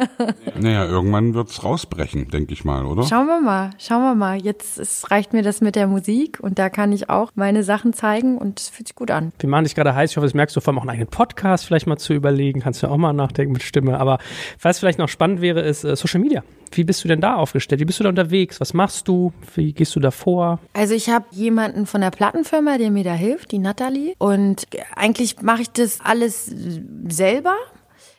Naja, 0.61 0.85
irgendwann 0.87 1.35
wird's 1.35 1.63
rausbrechen, 1.63 2.29
denke 2.31 2.53
ich 2.53 2.65
mal, 2.65 2.85
oder? 2.85 3.05
Schauen 3.05 3.27
wir 3.27 3.41
mal, 3.41 3.71
schauen 3.79 4.03
wir 4.03 4.15
mal. 4.15 4.41
Jetzt 4.41 4.79
es 4.79 5.11
reicht 5.11 5.33
mir 5.33 5.43
das 5.43 5.61
mit 5.61 5.77
der 5.77 5.87
Musik 5.87 6.39
und 6.41 6.59
da 6.59 6.69
kann 6.69 6.93
ich 6.93 7.11
auch 7.11 7.33
meine 7.35 7.63
Sachen 7.63 7.93
zeigen 7.93 8.39
und 8.39 8.59
es 8.59 8.69
fühlt 8.69 8.89
sich 8.89 8.97
gut 8.97 9.11
an. 9.11 9.33
Wir 9.39 9.49
machen 9.49 9.65
dich 9.65 9.75
gerade 9.75 9.95
heiß. 9.95 10.11
Ich 10.11 10.17
hoffe, 10.17 10.27
das 10.27 10.35
merkst 10.35 10.57
du 10.57 10.61
vor 10.61 10.73
allem 10.73 10.79
auch 10.79 10.83
einen 10.83 10.91
eigenen 10.91 11.09
Podcast 11.09 11.67
vielleicht 11.67 11.87
mal 11.87 11.97
zu 11.97 12.13
überlegen. 12.13 12.61
Kannst 12.61 12.83
du 12.83 12.87
ja 12.87 12.93
auch 12.93 12.97
mal 12.97 13.13
nachdenken 13.13 13.53
mit 13.53 13.63
Stimme. 13.63 13.99
Aber 14.01 14.19
was 14.61 14.79
vielleicht 14.79 14.99
noch 14.99 15.09
spannend 15.09 15.41
wäre, 15.41 15.61
ist 15.61 15.85
äh, 15.85 15.95
Social 15.97 16.21
Media. 16.21 16.43
Wie 16.77 16.85
bist 16.85 17.05
du 17.05 17.09
denn 17.09 17.21
da 17.21 17.37
aufgestellt? 17.37 17.81
Wie 17.81 17.85
bist 17.85 18.01
du 18.01 18.05
da 18.05 18.11
unterwegs? 18.11 18.61
Was 18.61 18.75
machst 18.75 19.09
du? 19.09 19.33
Wie 19.55 19.73
gehst 19.73 19.95
du 19.97 20.01
da 20.01 20.11
vor? 20.11 20.61
Also 20.73 20.95
ich 20.95 21.09
habe 21.09 21.27
jemanden 21.31 21.87
von 21.87 22.01
der 22.01 22.11
Plattenfirma, 22.11 22.79
der 22.79 22.91
mir 22.91 23.05
da 23.05 23.15
hilft, 23.15 23.53
die 23.53 23.59
Natalie. 23.59 24.15
Und 24.19 24.67
eigentlich 24.95 25.43
mache 25.43 25.63
ich 25.63 25.71
das 25.71 26.01
alles 26.01 26.51
selber. 27.09 27.55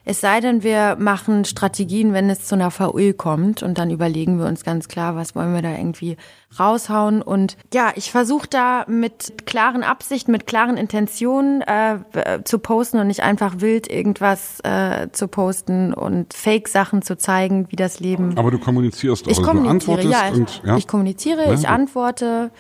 Es 0.06 0.22
sei 0.22 0.39
denn, 0.39 0.64
wir 0.64 0.95
machen 0.97 1.45
Strategien, 1.45 2.14
wenn 2.14 2.30
es 2.30 2.45
zu 2.45 2.56
einer 2.56 2.72
VÖ 2.72 3.14
kommt 3.14 3.62
und 3.62 3.78
dann 3.78 3.91
überlegen 3.91 4.39
wir 4.39 4.47
uns 4.47 4.64
ganz 4.64 4.88
klar, 4.88 5.16
was 5.16 5.36
wollen 5.36 5.54
wir 5.54 5.62
da 5.62 5.72
irgendwie 5.72 6.18
raushauen. 6.58 7.22
Und 7.22 7.58
ja, 7.74 7.91
ich 7.95 8.10
versuche 8.10 8.47
da 8.50 8.86
mit 8.88 9.45
klaren 9.45 9.84
Absichten, 9.84 10.32
mit 10.32 10.47
klaren 10.47 10.78
Intentionen 10.78 11.62
äh, 11.62 11.95
äh, 12.14 12.43
zu 12.43 12.60
posten 12.60 12.97
und 12.97 13.08
nicht 13.08 13.22
einfach 13.22 13.60
wild 13.60 13.88
irgendwas 13.88 14.60
äh, 14.62 15.10
zu 15.12 15.28
posten 15.28 15.93
und 15.93 16.34
Fake-Sachen 16.34 17.02
zu 17.02 17.18
zeigen, 17.18 17.68
wie 17.70 17.76
das 17.76 18.00
Leben 18.00 18.38
Aber 18.38 18.52
du 18.52 18.58
kommunizierst 18.58 19.26
auch. 19.26 19.32
ich 19.32 19.38
also 19.38 19.52
du 19.52 19.58
kommuniziere, 19.60 20.00
antwortest 20.00 20.24
ja, 20.24 20.34
und 20.34 20.62
ja. 20.66 20.78
Ich 20.78 20.88
kommuniziere, 20.88 21.45
Ja, 21.45 21.54
ich 21.54 21.68
antworte, 21.68 22.52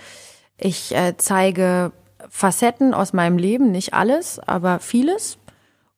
ich 0.57 0.93
äh, 0.93 1.15
zeige 1.17 1.93
Facetten 2.29 2.93
aus 2.93 3.13
meinem 3.13 3.37
Leben, 3.37 3.71
nicht 3.71 3.93
alles, 3.95 4.39
aber 4.39 4.79
vieles. 4.79 5.38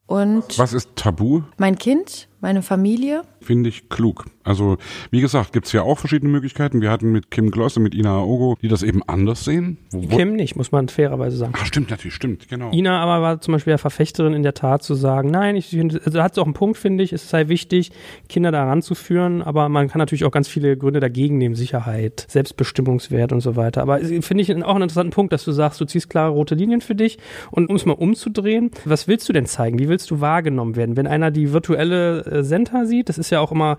Und 0.07 0.57
Was 0.57 0.73
ist 0.73 0.95
Tabu? 0.95 1.41
mein 1.57 1.77
Kind, 1.77 2.27
meine 2.41 2.61
Familie. 2.61 3.21
Finde 3.39 3.69
ich 3.69 3.89
klug. 3.89 4.25
Also, 4.43 4.77
wie 5.11 5.21
gesagt, 5.21 5.53
gibt's 5.53 5.71
ja 5.71 5.83
auch 5.83 5.99
verschiedene 5.99 6.31
Möglichkeiten. 6.31 6.81
Wir 6.81 6.89
hatten 6.91 7.11
mit 7.11 7.29
Kim 7.31 7.51
Gloss 7.51 7.77
und 7.77 7.83
mit 7.83 7.93
Ina 7.95 8.17
Aogo, 8.17 8.57
die 8.61 8.67
das 8.67 8.81
eben 8.83 9.01
anders 9.07 9.45
sehen. 9.45 9.77
Wo, 9.91 10.11
wo, 10.11 10.17
Kim 10.17 10.35
nicht, 10.35 10.55
muss 10.55 10.71
man 10.71 10.87
fairerweise 10.89 11.37
sagen. 11.37 11.53
Ach, 11.55 11.65
stimmt 11.65 11.89
natürlich, 11.91 12.15
stimmt, 12.15 12.47
genau. 12.49 12.71
Ina 12.71 12.99
aber 13.01 13.21
war 13.21 13.41
zum 13.41 13.51
Beispiel 13.53 13.71
ja 13.71 13.77
Verfechterin 13.77 14.33
in 14.33 14.43
der 14.43 14.53
Tat 14.55 14.83
zu 14.83 14.95
sagen, 14.95 15.29
nein, 15.31 15.55
ich 15.55 15.67
finde, 15.67 16.01
also 16.03 16.21
hat 16.23 16.35
sie 16.35 16.41
auch 16.41 16.45
einen 16.45 16.53
Punkt, 16.55 16.77
finde 16.77 17.03
ich, 17.03 17.13
es 17.13 17.29
sei 17.29 17.47
wichtig, 17.47 17.91
Kinder 18.29 18.51
da 18.51 18.63
ranzuführen, 18.65 19.41
aber 19.41 19.69
man 19.69 19.87
kann 19.87 19.99
natürlich 19.99 20.25
auch 20.25 20.31
ganz 20.31 20.47
viele 20.47 20.75
Gründe 20.77 20.99
dagegen 20.99 21.37
nehmen, 21.37 21.55
Sicherheit, 21.55 22.25
Selbstbestimmungswert 22.29 23.31
und 23.31 23.41
so 23.41 23.55
weiter. 23.55 23.81
Aber 23.81 24.01
es- 24.01 24.25
finde 24.25 24.41
ich 24.43 24.51
auch 24.51 24.73
einen 24.75 24.83
interessanten 24.83 25.11
Punkt, 25.13 25.33
dass 25.33 25.43
du 25.45 25.51
sagst, 25.51 25.79
du 25.81 25.85
ziehst 25.85 26.09
klare 26.09 26.31
rote 26.31 26.55
Linien 26.55 26.81
für 26.81 26.95
dich 26.95 27.17
und 27.51 27.69
um 27.69 27.75
es 27.75 27.85
mal 27.85 27.93
umzudrehen, 27.93 28.71
was 28.85 29.07
willst 29.07 29.27
du 29.29 29.33
denn 29.33 29.45
zeigen? 29.45 29.79
Wie 29.79 29.87
willst 29.89 30.09
du 30.11 30.19
wahrgenommen 30.21 30.75
werden? 30.75 30.97
Wenn 30.97 31.07
einer 31.07 31.31
die 31.31 31.53
virtuelle 31.53 32.25
äh, 32.31 32.43
Senta 32.43 32.85
sieht, 32.85 33.09
das 33.09 33.17
ist 33.17 33.29
ja 33.29 33.39
auch 33.39 33.51
immer, 33.51 33.77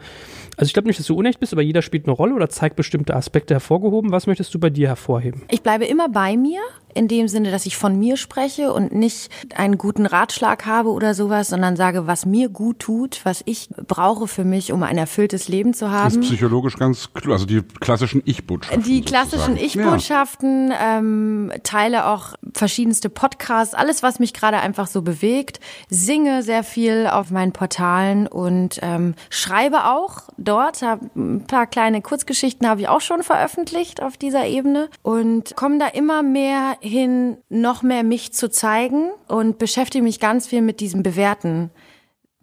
also 0.56 0.68
ich 0.68 0.72
glaube 0.72 0.88
nicht, 0.88 0.98
dass 0.98 1.06
du 1.06 1.16
unecht 1.16 1.40
bist, 1.40 1.52
aber 1.52 1.62
jeder 1.62 1.82
spielt 1.82 2.06
eine 2.06 2.14
Rolle 2.14 2.34
oder 2.34 2.48
zeigt 2.48 2.76
bestimmte 2.76 3.14
Aspekte 3.14 3.54
hervorgehoben. 3.54 4.12
Was 4.12 4.26
möchtest 4.26 4.54
du 4.54 4.58
bei 4.58 4.70
dir 4.70 4.88
hervorheben? 4.88 5.42
Ich 5.50 5.62
bleibe 5.62 5.84
immer 5.84 6.08
bei 6.08 6.36
mir, 6.36 6.60
in 6.94 7.08
dem 7.08 7.28
Sinne, 7.28 7.50
dass 7.50 7.66
ich 7.66 7.76
von 7.76 7.98
mir 7.98 8.16
spreche 8.16 8.72
und 8.72 8.92
nicht 8.92 9.30
einen 9.54 9.78
guten 9.78 10.06
Ratschlag 10.06 10.66
habe 10.66 10.90
oder 10.90 11.14
sowas, 11.14 11.48
sondern 11.48 11.76
sage, 11.76 12.06
was 12.06 12.26
mir 12.26 12.48
gut 12.48 12.78
tut, 12.80 13.20
was 13.24 13.42
ich 13.44 13.68
brauche 13.86 14.28
für 14.28 14.44
mich, 14.44 14.72
um 14.72 14.82
ein 14.82 14.98
erfülltes 14.98 15.48
Leben 15.48 15.74
zu 15.74 15.86
ist 15.86 15.92
haben. 15.92 16.20
psychologisch 16.20 16.76
ganz 16.76 17.12
klug. 17.12 17.32
Also 17.32 17.46
die 17.46 17.62
klassischen 17.62 18.22
Ich-Botschaften. 18.24 18.82
Die 18.82 19.02
klassischen. 19.02 19.56
Ich-Botschaften, 19.56 20.72
ähm, 20.80 21.52
teile 21.62 22.06
auch 22.06 22.34
verschiedenste 22.54 23.08
Podcasts, 23.08 23.74
alles, 23.74 24.02
was 24.02 24.18
mich 24.18 24.32
gerade 24.32 24.58
einfach 24.58 24.86
so 24.86 25.02
bewegt. 25.02 25.60
Singe 25.88 26.42
sehr 26.42 26.64
viel 26.64 27.06
auf 27.10 27.30
meinen 27.30 27.52
Portalen 27.52 28.26
und 28.26 28.78
ähm, 28.82 29.14
schreibe 29.30 29.86
auch 29.86 30.28
dort. 30.36 30.82
Hab 30.82 31.00
ein 31.16 31.44
paar 31.46 31.66
kleine 31.66 32.02
Kurzgeschichten 32.02 32.68
habe 32.68 32.80
ich 32.80 32.88
auch 32.88 33.00
schon 33.00 33.22
veröffentlicht 33.22 34.02
auf 34.02 34.16
dieser 34.16 34.46
Ebene 34.46 34.88
und 35.02 35.54
komme 35.56 35.78
da 35.78 35.86
immer 35.88 36.22
mehr 36.22 36.76
hin, 36.82 37.38
noch 37.48 37.82
mehr 37.82 38.02
mich 38.02 38.32
zu 38.32 38.50
zeigen 38.50 39.10
und 39.28 39.58
beschäftige 39.58 40.04
mich 40.04 40.20
ganz 40.20 40.46
viel 40.46 40.62
mit 40.62 40.80
diesem 40.80 41.02
Bewerten. 41.02 41.70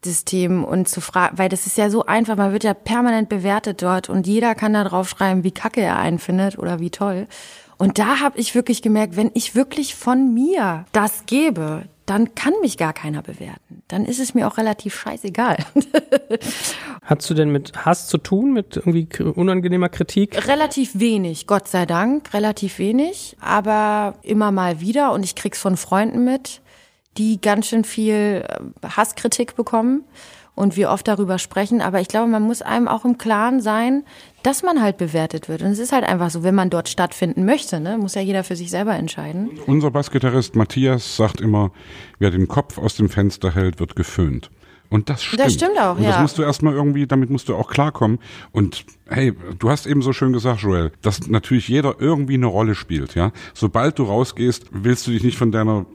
System 0.04 0.64
und 0.64 0.88
zu 0.88 1.02
fragen, 1.02 1.38
weil 1.38 1.50
das 1.50 1.66
ist 1.66 1.78
ja 1.78 1.90
so 1.90 2.06
einfach, 2.06 2.38
man 2.38 2.54
wird 2.54 2.64
ja 2.64 2.74
permanent 2.74 3.28
bewertet 3.28 3.82
dort 3.82 4.08
und 4.08 4.28
jeder 4.28 4.56
kann 4.56 4.74
da 4.74 4.86
drauf 4.86 5.10
schreiben, 5.10 5.44
wie 5.44 5.52
kacke 5.52 5.82
er 5.82 5.98
einen 5.98 6.20
findet 6.20 6.58
oder 6.58 6.80
wie 6.80 6.90
toll. 6.90 7.28
Und 7.78 8.00
da 8.00 8.20
habe 8.20 8.38
ich 8.40 8.56
wirklich 8.56 8.82
gemerkt, 8.82 9.16
wenn 9.16 9.32
ich 9.34 9.56
wirklich 9.56 9.96
von 9.96 10.34
mir 10.34 10.86
das 10.92 11.26
gebe, 11.26 11.84
dann 12.10 12.34
kann 12.34 12.54
mich 12.62 12.78
gar 12.78 12.94
keiner 12.94 13.22
bewerten. 13.22 13.84
Dann 13.88 14.06
ist 14.06 14.20
es 14.20 14.34
mir 14.34 14.48
auch 14.48 14.58
relativ 14.58 14.96
scheißegal. 14.96 15.58
Hast 17.04 17.30
du 17.30 17.36
denn 17.36 17.52
mit 17.52 17.86
Hass 17.86 18.08
zu 18.08 18.18
tun, 18.18 18.52
mit 18.52 18.78
irgendwie 18.78 19.08
unangenehmer 19.24 19.90
Kritik? 19.90 20.48
relativ 20.48 21.00
wenig, 21.00 21.46
Gott 21.46 21.68
sei 21.68 21.86
Dank, 21.86 22.34
relativ 22.34 22.80
wenig, 22.80 23.38
aber 23.40 24.16
immer 24.24 24.52
mal 24.52 24.82
wieder 24.82 25.12
und 25.12 25.24
ich 25.24 25.36
krieg's 25.36 25.60
von 25.60 25.78
Freunden 25.78 26.24
mit, 26.24 26.62
die 27.18 27.40
ganz 27.40 27.68
schön 27.68 27.84
viel 27.84 28.44
äh, 28.48 28.88
Hasskritik 28.88 29.56
bekommen 29.56 30.04
und 30.56 30.76
wir 30.76 30.90
oft 30.90 31.08
darüber 31.08 31.38
sprechen. 31.38 31.82
Aber 31.82 32.02
ich 32.02 32.08
glaube, 32.08 32.28
man 32.28 32.44
muss 32.44 32.62
einem 32.62 32.88
auch 32.88 33.06
im 33.06 33.18
Klaren 33.18 33.62
sein, 33.62 34.04
dass 34.44 34.64
man 34.64 34.82
halt 34.82 34.98
bewertet 34.98 35.50
wird. 35.50 35.62
Und 35.62 35.70
es 35.70 35.80
ist 35.80 35.92
halt 35.92 36.04
einfach 36.04 36.30
so, 36.30 36.44
wenn 36.44 36.56
man 36.56 36.70
dort 36.70 36.90
stattfinden 36.90 37.46
möchte, 37.46 37.80
ne, 37.80 37.98
muss 37.98 38.16
ja 38.16 38.22
jeder 38.22 38.44
für 38.44 38.56
sich 38.56 38.70
selber 38.70 38.96
entscheiden. 38.96 39.52
Unser 39.68 39.92
Bassgitarrist 39.92 40.56
Matthias 40.56 41.16
sagt 41.16 41.42
immer, 41.42 41.72
wer 42.20 42.32
den 42.32 42.48
Kopf 42.48 42.78
aus 42.78 42.96
dem 42.96 43.10
Fenster 43.10 43.54
hält, 43.54 43.80
wird 43.80 43.96
geföhnt. 43.96 44.50
Und 44.90 45.10
das 45.10 45.24
stimmt. 45.24 45.42
Das 45.42 45.54
stimmt 45.54 45.80
auch, 45.80 45.98
Und 45.98 46.04
das 46.04 46.16
ja. 46.16 46.22
musst 46.22 46.38
du 46.38 46.42
erstmal 46.42 46.74
irgendwie, 46.74 47.06
damit 47.06 47.30
musst 47.30 47.48
du 47.48 47.56
auch 47.56 47.70
klarkommen. 47.70 48.18
Und 48.52 48.86
hey, 49.08 49.34
du 49.60 49.70
hast 49.70 49.86
eben 49.86 50.02
so 50.02 50.14
schön 50.14 50.34
gesagt, 50.34 50.62
Joel, 50.62 50.92
dass 51.02 51.28
natürlich 51.28 51.68
jeder 51.68 51.96
irgendwie 52.00 52.34
eine 52.34 52.48
Rolle 52.48 52.74
spielt, 52.74 53.14
ja. 53.14 53.32
Sobald 53.54 54.00
du 54.00 54.04
rausgehst, 54.04 54.66
willst 54.72 55.06
du 55.06 55.12
dich 55.12 55.24
nicht 55.24 55.38
von 55.38 55.52
deiner 55.52 55.86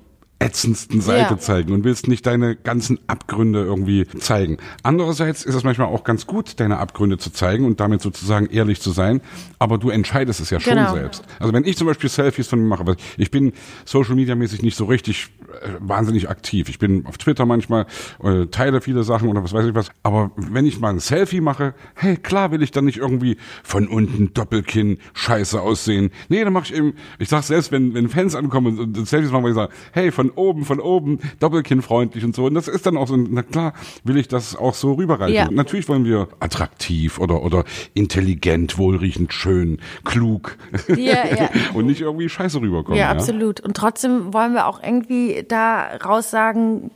ätzendsten 0.44 1.00
Seite 1.00 1.34
Ja. 1.34 1.38
zeigen 1.38 1.72
und 1.72 1.84
willst 1.84 2.06
nicht 2.08 2.26
deine 2.26 2.54
ganzen 2.54 2.98
Abgründe 3.06 3.60
irgendwie 3.64 4.06
zeigen. 4.18 4.58
Andererseits 4.82 5.44
ist 5.44 5.54
es 5.54 5.64
manchmal 5.64 5.88
auch 5.88 6.04
ganz 6.04 6.26
gut, 6.26 6.60
deine 6.60 6.78
Abgründe 6.78 7.18
zu 7.18 7.30
zeigen 7.30 7.64
und 7.64 7.80
damit 7.80 8.02
sozusagen 8.02 8.46
ehrlich 8.46 8.80
zu 8.80 8.90
sein, 8.90 9.20
aber 9.58 9.78
du 9.78 9.90
entscheidest 9.90 10.40
es 10.40 10.50
ja 10.50 10.60
schon 10.60 10.74
Genau. 10.74 10.92
selbst. 10.94 11.24
Also 11.38 11.52
wenn 11.52 11.64
ich 11.64 11.76
zum 11.76 11.86
Beispiel 11.86 12.10
Selfies 12.10 12.46
von 12.48 12.60
mir 12.60 12.66
mache, 12.68 12.86
weil 12.86 12.96
ich 13.16 13.30
bin 13.30 13.52
Social 13.84 14.14
Media 14.14 14.34
mäßig 14.34 14.62
nicht 14.62 14.76
so 14.76 14.84
richtig 14.84 15.30
äh, 15.62 15.68
wahnsinnig 15.80 16.28
aktiv. 16.28 16.68
Ich 16.68 16.78
bin 16.78 17.06
auf 17.06 17.16
Twitter 17.16 17.46
manchmal, 17.46 17.86
äh, 18.22 18.46
teile 18.46 18.80
viele 18.80 19.02
Sachen 19.04 19.28
oder 19.28 19.42
was 19.42 19.52
weiß 19.52 19.66
ich 19.66 19.74
was. 19.74 19.90
Aber 20.02 20.30
wenn 20.36 20.66
ich 20.66 20.78
mal 20.80 20.90
ein 20.90 20.98
Selfie 21.00 21.40
mache, 21.40 21.74
hey, 21.94 22.16
klar 22.16 22.50
will 22.50 22.62
ich 22.62 22.70
dann 22.70 22.84
nicht 22.84 22.98
irgendwie 22.98 23.38
von 23.62 23.88
unten 23.88 24.34
Doppelkinn 24.34 24.98
scheiße 25.14 25.60
aussehen. 25.60 26.10
Nee, 26.28 26.44
dann 26.44 26.52
mache 26.52 26.64
ich 26.72 26.74
eben, 26.74 26.94
ich 27.18 27.28
sag 27.28 27.42
selbst, 27.44 27.72
wenn, 27.72 27.94
wenn 27.94 28.08
Fans 28.08 28.34
ankommen 28.34 28.78
und, 28.78 28.98
und 28.98 29.08
Selfies 29.08 29.30
machen, 29.30 29.44
weil 29.44 29.50
ich 29.52 29.56
sage, 29.56 29.72
hey, 29.92 30.10
von 30.12 30.30
oben, 30.36 30.64
von 30.64 30.80
oben, 30.80 31.18
Doppelkinn 31.40 31.82
freundlich 31.82 32.24
und 32.24 32.34
so. 32.34 32.44
Und 32.44 32.54
das 32.54 32.68
ist 32.68 32.86
dann 32.86 32.96
auch 32.96 33.08
so, 33.08 33.16
na 33.16 33.42
klar, 33.42 33.74
will 34.04 34.16
ich 34.16 34.28
das 34.28 34.56
auch 34.56 34.74
so 34.74 34.92
rüberreichen. 34.92 35.34
Ja. 35.34 35.50
Natürlich 35.50 35.88
wollen 35.88 36.04
wir 36.04 36.28
attraktiv 36.40 37.18
oder, 37.18 37.42
oder 37.42 37.64
intelligent, 37.94 38.78
wohlriechend, 38.78 39.32
schön, 39.32 39.78
klug. 40.04 40.56
Ja, 40.88 41.26
ja. 41.26 41.50
und 41.74 41.86
nicht 41.86 42.00
irgendwie 42.00 42.28
scheiße 42.28 42.60
rüberkommen. 42.60 42.98
Ja, 42.98 43.10
absolut. 43.10 43.60
Und 43.60 43.76
trotzdem 43.76 44.32
wollen 44.32 44.54
wir 44.54 44.66
auch 44.66 44.82
irgendwie 44.82 45.44
da 45.46 45.96
raussagen, 46.04 46.90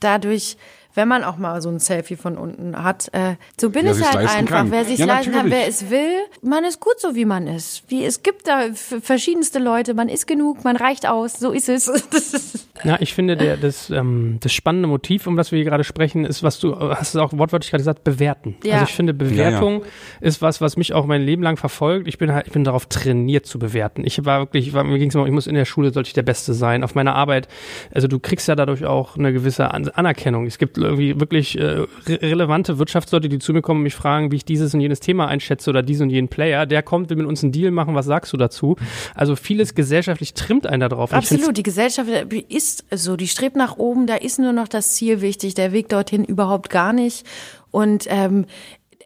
dadurch, 0.00 0.56
wenn 0.94 1.08
man 1.08 1.24
auch 1.24 1.36
mal 1.36 1.60
so 1.60 1.68
ein 1.68 1.78
Selfie 1.78 2.16
von 2.16 2.38
unten 2.38 2.82
hat, 2.82 3.08
äh, 3.12 3.36
so 3.60 3.70
bin 3.70 3.84
Wer 3.84 3.92
ich 3.92 4.02
halt 4.02 4.16
einfach. 4.16 4.56
kann. 4.56 4.70
Wer 4.70 4.84
sich 4.84 4.98
Ja, 4.98 5.06
leisten 5.06 5.32
kann, 5.32 5.50
wer 5.50 5.68
es 5.68 5.90
will, 5.90 6.16
man 6.42 6.64
ist 6.64 6.80
gut 6.80 6.98
so, 6.98 7.14
wie 7.14 7.26
man 7.26 7.46
ist. 7.46 7.84
Wie 7.88 8.04
es 8.04 8.22
gibt 8.22 8.48
da 8.48 8.62
verschiedenste 8.72 9.58
Leute, 9.58 9.94
man 9.94 10.08
ist 10.08 10.26
genug, 10.26 10.64
man 10.64 10.76
reicht 10.76 11.06
aus, 11.06 11.34
so 11.38 11.52
ist 11.52 11.68
es. 11.68 11.86
Ja, 12.84 12.96
ich 13.00 13.14
finde, 13.14 13.36
der, 13.36 13.56
das, 13.56 13.90
ähm, 13.90 14.38
das 14.40 14.52
spannende 14.52 14.88
Motiv, 14.88 15.26
um 15.26 15.36
das 15.36 15.52
wir 15.52 15.56
hier 15.56 15.64
gerade 15.64 15.84
sprechen, 15.84 16.24
ist, 16.24 16.42
was 16.42 16.58
du 16.58 16.78
hast 16.78 17.14
es 17.14 17.16
auch 17.16 17.32
wortwörtlich 17.32 17.70
gerade 17.70 17.80
gesagt, 17.80 18.04
bewerten. 18.04 18.56
Ja. 18.64 18.74
Also 18.74 18.84
ich 18.84 18.94
finde, 18.94 19.14
Bewertung 19.14 19.82
ist 20.20 20.42
was, 20.42 20.60
was 20.60 20.76
mich 20.76 20.92
auch 20.92 21.06
mein 21.06 21.22
Leben 21.22 21.42
lang 21.42 21.56
verfolgt. 21.56 22.08
Ich 22.08 22.18
bin 22.18 22.32
halt, 22.32 22.46
ich 22.46 22.52
bin 22.52 22.64
darauf 22.64 22.86
trainiert 22.86 23.46
zu 23.46 23.58
bewerten. 23.58 24.02
Ich 24.04 24.24
war 24.24 24.40
wirklich, 24.40 24.68
ich 24.68 24.74
war, 24.74 24.84
mir 24.84 24.98
ging 24.98 25.08
es 25.08 25.14
immer, 25.14 25.26
ich 25.26 25.32
muss 25.32 25.46
in 25.46 25.54
der 25.54 25.64
Schule 25.64 25.92
sollte 25.92 26.08
ich 26.08 26.14
der 26.14 26.22
Beste 26.22 26.54
sein. 26.54 26.84
Auf 26.84 26.94
meiner 26.94 27.14
Arbeit, 27.14 27.48
also 27.92 28.08
du 28.08 28.18
kriegst 28.18 28.48
ja 28.48 28.54
dadurch 28.54 28.84
auch 28.84 29.16
eine 29.16 29.32
gewisse 29.32 29.72
An 29.72 29.88
Anerkennung. 29.88 30.46
Es 30.46 30.58
gibt 30.58 30.78
irgendwie 30.78 31.18
wirklich 31.18 31.58
äh, 31.58 31.64
re 31.64 31.86
relevante 32.22 32.78
Wirtschaftsleute, 32.78 33.28
die 33.28 33.38
zu 33.38 33.52
mir 33.52 33.62
kommen 33.62 33.80
und 33.80 33.84
mich 33.84 33.94
fragen, 33.94 34.32
wie 34.32 34.36
ich 34.36 34.44
dieses 34.44 34.74
und 34.74 34.80
jenes 34.80 35.00
Thema 35.00 35.28
einschätze 35.28 35.70
oder 35.70 35.82
diesen 35.82 36.04
und 36.04 36.10
jenen 36.10 36.28
Player. 36.28 36.66
Der 36.66 36.82
kommt, 36.82 37.10
will 37.10 37.16
mit 37.16 37.26
uns 37.26 37.42
einen 37.42 37.52
Deal 37.52 37.70
machen, 37.70 37.94
was 37.94 38.06
sagst 38.06 38.32
du 38.32 38.36
dazu? 38.36 38.76
Also 39.14 39.36
vieles 39.36 39.74
gesellschaftlich 39.74 40.34
trimmt 40.34 40.66
einen 40.66 40.80
da 40.80 40.88
drauf. 40.88 41.12
Absolut, 41.12 41.56
die 41.56 41.62
Gesellschaft 41.62 42.08
ist 42.48 42.65
so, 42.90 43.16
die 43.16 43.28
strebt 43.28 43.56
nach 43.56 43.76
oben, 43.76 44.06
da 44.06 44.16
ist 44.16 44.38
nur 44.38 44.52
noch 44.52 44.68
das 44.68 44.94
Ziel 44.94 45.20
wichtig, 45.20 45.54
der 45.54 45.72
Weg 45.72 45.88
dorthin 45.88 46.24
überhaupt 46.24 46.70
gar 46.70 46.92
nicht. 46.92 47.26
Und 47.70 48.06
ähm, 48.08 48.46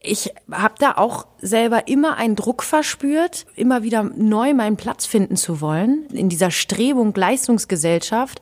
ich 0.02 0.32
habe 0.50 0.74
da 0.78 0.92
auch 0.92 1.26
selber 1.40 1.86
immer 1.88 2.16
einen 2.16 2.36
Druck 2.36 2.62
verspürt, 2.62 3.46
immer 3.54 3.82
wieder 3.82 4.02
neu 4.02 4.54
meinen 4.54 4.76
Platz 4.76 5.04
finden 5.04 5.36
zu 5.36 5.60
wollen 5.60 6.06
in 6.12 6.28
dieser 6.28 6.50
Strebung 6.50 7.14
Leistungsgesellschaft. 7.14 8.40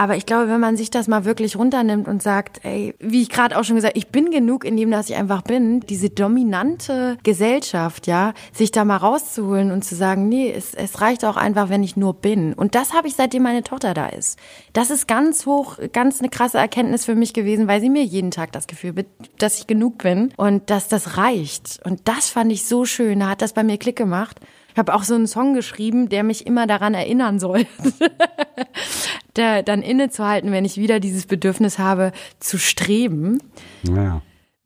Aber 0.00 0.16
ich 0.16 0.24
glaube, 0.24 0.48
wenn 0.48 0.60
man 0.60 0.78
sich 0.78 0.88
das 0.88 1.08
mal 1.08 1.26
wirklich 1.26 1.56
runternimmt 1.56 2.08
und 2.08 2.22
sagt, 2.22 2.64
ey, 2.64 2.94
wie 3.00 3.20
ich 3.20 3.28
gerade 3.28 3.58
auch 3.58 3.64
schon 3.64 3.76
gesagt, 3.76 3.98
ich 3.98 4.06
bin 4.06 4.30
genug 4.30 4.64
in 4.64 4.78
dem, 4.78 4.90
dass 4.90 5.10
ich 5.10 5.16
einfach 5.16 5.42
bin, 5.42 5.80
diese 5.80 6.08
dominante 6.08 7.18
Gesellschaft, 7.22 8.06
ja, 8.06 8.32
sich 8.50 8.72
da 8.72 8.86
mal 8.86 8.96
rauszuholen 8.96 9.70
und 9.70 9.84
zu 9.84 9.94
sagen, 9.94 10.30
nee, 10.30 10.50
es, 10.50 10.72
es 10.72 11.02
reicht 11.02 11.22
auch 11.26 11.36
einfach, 11.36 11.68
wenn 11.68 11.82
ich 11.82 11.98
nur 11.98 12.14
bin. 12.14 12.54
Und 12.54 12.74
das 12.76 12.94
habe 12.94 13.08
ich 13.08 13.14
seitdem 13.14 13.42
meine 13.42 13.62
Tochter 13.62 13.92
da 13.92 14.06
ist. 14.06 14.38
Das 14.72 14.88
ist 14.88 15.06
ganz 15.06 15.44
hoch, 15.44 15.76
ganz 15.92 16.20
eine 16.20 16.30
krasse 16.30 16.56
Erkenntnis 16.56 17.04
für 17.04 17.14
mich 17.14 17.34
gewesen, 17.34 17.68
weil 17.68 17.82
sie 17.82 17.90
mir 17.90 18.02
jeden 18.02 18.30
Tag 18.30 18.52
das 18.52 18.68
Gefühl 18.68 18.94
gibt, 18.94 19.42
dass 19.42 19.58
ich 19.58 19.66
genug 19.66 19.98
bin 19.98 20.32
und 20.38 20.70
dass 20.70 20.88
das 20.88 21.18
reicht. 21.18 21.78
Und 21.84 22.08
das 22.08 22.30
fand 22.30 22.50
ich 22.52 22.64
so 22.64 22.86
schön. 22.86 23.20
Da 23.20 23.28
hat 23.28 23.42
das 23.42 23.52
bei 23.52 23.64
mir 23.64 23.76
Klick 23.76 23.96
gemacht. 23.96 24.40
Ich 24.72 24.78
habe 24.78 24.94
auch 24.94 25.02
so 25.02 25.14
einen 25.14 25.26
Song 25.26 25.54
geschrieben, 25.54 26.08
der 26.08 26.22
mich 26.22 26.46
immer 26.46 26.66
daran 26.66 26.94
erinnern 26.94 27.40
soll, 27.40 27.66
da, 29.34 29.62
dann 29.62 29.82
innezuhalten, 29.82 30.52
wenn 30.52 30.64
ich 30.64 30.76
wieder 30.76 31.00
dieses 31.00 31.26
Bedürfnis 31.26 31.78
habe, 31.78 32.12
zu 32.38 32.58
streben. 32.58 33.38
Ja. 33.82 34.22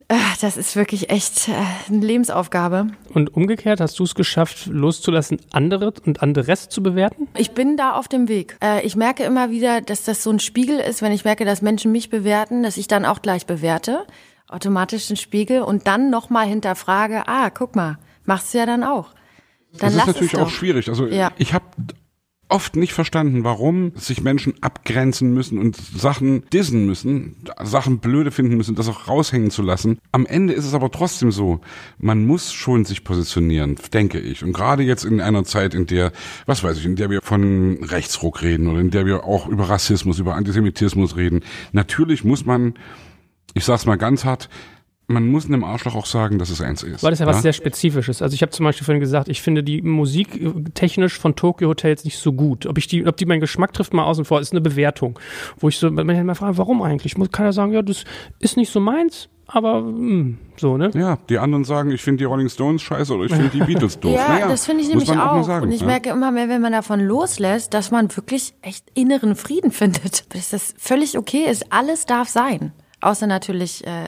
Ah, 0.07 0.17
Das 0.39 0.55
ist 0.55 0.75
wirklich 0.75 1.09
echt 1.09 1.47
äh, 1.47 1.53
eine 1.89 2.05
Lebensaufgabe. 2.05 2.87
Und 3.15 3.33
umgekehrt 3.33 3.81
hast 3.81 3.97
du 3.97 4.03
es 4.03 4.13
geschafft, 4.13 4.67
loszulassen, 4.67 5.39
andere 5.51 5.91
und 6.05 6.21
anderes 6.21 6.69
zu 6.69 6.83
bewerten? 6.83 7.27
Ich 7.35 7.51
bin 7.51 7.75
da 7.75 7.93
auf 7.93 8.07
dem 8.07 8.27
Weg. 8.27 8.55
Äh, 8.63 8.85
Ich 8.85 8.95
merke 8.95 9.23
immer 9.23 9.49
wieder, 9.49 9.81
dass 9.81 10.03
das 10.03 10.21
so 10.21 10.29
ein 10.29 10.39
Spiegel 10.39 10.79
ist, 10.79 11.01
wenn 11.01 11.11
ich 11.11 11.25
merke, 11.25 11.43
dass 11.43 11.63
Menschen 11.63 11.91
mich 11.91 12.11
bewerten, 12.11 12.61
dass 12.61 12.77
ich 12.77 12.87
dann 12.87 13.03
auch 13.03 13.23
gleich 13.23 13.47
bewerte, 13.47 14.05
automatisch 14.47 15.07
den 15.07 15.17
Spiegel 15.17 15.61
und 15.63 15.87
dann 15.87 16.11
nochmal 16.11 16.45
hinterfrage, 16.45 17.27
ah, 17.27 17.49
guck 17.49 17.75
mal, 17.75 17.97
machst 18.25 18.53
du 18.53 18.59
ja 18.59 18.67
dann 18.67 18.83
auch. 18.83 19.09
Dann 19.79 19.91
Das 19.91 19.95
ist 19.95 20.07
natürlich 20.07 20.37
auch 20.37 20.49
schwierig. 20.51 20.87
Also 20.87 21.07
Ja. 21.07 21.31
ich 21.39 21.53
habe 21.55 21.65
oft 22.47 22.75
nicht 22.75 22.93
verstanden, 22.93 23.43
warum 23.43 23.91
sich 23.95 24.21
Menschen 24.21 24.53
abgrenzen 24.61 25.33
müssen 25.33 25.57
und 25.57 25.75
Sachen 25.75 26.43
dissen 26.53 26.85
müssen, 26.85 27.37
Sachen 27.63 27.99
blöde 27.99 28.31
finden 28.31 28.55
müssen, 28.55 28.75
das 28.75 28.87
auch 28.87 29.07
raushängen 29.07 29.49
zu 29.49 29.61
lassen. 29.61 29.99
Am 30.11 30.25
Ende 30.25 30.53
ist 30.53 30.65
es 30.65 30.73
aber 30.73 30.91
trotzdem 30.91 31.31
so, 31.31 31.61
man 31.97 32.25
muss 32.25 32.53
schon 32.53 32.85
sich 32.85 33.03
positionieren, 33.03 33.75
denke 33.93 34.19
ich. 34.19 34.43
Und 34.43 34.53
gerade 34.53 34.83
jetzt 34.83 35.05
in 35.05 35.21
einer 35.21 35.43
Zeit, 35.43 35.73
in 35.73 35.87
der, 35.87 36.11
was 36.45 36.63
weiß 36.63 36.77
ich, 36.77 36.85
in 36.85 36.95
der 36.95 37.09
wir 37.09 37.21
von 37.21 37.79
Rechtsruck 37.83 38.41
reden 38.41 38.67
oder 38.67 38.79
in 38.79 38.91
der 38.91 39.05
wir 39.05 39.23
auch 39.23 39.47
über 39.47 39.69
Rassismus, 39.69 40.19
über 40.19 40.35
Antisemitismus 40.35 41.15
reden, 41.15 41.41
natürlich 41.71 42.23
muss 42.23 42.45
man, 42.45 42.75
ich 43.53 43.65
sag's 43.65 43.85
mal 43.85 43.97
ganz 43.97 44.23
hart, 44.23 44.49
man 45.07 45.27
muss 45.27 45.45
einem 45.45 45.63
Arschloch 45.63 45.95
auch 45.95 46.05
sagen, 46.05 46.39
dass 46.39 46.49
es 46.49 46.61
eins 46.61 46.81
ist. 46.81 47.03
Weil 47.03 47.11
das 47.11 47.19
ja 47.19 47.27
was 47.27 47.41
sehr 47.41 47.53
Spezifisches. 47.53 48.21
Also 48.21 48.33
ich 48.33 48.41
habe 48.41 48.51
zum 48.51 48.63
Beispiel 48.63 48.85
vorhin 48.85 48.99
gesagt, 48.99 49.29
ich 49.29 49.41
finde 49.41 49.63
die 49.63 49.81
Musik 49.81 50.41
äh, 50.41 50.51
technisch 50.73 51.17
von 51.19 51.35
Tokyo 51.35 51.69
Hotels 51.69 52.03
nicht 52.05 52.17
so 52.17 52.33
gut. 52.33 52.65
Ob 52.65 52.77
ich 52.77 52.87
die, 52.87 53.05
ob 53.05 53.17
die 53.17 53.25
meinen 53.25 53.41
Geschmack 53.41 53.73
trifft, 53.73 53.93
mal 53.93 54.03
außen 54.05 54.25
vor, 54.25 54.39
ist 54.39 54.51
eine 54.51 54.61
Bewertung. 54.61 55.19
Wo 55.57 55.69
ich 55.69 55.77
so 55.77 55.91
manchmal 55.91 56.23
mal 56.23 56.35
frage, 56.35 56.57
warum 56.57 56.81
eigentlich? 56.81 57.17
Muss 57.17 57.31
keiner 57.31 57.53
sagen, 57.53 57.71
ja, 57.71 57.81
das 57.81 58.03
ist 58.39 58.57
nicht 58.57 58.71
so 58.71 58.79
meins, 58.79 59.29
aber 59.47 59.81
mh, 59.81 60.37
so, 60.57 60.77
ne? 60.77 60.89
Ja, 60.95 61.17
die 61.29 61.37
anderen 61.37 61.65
sagen, 61.65 61.91
ich 61.91 62.01
finde 62.01 62.19
die 62.19 62.23
Rolling 62.23 62.49
Stones 62.49 62.81
scheiße 62.81 63.13
oder 63.13 63.25
ich 63.25 63.31
finde 63.31 63.49
die 63.49 63.59
Beatles 63.59 63.99
doof. 63.99 64.15
Ja, 64.15 64.29
naja, 64.29 64.47
das 64.47 64.65
finde 64.65 64.81
ich 64.81 64.89
nämlich 64.89 65.09
man 65.09 65.19
auch. 65.19 65.33
auch. 65.33 65.43
sagen, 65.43 65.65
und 65.65 65.71
ich 65.71 65.81
ja. 65.81 65.87
merke 65.87 66.09
immer 66.09 66.31
mehr, 66.31 66.49
wenn 66.49 66.61
man 66.61 66.71
davon 66.71 66.99
loslässt, 66.99 67.73
dass 67.73 67.91
man 67.91 68.15
wirklich 68.15 68.53
echt 68.61 68.85
inneren 68.95 69.35
Frieden 69.35 69.71
findet. 69.71 70.33
Dass 70.33 70.49
das 70.49 70.73
völlig 70.77 71.17
okay 71.17 71.45
ist. 71.49 71.71
Alles 71.71 72.05
darf 72.05 72.29
sein. 72.29 72.71
Außer 73.01 73.27
natürlich 73.27 73.85
äh, 73.85 74.07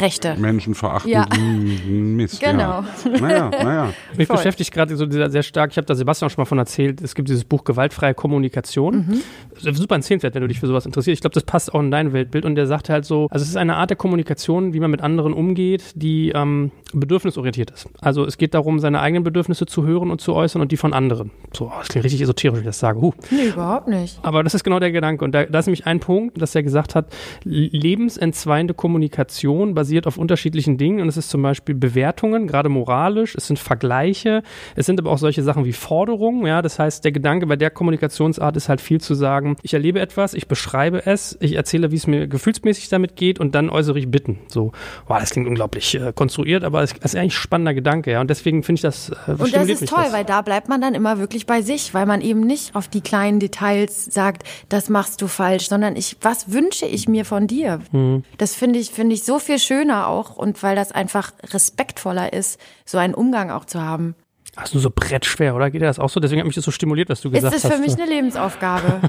Rechte. 0.00 0.34
Menschen 0.38 0.74
verachten 0.74 1.10
Ja. 1.10 1.26
mm, 1.26 2.16
Mist. 2.16 2.40
Genau. 2.40 2.84
Ja. 3.04 3.20
Naja, 3.20 3.50
naja. 3.50 3.92
Mich 4.16 4.26
Voll. 4.26 4.36
beschäftigt 4.36 4.72
gerade 4.72 4.96
so 4.96 5.06
dieser 5.06 5.30
sehr 5.30 5.42
stark, 5.42 5.70
ich 5.70 5.76
habe 5.76 5.86
da 5.86 5.94
Sebastian 5.94 6.28
auch 6.28 6.32
schon 6.34 6.42
mal 6.42 6.46
von 6.46 6.58
erzählt, 6.58 7.00
es 7.02 7.14
gibt 7.14 7.28
dieses 7.28 7.44
Buch 7.44 7.64
Gewaltfreie 7.64 8.14
Kommunikation. 8.14 9.20
Super 9.56 9.94
empfehlenswert, 9.94 10.34
wenn 10.34 10.42
du 10.42 10.48
dich 10.48 10.60
für 10.60 10.66
sowas 10.66 10.86
interessierst. 10.86 11.18
Ich 11.18 11.20
glaube, 11.20 11.34
das 11.34 11.44
passt 11.44 11.72
auch 11.74 11.80
in 11.80 11.90
dein 11.90 12.12
Weltbild. 12.12 12.44
Und 12.44 12.54
der 12.56 12.66
sagt 12.66 12.88
halt 12.88 13.04
so, 13.04 13.28
also 13.30 13.42
es 13.42 13.48
ist 13.48 13.56
eine 13.56 13.76
Art 13.76 13.90
der 13.90 13.96
Kommunikation, 13.96 14.72
wie 14.74 14.80
man 14.80 14.90
mit 14.90 15.00
anderen 15.00 15.32
umgeht, 15.32 15.92
die 15.94 16.30
ähm, 16.30 16.70
bedürfnisorientiert 16.92 17.70
ist. 17.70 17.88
Also 18.00 18.24
es 18.24 18.36
geht 18.38 18.54
darum, 18.54 18.78
seine 18.80 19.00
eigenen 19.00 19.24
Bedürfnisse 19.24 19.66
zu 19.66 19.84
hören 19.84 20.10
und 20.10 20.20
zu 20.20 20.34
äußern 20.34 20.60
und 20.62 20.72
die 20.72 20.76
von 20.76 20.92
anderen. 20.92 21.30
So, 21.52 21.70
das 21.78 21.88
klingt 21.88 22.04
richtig 22.04 22.20
esoterisch, 22.22 22.54
wenn 22.54 22.60
ich 22.62 22.66
das 22.66 22.78
sage. 22.78 23.00
Huh. 23.00 23.12
Nee, 23.30 23.48
überhaupt 23.48 23.88
nicht. 23.88 24.18
Aber 24.22 24.42
das 24.42 24.54
ist 24.54 24.64
genau 24.64 24.78
der 24.80 24.92
Gedanke. 24.92 25.24
Und 25.24 25.32
da, 25.32 25.44
da 25.44 25.58
ist 25.58 25.66
nämlich 25.66 25.86
ein 25.86 26.00
Punkt, 26.00 26.40
dass 26.40 26.54
er 26.54 26.62
gesagt 26.62 26.94
hat, 26.94 27.06
lebensentzweiende 27.44 28.74
Kommunikation 28.74 29.74
basiert 29.84 30.06
auf 30.06 30.16
unterschiedlichen 30.16 30.78
Dingen. 30.78 31.02
Und 31.02 31.08
es 31.08 31.18
ist 31.18 31.28
zum 31.28 31.42
Beispiel 31.42 31.74
Bewertungen, 31.74 32.46
gerade 32.46 32.70
moralisch. 32.70 33.34
Es 33.34 33.48
sind 33.48 33.58
Vergleiche. 33.58 34.42
Es 34.76 34.86
sind 34.86 34.98
aber 34.98 35.10
auch 35.10 35.18
solche 35.18 35.42
Sachen 35.42 35.66
wie 35.66 35.74
Forderungen. 35.74 36.46
Ja, 36.46 36.62
das 36.62 36.78
heißt, 36.78 37.04
der 37.04 37.12
Gedanke 37.12 37.46
bei 37.46 37.56
der 37.56 37.68
Kommunikationsart 37.68 38.56
ist 38.56 38.70
halt 38.70 38.80
viel 38.80 38.98
zu 38.98 39.14
sagen, 39.14 39.56
ich 39.60 39.74
erlebe 39.74 40.00
etwas, 40.00 40.32
ich 40.32 40.48
beschreibe 40.48 41.04
es, 41.04 41.36
ich 41.40 41.52
erzähle, 41.52 41.90
wie 41.90 41.96
es 41.96 42.06
mir 42.06 42.26
gefühlsmäßig 42.26 42.88
damit 42.88 43.14
geht 43.14 43.38
und 43.38 43.54
dann 43.54 43.68
äußere 43.68 43.98
ich 43.98 44.10
Bitten. 44.10 44.38
So, 44.48 44.72
wow, 45.06 45.18
das 45.20 45.30
klingt 45.30 45.48
unglaublich 45.48 45.94
äh, 45.96 46.14
konstruiert, 46.14 46.64
aber 46.64 46.82
es 46.82 46.92
ist 46.92 47.14
eigentlich 47.14 47.24
ein 47.24 47.30
spannender 47.30 47.74
Gedanke. 47.74 48.10
Ja, 48.10 48.22
und 48.22 48.30
deswegen 48.30 48.62
finde 48.62 48.78
ich 48.78 48.82
das, 48.82 49.10
äh, 49.10 49.32
Und 49.32 49.54
das 49.54 49.68
ist 49.68 49.86
toll, 49.86 50.06
weil 50.12 50.24
da 50.24 50.40
bleibt 50.40 50.70
man 50.70 50.80
dann 50.80 50.94
immer 50.94 51.18
wirklich 51.18 51.44
bei 51.44 51.60
sich, 51.60 51.92
weil 51.92 52.06
man 52.06 52.22
eben 52.22 52.40
nicht 52.40 52.74
auf 52.74 52.88
die 52.88 53.02
kleinen 53.02 53.38
Details 53.38 54.06
sagt, 54.06 54.44
das 54.70 54.88
machst 54.88 55.20
du 55.20 55.26
falsch, 55.26 55.68
sondern 55.68 55.94
ich, 55.94 56.16
was 56.22 56.52
wünsche 56.52 56.86
ich 56.86 57.06
mir 57.06 57.26
von 57.26 57.46
dir? 57.46 57.80
Mhm. 57.92 58.24
Das 58.38 58.54
finde 58.54 58.78
ich, 58.78 58.90
finde 58.90 59.14
ich 59.14 59.24
so 59.24 59.38
viel 59.38 59.58
schöner 59.58 59.73
schöner 59.74 60.08
auch 60.08 60.36
und 60.36 60.62
weil 60.62 60.76
das 60.76 60.92
einfach 60.92 61.32
respektvoller 61.52 62.32
ist, 62.32 62.60
so 62.84 62.98
einen 62.98 63.14
Umgang 63.14 63.50
auch 63.50 63.64
zu 63.64 63.82
haben. 63.82 64.14
Das 64.54 64.66
ist 64.66 64.74
nur 64.74 64.82
so 64.82 64.90
brettschwer, 64.94 65.56
oder? 65.56 65.68
Geht 65.68 65.82
das 65.82 65.98
auch 65.98 66.08
so? 66.08 66.20
Deswegen 66.20 66.40
hat 66.40 66.46
mich 66.46 66.54
das 66.54 66.64
so 66.64 66.70
stimuliert, 66.70 67.08
was 67.08 67.20
du 67.20 67.30
gesagt 67.30 67.52
hast. 67.52 67.64
Ist 67.64 67.70
es 67.70 67.74
für 67.74 67.80
mich 67.80 67.94
eine 67.94 68.06
Lebensaufgabe. 68.08 69.00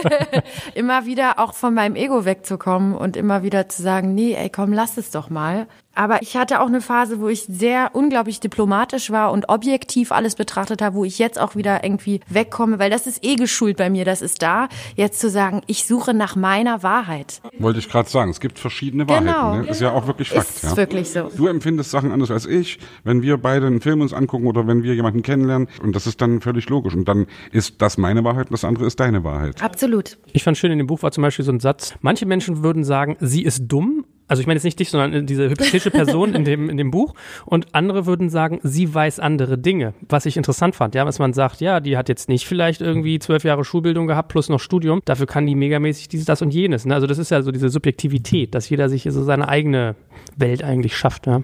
immer 0.74 1.06
wieder 1.06 1.38
auch 1.38 1.54
von 1.54 1.74
meinem 1.74 1.94
Ego 1.94 2.24
wegzukommen 2.24 2.96
und 2.96 3.16
immer 3.16 3.44
wieder 3.44 3.68
zu 3.68 3.82
sagen, 3.82 4.16
nee, 4.16 4.34
ey, 4.34 4.50
komm, 4.50 4.72
lass 4.72 4.96
es 4.96 5.12
doch 5.12 5.30
mal. 5.30 5.68
Aber 5.94 6.22
ich 6.22 6.36
hatte 6.36 6.60
auch 6.60 6.68
eine 6.68 6.80
Phase, 6.80 7.20
wo 7.20 7.28
ich 7.28 7.42
sehr 7.42 7.90
unglaublich 7.94 8.38
diplomatisch 8.38 9.10
war 9.10 9.32
und 9.32 9.48
objektiv 9.48 10.12
alles 10.12 10.36
betrachtet 10.36 10.82
habe, 10.82 10.94
wo 10.94 11.04
ich 11.04 11.18
jetzt 11.18 11.38
auch 11.38 11.56
wieder 11.56 11.82
irgendwie 11.82 12.20
wegkomme, 12.28 12.78
weil 12.78 12.90
das 12.90 13.06
ist 13.06 13.24
eh 13.24 13.34
geschult 13.34 13.76
bei 13.76 13.90
mir, 13.90 14.04
das 14.04 14.22
ist 14.22 14.40
da, 14.40 14.68
jetzt 14.94 15.20
zu 15.20 15.28
sagen, 15.28 15.62
ich 15.66 15.84
suche 15.86 16.14
nach 16.14 16.36
meiner 16.36 16.82
Wahrheit. 16.82 17.42
Wollte 17.58 17.80
ich 17.80 17.88
gerade 17.88 18.08
sagen, 18.08 18.30
es 18.30 18.40
gibt 18.40 18.58
verschiedene 18.58 19.08
Wahrheiten. 19.08 19.26
Genau, 19.26 19.56
ne? 19.56 19.68
Ist 19.68 19.80
ja 19.80 19.92
auch 19.92 20.06
wirklich 20.06 20.30
Fakt. 20.30 20.48
Ist 20.48 20.62
ja. 20.62 20.76
wirklich 20.76 21.10
so. 21.10 21.30
Du 21.36 21.48
empfindest 21.48 21.90
Sachen 21.90 22.12
anders 22.12 22.30
als 22.30 22.46
ich, 22.46 22.78
wenn 23.02 23.22
wir 23.22 23.36
beide 23.36 23.66
einen 23.66 23.80
Film 23.80 24.00
uns 24.00 24.12
angucken 24.12 24.46
oder 24.46 24.66
wenn 24.66 24.82
wir 24.82 24.94
jemanden 24.94 25.22
kennenlernen 25.22 25.68
und 25.82 25.96
das 25.96 26.06
ist 26.06 26.20
dann 26.20 26.40
völlig 26.40 26.68
logisch 26.68 26.94
und 26.94 27.08
dann 27.08 27.26
ist 27.50 27.82
das 27.82 27.98
meine 27.98 28.22
Wahrheit 28.22 28.46
und 28.46 28.52
das 28.52 28.64
andere 28.64 28.86
ist 28.86 29.00
deine 29.00 29.24
Wahrheit. 29.24 29.60
Absolut. 29.62 30.18
Ich 30.32 30.44
fand 30.44 30.56
schön, 30.56 30.70
in 30.70 30.78
dem 30.78 30.86
Buch 30.86 31.02
war 31.02 31.10
zum 31.10 31.22
Beispiel 31.22 31.44
so 31.44 31.52
ein 31.52 31.60
Satz, 31.60 31.94
manche 32.00 32.26
Menschen 32.26 32.62
würden 32.62 32.84
sagen, 32.84 33.16
sie 33.20 33.42
ist 33.42 33.66
dumm, 33.66 34.04
also 34.30 34.40
ich 34.42 34.46
meine 34.46 34.58
jetzt 34.58 34.64
nicht 34.64 34.78
dich, 34.78 34.90
sondern 34.90 35.26
diese 35.26 35.50
hypothetische 35.50 35.90
Person 35.90 36.34
in 36.36 36.44
dem, 36.44 36.70
in 36.70 36.76
dem 36.76 36.92
Buch. 36.92 37.14
Und 37.46 37.74
andere 37.74 38.06
würden 38.06 38.30
sagen, 38.30 38.60
sie 38.62 38.94
weiß 38.94 39.18
andere 39.18 39.58
Dinge. 39.58 39.92
Was 40.08 40.24
ich 40.24 40.36
interessant 40.36 40.76
fand, 40.76 40.94
ja, 40.94 41.04
was 41.04 41.18
man 41.18 41.32
sagt, 41.32 41.60
ja, 41.60 41.80
die 41.80 41.96
hat 41.96 42.08
jetzt 42.08 42.28
nicht 42.28 42.46
vielleicht 42.46 42.80
irgendwie 42.80 43.18
zwölf 43.18 43.42
Jahre 43.42 43.64
Schulbildung 43.64 44.06
gehabt 44.06 44.28
plus 44.28 44.48
noch 44.48 44.60
Studium. 44.60 45.00
Dafür 45.04 45.26
kann 45.26 45.46
die 45.46 45.56
megamäßig 45.56 46.06
dieses, 46.06 46.26
das 46.26 46.42
und 46.42 46.54
jenes. 46.54 46.86
Ne? 46.86 46.94
Also 46.94 47.08
das 47.08 47.18
ist 47.18 47.32
ja 47.32 47.42
so 47.42 47.50
diese 47.50 47.70
Subjektivität, 47.70 48.54
dass 48.54 48.68
jeder 48.68 48.88
sich 48.88 49.02
so 49.02 49.24
seine 49.24 49.48
eigene 49.48 49.96
Welt 50.36 50.62
eigentlich 50.62 50.96
schafft. 50.96 51.26
Ja? 51.26 51.42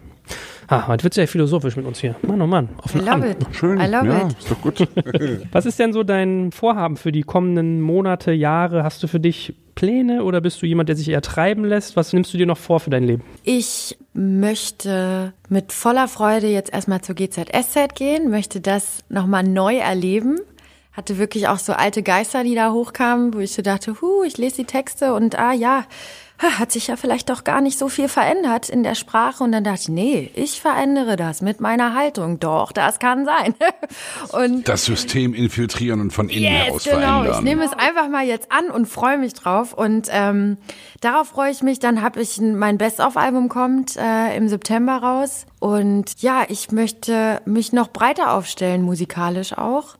Ah, 0.69 0.89
heute 0.89 1.05
wird 1.05 1.15
sehr 1.15 1.29
philosophisch 1.29 1.77
mit 1.77 1.87
uns 1.87 2.01
hier. 2.01 2.17
Mann, 2.23 2.43
oh 2.43 2.47
Mann. 2.47 2.69
Auf 2.79 2.95
I 2.95 2.99
den 2.99 3.07
love 3.07 3.15
Abend. 3.15 3.43
it. 3.43 3.47
Schön, 3.53 3.81
I 3.81 3.87
love 3.87 4.07
ja, 4.07 4.27
it. 4.27 4.37
ist 4.39 4.51
doch 4.51 4.61
gut. 4.61 4.89
Was 5.53 5.65
ist 5.65 5.79
denn 5.79 5.93
so 5.93 6.03
dein 6.03 6.51
Vorhaben 6.51 6.97
für 6.97 7.13
die 7.13 7.23
kommenden 7.23 7.81
Monate, 7.81 8.33
Jahre? 8.33 8.83
Hast 8.83 9.03
du 9.03 9.07
für 9.07 9.21
dich 9.21 9.55
Pläne 9.77 10.25
oder 10.25 10.41
bist 10.41 10.61
du 10.63 10.67
jemand, 10.67 10.89
der 10.89 10.97
sich 10.97 11.09
eher 11.09 11.23
treiben 11.23 11.65
lässt? 11.65 11.97
Was 11.97 12.13
nimmst 12.13 12.33
du 12.35 12.39
dir 12.39 12.47
noch 12.47 12.59
vor 12.59 12.81
für 12.81 12.91
dein 12.91 13.05
Leben? 13.05 13.23
Ich 13.45 13.97
möchte 14.13 15.35
mit 15.49 15.73
voller 15.73 16.09
Freude 16.09 16.49
jetzt 16.49 16.73
erstmal 16.73 17.01
zur 17.03 17.15
GZSZ 17.15 17.95
gehen, 17.95 18.31
möchte 18.31 18.61
das 18.61 19.05
nochmal 19.09 19.45
neu 19.45 19.77
erleben. 19.77 20.41
Hatte 20.93 21.19
wirklich 21.19 21.47
auch 21.47 21.59
so 21.59 21.75
alte 21.75 22.03
Geister, 22.03 22.43
die 22.43 22.55
da 22.55 22.73
hochkamen, 22.73 23.35
wo 23.35 23.39
ich 23.39 23.53
so 23.53 23.61
dachte, 23.61 24.01
hu, 24.01 24.23
ich 24.25 24.39
lese 24.39 24.57
die 24.57 24.65
Texte 24.65 25.13
und 25.13 25.39
ah 25.39 25.53
ja, 25.53 25.85
hat 26.39 26.71
sich 26.73 26.89
ja 26.89 26.97
vielleicht 26.97 27.31
doch 27.31 27.45
gar 27.45 27.61
nicht 27.61 27.79
so 27.79 27.89
viel 27.89 28.09
verändert 28.09 28.69
in 28.69 28.83
der 28.83 28.95
Sprache. 28.95 29.43
Und 29.43 29.53
dann 29.53 29.65
dachte 29.65 29.81
ich, 29.83 29.89
nee, 29.89 30.31
ich 30.35 30.61
verändere 30.61 31.17
das 31.17 31.41
mit 31.41 31.61
meiner 31.61 31.95
Haltung. 31.95 32.39
Doch, 32.41 32.73
das 32.73 32.99
kann 32.99 33.25
sein. 33.25 33.55
Und 34.33 34.69
Das 34.69 34.85
System 34.85 35.33
infiltrieren 35.35 36.01
und 36.01 36.11
von 36.13 36.29
innen 36.29 36.45
heraus 36.53 36.85
Yes, 36.85 36.95
genau. 36.95 37.07
verändern. 37.23 37.35
Ich 37.39 37.41
nehme 37.43 37.65
es 37.65 37.73
einfach 37.73 38.09
mal 38.09 38.25
jetzt 38.27 38.53
an 38.53 38.71
und 38.71 38.87
freue 38.87 39.19
mich 39.19 39.35
drauf. 39.35 39.73
Und 39.73 40.09
ähm, 40.11 40.59
darauf 41.01 41.29
freue 41.29 41.51
ich 41.51 41.63
mich. 41.63 41.79
Dann 41.79 42.03
habe 42.03 42.21
ich 42.21 42.39
ein- 42.39 42.57
mein 42.59 42.79
Best-of-Album 42.79 43.49
kommt 43.49 43.97
äh, 43.97 44.37
im 44.37 44.49
September 44.49 44.97
raus. 44.97 45.47
Und 45.59 46.21
ja, 46.23 46.45
ich 46.49 46.71
möchte 46.71 47.41
mich 47.47 47.73
noch 47.73 47.89
breiter 47.89 48.33
aufstellen, 48.35 48.83
musikalisch 48.83 49.57
auch. 49.57 49.97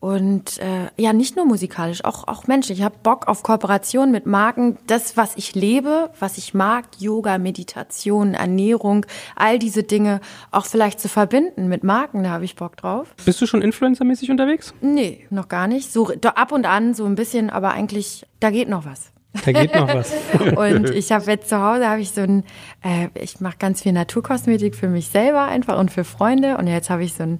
Und 0.00 0.58
äh, 0.58 0.90
ja, 0.96 1.12
nicht 1.12 1.34
nur 1.34 1.44
musikalisch, 1.44 2.04
auch, 2.04 2.28
auch 2.28 2.46
menschlich. 2.46 2.78
Ich 2.78 2.84
habe 2.84 2.94
Bock 3.02 3.26
auf 3.26 3.42
Kooperation 3.42 4.12
mit 4.12 4.26
Marken. 4.26 4.78
Das, 4.86 5.16
was 5.16 5.36
ich 5.36 5.56
lebe, 5.56 6.10
was 6.20 6.38
ich 6.38 6.54
mag, 6.54 6.84
Yoga, 6.98 7.38
Meditation, 7.38 8.34
Ernährung, 8.34 9.06
all 9.34 9.58
diese 9.58 9.82
Dinge 9.82 10.20
auch 10.52 10.66
vielleicht 10.66 11.00
zu 11.00 11.08
verbinden 11.08 11.66
mit 11.66 11.82
Marken, 11.82 12.22
da 12.22 12.30
habe 12.30 12.44
ich 12.44 12.54
Bock 12.54 12.76
drauf. 12.76 13.12
Bist 13.24 13.40
du 13.40 13.46
schon 13.46 13.60
influencermäßig 13.60 14.30
unterwegs? 14.30 14.72
Nee, 14.80 15.26
noch 15.30 15.48
gar 15.48 15.66
nicht. 15.66 15.92
So 15.92 16.12
ab 16.22 16.52
und 16.52 16.64
an 16.64 16.94
so 16.94 17.04
ein 17.04 17.16
bisschen, 17.16 17.50
aber 17.50 17.72
eigentlich, 17.72 18.24
da 18.38 18.50
geht 18.50 18.68
noch 18.68 18.84
was. 18.84 19.10
Da 19.44 19.52
geht 19.52 19.74
noch 19.74 19.88
was. 19.88 20.12
Und 20.56 20.90
ich 20.90 21.12
habe 21.12 21.30
jetzt 21.30 21.48
zu 21.48 21.60
Hause 21.60 21.86
habe 21.86 22.00
ich 22.00 22.10
so 22.10 22.22
ein, 22.22 22.44
äh, 22.82 23.08
ich 23.14 23.40
mache 23.40 23.56
ganz 23.58 23.82
viel 23.82 23.92
Naturkosmetik 23.92 24.74
für 24.74 24.88
mich 24.88 25.08
selber 25.08 25.44
einfach 25.44 25.78
und 25.78 25.92
für 25.92 26.04
Freunde. 26.04 26.56
Und 26.56 26.66
jetzt 26.66 26.88
habe 26.88 27.04
ich 27.04 27.14
so 27.14 27.24
ein 27.24 27.38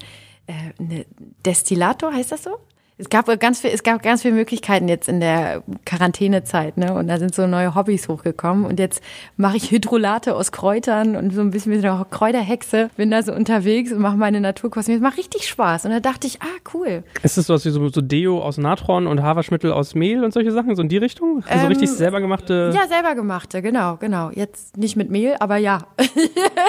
eine 0.49 1.07
Destillator, 1.45 2.13
heißt 2.13 2.33
das 2.33 2.45
so? 2.45 2.59
Es 3.01 3.09
gab 3.11 3.27
ganz 3.39 3.61
viel, 3.61 3.71
es 3.71 3.85
gab 3.85 4.03
ganz 4.03 4.23
viele 4.23 4.35
Möglichkeiten 4.35 4.89
jetzt 4.89 5.09
in 5.09 5.21
der 5.21 5.63
Quarantänezeit, 5.85 6.77
ne? 6.77 6.95
Und 6.95 7.07
da 7.07 7.19
sind 7.19 7.33
so 7.33 7.47
neue 7.47 7.77
Hobbys 7.77 8.09
hochgekommen. 8.09 8.65
Und 8.65 8.81
jetzt 8.81 9.01
mache 9.37 9.57
ich 9.57 9.71
Hydrolate 9.71 10.35
aus 10.35 10.51
Kräutern 10.51 11.15
und 11.15 11.33
so 11.33 11.41
ein 11.41 11.53
bisschen 11.53 11.73
mit 11.73 11.85
einer 11.85 12.05
Kräuterhexe. 12.11 12.91
Bin 12.97 13.13
da 13.13 13.23
so 13.23 13.33
unterwegs 13.33 13.93
und 13.93 14.01
mache 14.01 14.17
meine 14.17 14.41
Naturkosmetik. 14.41 15.01
Macht 15.01 15.17
richtig 15.17 15.47
Spaß. 15.47 15.85
Und 15.85 15.93
da 15.93 16.01
dachte 16.01 16.27
ich, 16.27 16.43
ah, 16.43 16.47
cool. 16.75 17.05
Ist 17.23 17.39
das 17.39 17.47
sowas 17.47 17.65
wie 17.65 17.71
so, 17.71 17.89
so 17.89 18.01
Deo 18.01 18.43
aus 18.43 18.59
Natron 18.59 19.07
und 19.07 19.23
Haarwaschmittel 19.23 19.71
aus 19.73 19.95
Mehl 19.95 20.25
und 20.25 20.33
solche 20.33 20.51
Sachen? 20.51 20.75
So 20.75 20.83
in 20.83 20.89
die 20.89 20.99
Richtung? 20.99 21.43
so 21.43 21.49
Ähm, 21.49 21.67
richtig 21.67 21.91
selber 21.91 22.21
gemachte. 22.21 22.73
Ja, 22.75 22.89
selber 22.89 23.15
gemachte, 23.15 23.63
genau, 23.63 23.97
genau. 23.97 24.31
Jetzt 24.35 24.77
nicht 24.77 24.97
mit 24.97 25.09
Mehl, 25.09 25.37
aber 25.39 25.57
ja. 25.57 25.87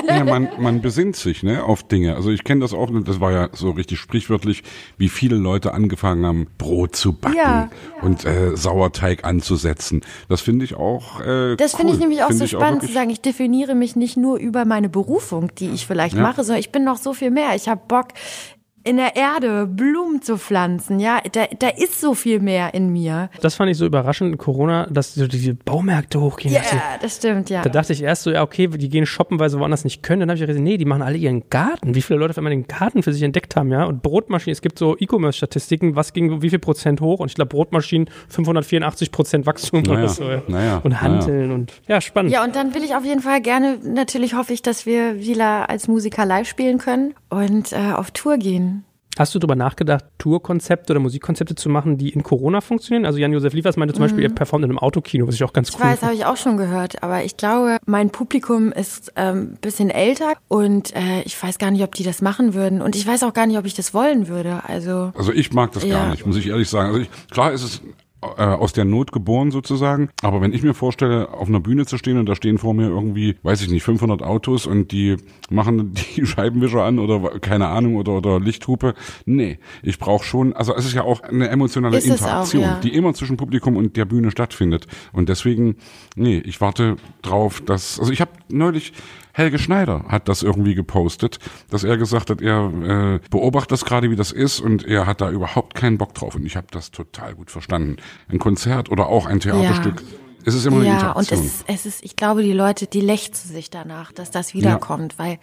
Ja, 0.08 0.24
man, 0.24 0.48
man 0.60 0.82
besinnt 0.82 1.16
sich 1.16 1.44
ne, 1.44 1.64
auf 1.64 1.84
Dinge. 1.84 2.16
Also 2.16 2.32
ich 2.32 2.44
kenne 2.44 2.62
das 2.62 2.74
auch, 2.74 2.90
das 3.04 3.20
war 3.20 3.32
ja 3.32 3.50
so 3.52 3.72
richtig 3.72 4.00
sprichwörtlich, 4.00 4.64
wie 4.98 5.10
viele 5.10 5.36
Leute 5.36 5.74
angefangen 5.74 6.19
haben, 6.26 6.48
Brot 6.58 6.96
zu 6.96 7.14
backen 7.14 7.36
Ja. 7.38 7.70
und 8.02 8.26
äh, 8.26 8.56
Sauerteig 8.56 9.24
anzusetzen. 9.26 10.02
Das 10.28 10.42
finde 10.42 10.66
ich 10.66 10.76
auch 10.76 11.20
äh, 11.22 11.56
Das 11.56 11.76
finde 11.76 11.88
cool. 11.92 11.94
ich 11.96 12.00
nämlich 12.00 12.24
auch 12.24 12.28
Finde 12.28 12.48
so 12.48 12.58
spannend 12.58 12.82
zu 12.82 12.88
wirklich- 12.88 12.94
sagen. 12.96 13.10
Ich 13.10 13.22
definiere 13.22 13.76
mich 13.76 13.96
nicht 13.96 14.18
nur 14.18 14.38
über 14.38 14.66
meine 14.66 14.90
Berufung, 14.90 15.52
die 15.56 15.70
ich 15.70 15.86
vielleicht 15.88 16.16
Ja. 16.16 16.22
mache, 16.22 16.44
sondern 16.44 16.60
ich 16.60 16.72
bin 16.72 16.84
noch 16.84 16.98
so 16.98 17.14
viel 17.14 17.32
mehr. 17.32 17.56
Ich 17.56 17.68
habe 17.70 17.82
Bock, 17.88 18.08
in 18.84 18.98
der 18.98 19.16
Erde 19.16 19.68
Blumen 19.68 20.22
zu 20.22 20.38
pflanzen. 20.38 21.00
Ja, 21.00 21.20
da, 21.32 21.46
da 21.60 21.70
ist 21.70 22.00
so 22.00 22.14
viel 22.14 22.40
mehr 22.40 22.74
in 22.74 22.90
mir. 22.92 23.30
Das 23.42 23.56
fand 23.56 23.70
ich 23.72 23.78
so 23.78 23.86
überraschend 23.86 24.32
in 24.32 24.38
Corona, 24.38 24.88
dass 24.90 25.14
so 25.16 25.28
diese 25.28 25.54
Baumärkte 25.54 26.20
hochgehen. 26.22 26.54
Ja, 26.54 26.62
Dachte- 26.62 26.78
das 27.02 27.16
stimmt, 27.18 27.50
ja. 27.50 27.62
Da 27.62 27.70
dachte 27.70 27.94
ich 27.94 28.02
erst 28.02 28.24
so, 28.24 28.32
ja, 28.32 28.42
okay, 28.42 28.68
die 28.68 28.90
gehen 28.90 29.06
shoppen, 29.06 29.40
weil 29.40 29.50
sie 29.50 29.60
woanders 29.60 29.84
nicht 29.84 30.02
können. 30.04 30.22
Dann 30.22 30.30
habe 30.30 30.40
ich 30.40 30.46
gesehen, 30.48 30.64
nee, 30.64 30.78
die 30.78 30.86
machen 30.86 31.02
alle 31.02 31.18
ihren 31.18 31.50
Garten. 31.50 31.94
Wie 31.96 32.02
viele 32.02 32.20
Leute 32.20 32.32
auf 32.32 32.38
einmal 32.38 32.52
den 32.52 32.68
Garten 32.68 33.04
für 33.04 33.14
sich 33.14 33.24
entdeckt 33.24 33.56
haben, 33.56 33.72
ja? 33.72 33.84
Und 33.86 34.02
Brotmaschinen, 34.02 34.54
es 34.54 34.62
gibt 34.62 34.80
so 34.80 34.96
E-Commerce-Statistiken, 34.98 35.96
was 35.96 36.14
ging 36.14 36.42
wie 36.42 36.50
viel 36.50 36.60
Prozent 36.60 37.02
hoch? 37.02 37.20
Und 37.20 37.28
ich 37.30 37.36
glaube, 37.36 37.50
Brotmaschinen 37.50 38.10
584 38.30 39.12
Prozent 39.12 39.46
Wachstum 39.46 39.82
Naja, 39.84 40.00
oder 40.00 40.08
so. 40.10 40.24
Ja. 40.24 40.42
naja, 40.48 40.78
und 40.84 41.02
Handeln 41.02 41.52
und 41.52 41.74
ja, 41.88 42.02
spannend. 42.02 42.32
Ja, 42.32 42.44
und 42.44 42.56
dann 42.56 42.74
will 42.74 42.84
ich 42.84 42.96
auf 42.96 43.06
jeden 43.06 43.22
Fall 43.22 43.42
gerne, 43.42 43.78
natürlich 43.84 44.34
hoffe 44.36 44.54
ich, 44.54 44.62
dass 44.62 44.86
wir 44.86 45.20
wieder 45.20 45.70
als 45.70 45.88
Musiker 45.88 46.26
live 46.26 46.48
spielen 46.48 46.78
können 46.78 47.14
und 47.30 47.72
äh, 47.74 47.92
auf 47.96 48.12
Tour 48.12 48.38
gehen. 48.38 48.84
Hast 49.18 49.36
du 49.36 49.40
darüber 49.40 49.56
nachgedacht, 49.56 50.06
Tourkonzepte 50.18 50.94
oder 50.94 51.02
Musikkonzepte 51.02 51.54
zu 51.56 51.68
machen, 51.68 51.98
die 51.98 52.10
in 52.10 52.24
Corona 52.24 52.62
funktionieren? 52.62 53.06
Also 53.06 53.20
Jan-Josef 53.20 53.52
Liefers 53.54 53.76
meinte 53.76 53.94
zum 53.94 54.04
Beispiel, 54.04 54.24
er 54.24 54.30
performt 54.30 54.64
in 54.64 54.72
einem 54.72 54.80
Autokino, 54.80 55.28
was 55.28 55.36
ich 55.36 55.44
auch 55.44 55.52
ganz 55.52 55.70
Ich 55.70 55.76
cool 55.76 55.82
weiß, 55.82 56.00
finde. 56.00 56.06
habe 56.06 56.16
ich 56.16 56.26
auch 56.26 56.38
schon 56.38 56.56
gehört, 56.56 57.04
aber 57.04 57.24
ich 57.26 57.36
glaube, 57.36 57.80
mein 57.86 58.12
Publikum 58.12 58.72
ist 58.72 59.12
ähm, 59.18 59.58
bisschen 59.62 59.90
älter 59.90 60.34
und 60.48 60.96
äh, 60.96 61.22
ich 61.24 61.42
weiß 61.42 61.58
gar 61.58 61.72
nicht, 61.72 61.84
ob 61.84 61.96
die 61.96 62.04
das 62.04 62.22
machen 62.22 62.54
würden 62.54 62.82
und 62.82 62.96
ich 62.96 63.06
weiß 63.06 63.24
auch 63.24 63.34
gar 63.34 63.46
nicht, 63.46 63.58
ob 63.58 63.66
ich 63.66 63.74
das 63.74 63.94
wollen 63.94 64.30
würde. 64.30 64.62
Also 64.68 65.12
Also 65.18 65.34
ich 65.34 65.52
mag 65.52 65.74
das 65.74 65.84
gar 65.84 66.06
Ja. 66.06 66.10
nicht, 66.12 66.26
muss 66.26 66.38
ich 66.38 66.48
ehrlich 66.48 66.70
sagen. 66.70 66.90
Also 66.90 67.00
ich, 67.02 67.10
klar 67.32 67.52
ist 67.52 67.64
es 67.64 67.82
äh, 68.22 68.44
aus 68.44 68.74
der 68.74 68.86
Not 68.86 69.12
geboren 69.12 69.52
sozusagen, 69.52 70.10
aber 70.22 70.42
wenn 70.42 70.54
ich 70.54 70.62
mir 70.62 70.74
vorstelle, 70.74 71.30
auf 71.30 71.48
einer 71.48 71.60
Bühne 71.60 71.86
zu 71.86 71.98
stehen 71.98 72.18
und 72.18 72.26
da 72.26 72.36
stehen 72.36 72.58
vor 72.58 72.74
mir 72.74 72.88
irgendwie, 72.88 73.38
weiß 73.44 73.62
ich 73.62 73.70
nicht, 73.70 73.84
500 73.84 74.22
Autos 74.24 74.66
und 74.66 74.92
die 74.92 75.18
machen 75.50 75.94
die 76.16 76.26
Scheibenwischer 76.26 76.84
an 76.84 77.00
oder 77.00 77.40
keine 77.40 77.68
Ahnung 77.68 77.96
oder, 77.96 78.14
oder 78.14 78.40
Lichthupe, 78.40 78.94
nee, 79.26 79.60
ich 79.84 80.00
brauche 80.00 80.26
schon, 80.26 80.54
also 80.54 80.76
es 80.76 80.86
ist 80.86 80.94
ja 80.94 81.04
auch 81.04 81.22
eine 81.22 81.50
emotionale 81.50 81.98
Ist 81.98 82.06
es 82.08 82.24
auch, 82.24 82.28
Interaktion, 82.28 82.62
ja. 82.62 82.80
die 82.84 82.94
immer 82.94 83.14
zwischen 83.14 83.38
Publikum 83.38 83.78
und 83.78 83.96
der 83.96 84.06
Bühne 84.06 84.32
stattfindet. 84.32 84.88
Und 85.14 85.30
deswegen, 85.30 85.78
nee, 86.16 86.40
ich 86.40 86.62
warte 86.62 86.98
drauf, 87.22 87.62
dass, 87.62 88.00
also 88.00 88.12
ich 88.12 88.22
habe 88.22 88.32
neulich 88.50 88.94
Helge 89.40 89.58
Schneider 89.58 90.06
hat 90.08 90.28
das 90.28 90.44
irgendwie 90.44 90.76
gepostet, 90.76 91.40
dass 91.70 91.84
er 91.84 91.98
gesagt 91.98 92.30
hat, 92.30 92.42
er 92.42 93.16
äh, 93.16 93.20
beobachtet 93.30 93.72
das 93.72 93.86
gerade, 93.86 94.12
wie 94.12 94.16
das 94.16 94.32
ist 94.32 94.60
und 94.60 94.86
er 94.86 95.06
hat 95.08 95.22
da 95.22 95.32
überhaupt 95.32 95.76
keinen 95.76 95.98
Bock 95.98 96.14
drauf 96.14 96.36
und 96.36 96.46
ich 96.46 96.56
habe 96.56 96.68
das 96.72 96.92
total 96.92 97.34
gut 97.36 97.50
verstanden. 97.50 97.98
Ein 98.30 98.40
Konzert 98.40 98.92
oder 98.92 99.08
auch 99.08 99.26
ein 99.26 99.40
Theaterstück, 99.40 100.04
es 100.46 100.56
ist 100.56 100.66
immer 100.66 100.78
eine 100.78 100.88
ja, 100.88 101.12
und 101.12 101.32
Interaktion. 101.32 101.40
es 101.40 101.46
ist, 101.46 101.64
es 101.68 101.86
ist, 101.86 102.04
ich 102.04 102.16
glaube, 102.16 102.44
die 102.44 102.54
Leute, 102.54 102.88
die 102.88 103.02
lechzen 103.02 103.50
sich 103.52 103.70
danach, 103.70 104.12
dass 104.12 104.32
das 104.32 104.54
wiederkommt, 104.54 105.18
weil 105.18 105.32
de- 105.32 105.40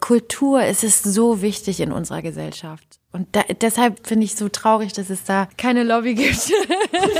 Kultur, 0.00 0.62
es 0.62 0.82
ist 0.84 1.04
so 1.04 1.40
wichtig 1.42 1.80
in 1.80 1.92
unserer 1.92 2.20
Gesellschaft. 2.22 2.98
Und 3.12 3.26
da, 3.32 3.42
deshalb 3.60 4.06
finde 4.06 4.24
ich 4.24 4.36
so 4.36 4.48
traurig, 4.48 4.92
dass 4.92 5.10
es 5.10 5.24
da 5.24 5.48
keine 5.56 5.82
Lobby 5.84 6.14
gibt. 6.14 6.52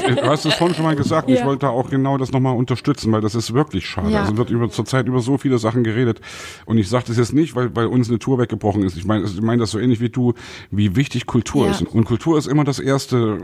du 0.09 0.23
hast 0.23 0.45
es 0.45 0.55
vorhin 0.55 0.77
schon 0.77 0.85
mal 0.85 0.95
gesagt, 0.95 1.29
ich 1.31 1.41
Ja. 1.41 1.47
wollte 1.47 1.61
da 1.67 1.71
auch 1.71 1.91
genau 1.91 2.17
das 2.17 2.31
nochmal 2.31 2.57
unterstützen, 2.57 3.11
weil 3.13 3.21
das 3.23 3.35
ist 3.35 3.55
wirklich 3.55 3.87
schade. 3.87 4.11
Ja. 4.11 4.21
Also 4.23 4.37
wird 4.37 4.51
über 4.51 4.71
zurzeit 4.71 5.07
über 5.09 5.21
so 5.21 5.37
viele 5.39 5.59
Sachen 5.59 5.83
geredet. 5.83 6.21
Und 6.65 6.79
ich 6.79 6.89
sage 6.89 7.07
das 7.09 7.17
jetzt 7.17 7.33
nicht, 7.33 7.57
weil, 7.57 7.75
weil 7.75 7.87
uns 7.87 8.09
eine 8.09 8.19
Tour 8.21 8.39
weggebrochen 8.39 8.83
ist. 8.85 8.97
Ich 8.97 9.05
meine 9.05 9.25
ich 9.25 9.41
meine 9.41 9.61
das 9.63 9.71
so 9.73 9.79
ähnlich 9.81 10.01
wie 10.01 10.11
du, 10.11 10.35
wie 10.71 10.95
wichtig 10.97 11.27
Kultur 11.27 11.67
Ja. 11.67 11.73
ist. 11.73 11.83
Und 11.83 12.05
Kultur 12.05 12.39
ist 12.39 12.47
immer 12.47 12.65
das 12.65 12.79
Erste, 12.79 13.39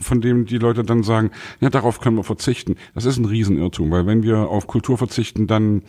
von 0.00 0.20
dem 0.20 0.46
die 0.46 0.58
Leute 0.58 0.82
dann 0.82 1.02
sagen, 1.04 1.30
ja, 1.60 1.68
darauf 1.70 2.00
können 2.00 2.16
wir 2.16 2.24
verzichten. 2.24 2.76
Das 2.94 3.04
ist 3.04 3.18
ein 3.18 3.26
Riesenirrtum, 3.26 3.90
weil 3.92 4.06
wenn 4.06 4.22
wir 4.24 4.48
auf 4.48 4.66
Kultur 4.66 4.98
verzichten, 4.98 5.46
dann 5.46 5.82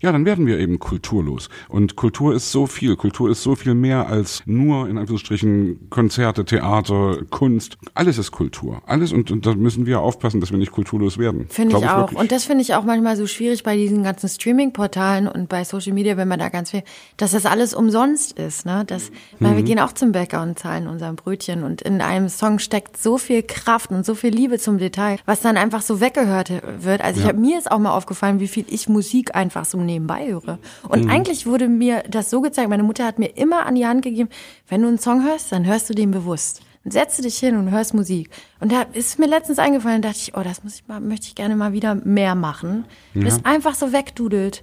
ja, 0.00 0.12
dann 0.12 0.24
werden 0.24 0.46
wir 0.46 0.58
eben 0.58 0.78
kulturlos. 0.78 1.48
Und 1.68 1.96
Kultur 1.96 2.34
ist 2.34 2.52
so 2.52 2.66
viel. 2.66 2.96
Kultur 2.96 3.30
ist 3.30 3.42
so 3.42 3.54
viel 3.56 3.74
mehr 3.74 4.08
als 4.08 4.42
nur, 4.46 4.88
in 4.88 4.96
Anführungsstrichen, 4.98 5.88
Konzerte, 5.90 6.44
Theater, 6.44 7.18
Kunst. 7.30 7.78
Alles 7.94 8.18
ist 8.18 8.30
Kultur. 8.30 8.82
Alles. 8.86 9.12
Und, 9.12 9.30
und 9.30 9.46
da 9.46 9.54
müssen 9.54 9.86
wir 9.86 10.00
aufpassen, 10.00 10.40
dass 10.40 10.50
wir 10.50 10.58
nicht 10.58 10.72
kulturlos 10.72 11.18
werden. 11.18 11.46
Finde 11.48 11.76
ich 11.76 11.82
Glaub 11.82 11.92
auch. 11.92 11.98
wirklich. 12.02 12.18
Und 12.20 12.32
das 12.32 12.44
finde 12.44 12.62
ich 12.62 12.74
auch 12.74 12.84
manchmal 12.84 13.16
so 13.16 13.26
schwierig 13.26 13.62
bei 13.62 13.76
diesen 13.76 14.02
ganzen 14.02 14.28
Streaming-Portalen 14.28 15.28
und 15.28 15.48
bei 15.48 15.64
Social 15.64 15.92
Media, 15.92 16.16
wenn 16.16 16.28
man 16.28 16.38
da 16.38 16.48
ganz 16.48 16.70
viel, 16.70 16.82
dass 17.16 17.32
das 17.32 17.46
alles 17.46 17.74
umsonst 17.74 18.32
ist, 18.38 18.66
ne? 18.66 18.84
Das, 18.86 19.10
weil 19.40 19.52
Mhm. 19.52 19.56
wir 19.56 19.62
gehen 19.64 19.78
auch 19.80 19.92
zum 19.92 20.12
Bäcker 20.12 20.42
und 20.42 20.58
zahlen 20.58 20.86
unserem 20.86 21.16
Brötchen 21.16 21.62
und 21.64 21.82
in 21.82 22.00
einem 22.00 22.28
Song 22.28 22.58
steckt 22.58 22.96
so 22.96 23.18
viel 23.18 23.42
Kraft 23.42 23.90
und 23.90 24.04
so 24.04 24.14
viel 24.14 24.30
Liebe 24.34 24.58
zum 24.58 24.78
Detail, 24.78 25.18
was 25.26 25.40
dann 25.40 25.56
einfach 25.56 25.82
so 25.82 26.00
weggehört 26.00 26.50
wird. 26.80 27.00
Also 27.02 27.18
ich 27.20 27.24
Ja. 27.24 27.32
habe 27.32 27.40
mir 27.40 27.58
ist 27.58 27.70
auch 27.70 27.78
mal 27.78 27.92
aufgefallen, 27.92 28.40
wie 28.40 28.48
viel 28.48 28.64
ich 28.68 28.88
Musik 28.88 29.34
einfach 29.34 29.64
so 29.64 29.78
nebenbei 29.88 30.28
höre. 30.28 30.58
Und 30.88 31.04
Mhm. 31.04 31.10
eigentlich 31.10 31.46
wurde 31.46 31.68
mir 31.68 32.04
das 32.08 32.30
so 32.30 32.40
gezeigt, 32.40 32.68
meine 32.68 32.84
Mutter 32.84 33.04
hat 33.04 33.18
mir 33.18 33.36
immer 33.36 33.66
an 33.66 33.74
die 33.74 33.86
Hand 33.86 34.02
gegeben, 34.02 34.28
wenn 34.68 34.82
du 34.82 34.88
einen 34.88 34.98
Song 34.98 35.24
hörst, 35.24 35.50
dann 35.50 35.66
hörst 35.66 35.90
du 35.90 35.94
den 35.94 36.10
bewusst. 36.12 36.62
Dann 36.84 36.92
setzt 36.92 37.18
du 37.18 37.22
dich 37.22 37.36
hin 37.38 37.56
und 37.56 37.70
hörst 37.70 37.92
Musik. 37.92 38.30
Und 38.60 38.70
da 38.70 38.82
ist 38.92 39.18
mir 39.18 39.26
letztens 39.26 39.58
eingefallen, 39.58 40.00
dachte 40.00 40.18
ich, 40.22 40.36
oh, 40.36 40.42
das 40.42 40.62
muss 40.62 40.76
ich 40.76 40.86
mal, 40.86 41.00
möchte 41.00 41.26
ich 41.26 41.34
gerne 41.34 41.56
mal 41.56 41.72
wieder 41.72 41.96
mehr 41.96 42.34
machen. 42.36 42.84
Das 43.14 43.44
einfach 43.44 43.74
so 43.74 43.92
wegdudelt. 43.92 44.62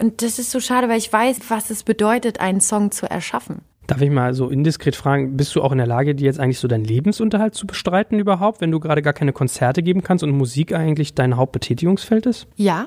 Und 0.00 0.22
das 0.22 0.38
ist 0.38 0.50
so 0.50 0.58
schade, 0.58 0.88
weil 0.88 0.98
ich 0.98 1.12
weiß, 1.12 1.38
was 1.48 1.70
es 1.70 1.82
bedeutet, 1.84 2.40
einen 2.40 2.60
Song 2.60 2.90
zu 2.90 3.08
erschaffen. 3.08 3.60
Darf 3.86 4.00
ich 4.00 4.10
mal 4.10 4.32
so 4.32 4.48
indiskret 4.48 4.96
fragen, 4.96 5.36
bist 5.36 5.54
du 5.54 5.62
auch 5.62 5.70
in 5.70 5.76
der 5.78 5.86
Lage, 5.86 6.14
dir 6.14 6.24
jetzt 6.24 6.40
eigentlich 6.40 6.58
so 6.58 6.66
deinen 6.66 6.84
Lebensunterhalt 6.86 7.54
zu 7.54 7.66
bestreiten 7.66 8.18
überhaupt, 8.18 8.62
wenn 8.62 8.70
du 8.70 8.80
gerade 8.80 9.02
gar 9.02 9.12
keine 9.12 9.34
Konzerte 9.34 9.82
geben 9.82 10.02
kannst 10.02 10.24
und 10.24 10.30
Musik 10.30 10.72
eigentlich 10.74 11.14
dein 11.14 11.36
Hauptbetätigungsfeld 11.36 12.24
ist? 12.24 12.46
Ja, 12.56 12.86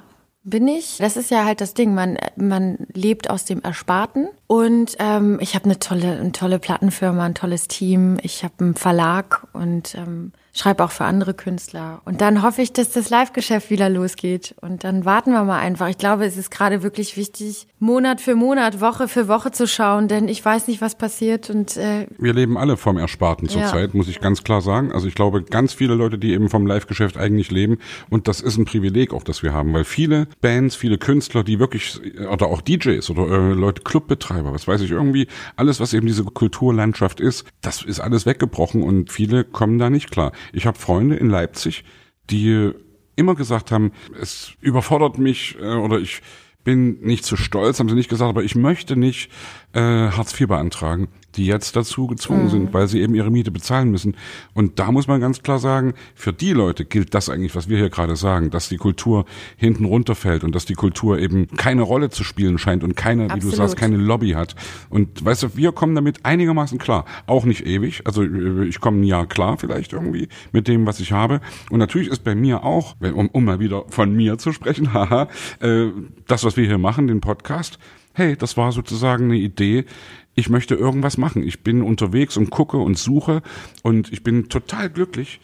bin 0.49 0.67
ich. 0.67 0.97
Das 0.97 1.17
ist 1.17 1.29
ja 1.29 1.45
halt 1.45 1.61
das 1.61 1.73
Ding. 1.73 1.93
Man, 1.93 2.17
man 2.35 2.77
lebt 2.93 3.29
aus 3.29 3.45
dem 3.45 3.61
Ersparten. 3.61 4.29
Und 4.47 4.95
ähm, 4.99 5.39
ich 5.41 5.55
habe 5.55 5.65
eine 5.65 5.77
tolle, 5.77 6.19
eine 6.19 6.31
tolle 6.31 6.57
Plattenfirma, 6.59 7.25
ein 7.25 7.35
tolles 7.35 7.67
Team. 7.67 8.17
Ich 8.21 8.43
habe 8.45 8.53
einen 8.59 8.75
Verlag 8.75 9.45
und 9.51 9.93
ähm, 9.95 10.31
schreibe 10.53 10.83
auch 10.85 10.91
für 10.91 11.03
andere 11.05 11.33
Künstler. 11.33 12.01
Und 12.05 12.21
dann 12.21 12.41
hoffe 12.41 12.61
ich, 12.61 12.73
dass 12.73 12.89
das 12.91 13.09
Live-Geschäft 13.09 13.69
wieder 13.69 13.89
losgeht. 13.89 14.55
Und 14.61 14.83
dann 14.83 15.05
warten 15.05 15.31
wir 15.31 15.43
mal 15.43 15.59
einfach. 15.59 15.87
Ich 15.89 15.97
glaube, 15.97 16.25
es 16.25 16.37
ist 16.37 16.49
gerade 16.49 16.81
wirklich 16.81 17.17
wichtig, 17.17 17.67
Monat 17.79 18.21
für 18.21 18.35
Monat, 18.35 18.81
Woche 18.81 19.07
für 19.07 19.27
Woche 19.27 19.51
zu 19.51 19.67
schauen, 19.67 20.07
denn 20.07 20.27
ich 20.29 20.43
weiß 20.43 20.67
nicht, 20.67 20.81
was 20.81 20.95
passiert. 20.95 21.49
Und 21.49 21.77
äh, 21.77 22.07
Wir 22.17 22.33
leben 22.33 22.57
alle 22.57 22.77
vom 22.77 22.97
Ersparten 22.97 23.47
Ja. 23.49 23.53
zurzeit, 23.61 23.93
muss 23.93 24.07
ich 24.07 24.19
ganz 24.19 24.43
klar 24.43 24.61
sagen. 24.61 24.91
Also 24.93 25.07
ich 25.07 25.15
glaube, 25.15 25.43
ganz 25.43 25.73
viele 25.73 25.93
Leute, 25.93 26.17
die 26.17 26.31
eben 26.33 26.49
vom 26.49 26.65
Live-Geschäft 26.65 27.17
eigentlich 27.17 27.51
leben. 27.51 27.77
Und 28.09 28.27
das 28.27 28.41
ist 28.41 28.57
ein 28.57 28.65
Privileg 28.65 29.13
auch, 29.13 29.23
das 29.23 29.43
wir 29.43 29.53
haben, 29.53 29.73
weil 29.73 29.83
viele 29.83 30.27
Bands, 30.41 30.75
viele 30.75 30.97
Künstler, 30.97 31.43
die 31.43 31.59
wirklich, 31.59 31.99
oder 32.31 32.47
auch 32.47 32.61
DJs 32.61 33.07
oder 33.11 33.27
äh, 33.29 33.53
Leute, 33.53 33.81
Clubbetreiber, 34.37 34.53
was 34.53 34.67
weiß 34.67 34.81
ich, 34.81 34.91
irgendwie 34.91 35.27
alles, 35.55 35.79
was 35.79 35.93
eben 35.93 36.07
diese 36.07 36.23
Kulturlandschaft 36.23 37.19
ist, 37.19 37.45
das 37.61 37.83
ist 37.83 37.99
alles 37.99 38.25
weggebrochen 38.25 38.83
und 38.83 39.11
viele 39.11 39.43
kommen 39.43 39.77
da 39.77 39.89
nicht 39.89 40.11
klar. 40.11 40.31
Ich 40.53 40.65
habe 40.65 40.77
Freunde 40.77 41.15
in 41.15 41.29
Leipzig, 41.29 41.83
die 42.29 42.71
immer 43.15 43.35
gesagt 43.35 43.71
haben, 43.71 43.91
es 44.19 44.53
überfordert 44.61 45.17
mich 45.17 45.57
äh, 45.59 45.75
oder 45.75 45.99
ich 45.99 46.21
bin 46.63 46.99
nicht 47.01 47.23
zu 47.23 47.37
stolz, 47.37 47.79
haben 47.79 47.89
sie 47.89 47.95
nicht 47.95 48.09
gesagt, 48.09 48.29
aber 48.29 48.43
ich 48.43 48.55
möchte 48.55 48.95
nicht 48.97 49.31
äh, 49.73 49.79
Hartz 49.79 50.39
IV 50.39 50.47
beantragen, 50.47 51.07
die 51.37 51.45
jetzt 51.45 51.75
dazu 51.75 52.07
gezwungen 52.07 52.49
sind, 52.49 52.73
weil 52.73 52.87
sie 52.87 53.01
eben 53.01 53.15
ihre 53.15 53.31
Miete 53.31 53.51
bezahlen 53.51 53.91
müssen. 53.91 54.15
Und 54.53 54.79
da 54.79 54.91
muss 54.91 55.07
man 55.07 55.21
ganz 55.21 55.43
klar 55.43 55.59
sagen, 55.59 55.93
für 56.15 56.33
die 56.33 56.51
Leute 56.51 56.83
gilt 56.85 57.13
das 57.13 57.29
eigentlich, 57.29 57.55
was 57.55 57.69
wir 57.69 57.77
hier 57.77 57.89
gerade 57.89 58.15
sagen, 58.15 58.49
dass 58.49 58.69
die 58.69 58.77
Kultur 58.77 59.25
hinten 59.55 59.85
runterfällt 59.85 60.43
und 60.43 60.53
dass 60.53 60.65
die 60.65 60.73
Kultur 60.73 61.19
eben 61.19 61.47
keine 61.55 61.83
Rolle 61.83 62.09
zu 62.09 62.23
spielen 62.23 62.57
scheint 62.57 62.83
und 62.83 62.95
keine, 62.95 63.23
wie 63.23 63.27
du 63.27 63.33
Absolut. 63.35 63.55
sagst, 63.55 63.77
keine 63.77 63.97
Lobby 63.97 64.31
hat. 64.31 64.55
Und 64.89 65.23
weißt 65.23 65.43
du, 65.43 65.55
wir 65.55 65.71
kommen 65.71 65.95
damit 65.95 66.25
einigermaßen 66.25 66.77
klar. 66.79 67.05
Auch 67.27 67.45
nicht 67.45 67.65
ewig. 67.65 68.01
Also 68.05 68.23
äh, 68.23 68.65
ich 68.65 68.79
komme 68.79 69.01
ein 69.01 69.03
Jahr 69.03 69.27
klar 69.27 69.57
vielleicht 69.57 69.93
irgendwie 69.93 70.27
mit 70.51 70.67
dem, 70.67 70.85
was 70.85 70.99
ich 70.99 71.11
habe. 71.11 71.39
Und 71.69 71.79
natürlich 71.79 72.07
ist 72.09 72.23
bei 72.23 72.35
mir 72.35 72.63
auch, 72.63 72.95
um, 72.99 73.29
um 73.29 73.45
mal 73.45 73.59
wieder 73.59 73.85
von 73.89 74.15
mir 74.15 74.37
zu 74.37 74.51
sprechen, 74.51 74.93
haha, 74.93 75.27
äh, 75.59 75.87
das, 76.25 76.43
was 76.43 76.57
wir 76.57 76.65
hier 76.65 76.77
machen, 76.77 77.07
den 77.07 77.21
Podcast, 77.21 77.77
hey, 78.13 78.35
das 78.35 78.57
war 78.57 78.71
sozusagen 78.71 79.25
eine 79.25 79.37
Idee. 79.37 79.85
Ich 80.39 80.49
möchte 80.49 80.75
irgendwas 80.75 81.17
machen. 81.17 81.41
Ich 81.41 81.63
bin 81.63 81.81
unterwegs 81.81 82.37
und 82.37 82.51
gucke 82.51 82.77
und 82.77 82.95
suche 82.95 83.41
und 83.81 84.13
ich 84.13 84.21
bin 84.21 84.49
total 84.49 84.87
glücklich, 84.87 85.39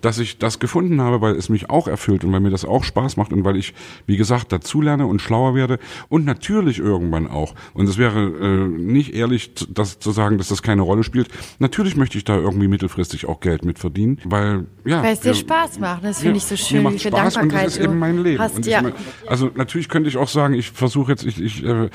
dass 0.00 0.18
ich 0.18 0.38
das 0.38 0.58
gefunden 0.58 1.02
habe, 1.02 1.20
weil 1.20 1.34
es 1.34 1.50
mich 1.50 1.68
auch 1.68 1.86
erfüllt 1.86 2.24
und 2.24 2.32
weil 2.32 2.40
mir 2.40 2.48
das 2.48 2.64
auch 2.64 2.82
Spaß 2.82 3.18
macht 3.18 3.30
und 3.30 3.44
weil 3.44 3.56
ich, 3.56 3.74
wie 4.06 4.16
gesagt, 4.16 4.50
dazulerne 4.50 5.06
und 5.06 5.20
schlauer 5.20 5.54
werde 5.54 5.78
und 6.08 6.24
natürlich 6.24 6.78
irgendwann 6.78 7.26
auch. 7.26 7.54
Und 7.74 7.90
es 7.90 7.98
wäre 7.98 8.20
äh, 8.40 8.68
nicht 8.68 9.12
ehrlich, 9.14 9.52
das 9.68 9.98
zu 9.98 10.12
sagen, 10.12 10.38
dass 10.38 10.48
das 10.48 10.62
keine 10.62 10.80
Rolle 10.80 11.04
spielt. 11.04 11.28
Natürlich 11.58 11.94
möchte 11.96 12.16
ich 12.16 12.24
da 12.24 12.36
irgendwie 12.36 12.68
mittelfristig 12.68 13.26
auch 13.26 13.40
Geld 13.40 13.66
mit 13.66 13.78
verdienen, 13.78 14.18
weil 14.24 14.64
ja, 14.86 15.02
weil 15.02 15.12
es 15.12 15.20
dir 15.20 15.26
wir- 15.26 15.34
Spaß 15.34 15.78
macht. 15.78 16.04
Das 16.04 16.20
finde 16.20 16.38
ich 16.38 16.44
so 16.44 16.54
mir 16.54 16.58
schön, 16.58 16.82
macht 16.84 16.94
wie 16.94 16.98
viel 17.00 17.10
Spaß 17.10 17.36
und 17.36 17.42
Dankbarkeit 17.42 17.66
das 17.66 17.76
ist 17.76 17.84
eben 17.84 17.98
mein 17.98 18.22
Leben. 18.22 18.38
hast. 18.42 18.56
und 18.56 18.66
ja. 18.66 18.80
mein, 18.80 18.94
also 19.26 19.50
natürlich 19.54 19.90
könnte 19.90 20.08
ich 20.08 20.16
auch 20.16 20.28
sagen, 20.28 20.54
ich 20.54 20.70
versuche 20.70 21.10
jetzt, 21.12 21.26
ich, 21.26 21.38
ich 21.38 21.64
äh, 21.64 21.90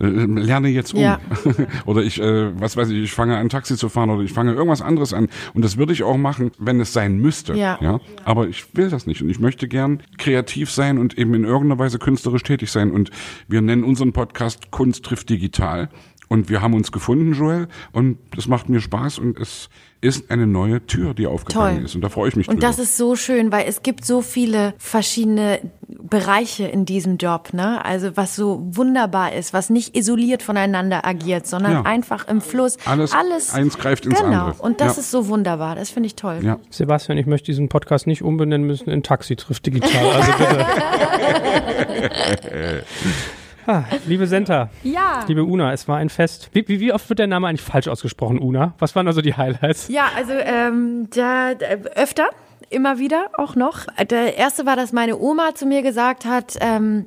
äh, 0.00 0.06
lerne 0.06 0.68
jetzt 0.68 0.94
um. 0.94 1.00
Ja. 1.00 1.20
oder 1.86 2.02
ich, 2.02 2.20
äh, 2.20 2.58
was 2.60 2.76
weiß 2.76 2.90
ich, 2.90 3.04
ich 3.04 3.12
fange 3.12 3.36
an, 3.36 3.48
Taxi 3.48 3.76
zu 3.76 3.88
fahren 3.88 4.10
oder 4.10 4.22
ich 4.22 4.32
fange 4.32 4.52
irgendwas 4.52 4.82
anderes 4.82 5.12
an. 5.12 5.28
Und 5.54 5.64
das 5.64 5.76
würde 5.76 5.92
ich 5.92 6.02
auch 6.02 6.16
machen, 6.16 6.52
wenn 6.58 6.80
es 6.80 6.92
sein 6.92 7.18
müsste. 7.18 7.54
Ja. 7.54 7.78
ja. 7.80 8.00
Aber 8.24 8.48
ich 8.48 8.74
will 8.76 8.90
das 8.90 9.06
nicht. 9.06 9.22
Und 9.22 9.30
ich 9.30 9.38
möchte 9.38 9.68
gern 9.68 10.02
kreativ 10.18 10.70
sein 10.70 10.98
und 10.98 11.18
eben 11.18 11.34
in 11.34 11.44
irgendeiner 11.44 11.78
Weise 11.78 11.98
künstlerisch 11.98 12.42
tätig 12.42 12.70
sein. 12.70 12.90
Und 12.90 13.10
wir 13.48 13.60
nennen 13.60 13.84
unseren 13.84 14.12
Podcast 14.12 14.70
Kunst 14.70 15.04
trifft 15.04 15.30
digital. 15.30 15.88
Und 16.28 16.48
wir 16.48 16.62
haben 16.62 16.74
uns 16.74 16.90
gefunden, 16.90 17.34
Joel, 17.34 17.68
und 17.92 18.18
es 18.36 18.48
macht 18.48 18.68
mir 18.68 18.80
Spaß 18.80 19.18
und 19.18 19.38
es 19.38 19.68
ist 20.00 20.30
eine 20.30 20.46
neue 20.46 20.84
Tür, 20.86 21.14
die 21.14 21.26
aufgegangen 21.26 21.76
Toll. 21.76 21.84
ist. 21.84 21.94
Und 21.94 22.00
da 22.02 22.08
freue 22.10 22.28
ich 22.28 22.36
mich 22.36 22.48
Und 22.48 22.56
drüber. 22.56 22.66
das 22.66 22.78
ist 22.78 22.96
so 22.96 23.14
schön, 23.16 23.52
weil 23.52 23.66
es 23.68 23.82
gibt 23.82 24.04
so 24.04 24.20
viele 24.20 24.74
verschiedene 24.78 25.60
Bereiche 25.88 26.64
in 26.66 26.84
diesem 26.84 27.16
Job, 27.16 27.54
ne? 27.54 27.82
Also 27.84 28.14
was 28.16 28.36
so 28.36 28.60
wunderbar 28.72 29.32
ist, 29.32 29.54
was 29.54 29.70
nicht 29.70 29.96
isoliert 29.96 30.42
voneinander 30.42 31.06
agiert, 31.06 31.46
sondern 31.46 31.72
Ja. 31.72 31.82
einfach 31.82 32.28
im 32.28 32.40
Fluss. 32.42 32.76
Alles- 32.84 33.14
eins 33.54 33.78
greift 33.78 34.04
ins 34.06 34.20
genau. 34.20 34.46
andere. 34.46 34.62
Und 34.62 34.80
das 34.82 34.96
Ja. 34.96 35.00
ist 35.00 35.10
so 35.10 35.28
wunderbar. 35.28 35.74
Das 35.74 35.88
finde 35.90 36.08
ich 36.08 36.16
toll. 36.16 36.40
ja. 36.42 36.58
Sebastian, 36.70 37.16
ich 37.16 37.26
möchte 37.26 37.46
diesen 37.46 37.68
Podcast 37.70 38.06
nicht 38.06 38.22
umbenennen 38.22 38.66
müssen 38.66 38.90
in 38.90 39.02
Taxi 39.02 39.36
trifft 39.36 39.64
digital. 39.66 40.06
Also 40.10 40.32
bitte. 40.38 40.66
ah, 43.66 43.84
liebe 44.06 44.26
Senta, 44.26 44.70
Ja. 44.82 45.24
liebe 45.26 45.44
Una, 45.44 45.72
es 45.72 45.86
war 45.88 45.96
ein 45.98 46.08
Fest. 46.08 46.50
Wie, 46.52 46.66
wie, 46.68 46.80
wie 46.80 46.92
oft 46.92 47.08
wird 47.08 47.18
der 47.18 47.26
Name 47.26 47.46
eigentlich 47.48 47.62
falsch 47.62 47.88
ausgesprochen, 47.88 48.38
Una? 48.38 48.74
Was 48.78 48.94
waren 48.96 49.06
also 49.06 49.20
die 49.20 49.34
Highlights? 49.34 49.88
Ja, 49.88 50.08
also 50.16 50.32
ähm, 50.32 51.08
da, 51.14 51.52
äh, 51.52 51.78
öfter, 51.94 52.28
immer 52.70 52.98
wieder 52.98 53.30
auch 53.38 53.54
noch. 53.56 53.86
Der 54.10 54.36
erste 54.36 54.66
war, 54.66 54.76
dass 54.76 54.92
meine 54.92 55.18
Oma 55.18 55.54
zu 55.54 55.66
mir 55.66 55.82
gesagt 55.82 56.24
hat, 56.24 56.56
ähm, 56.60 57.06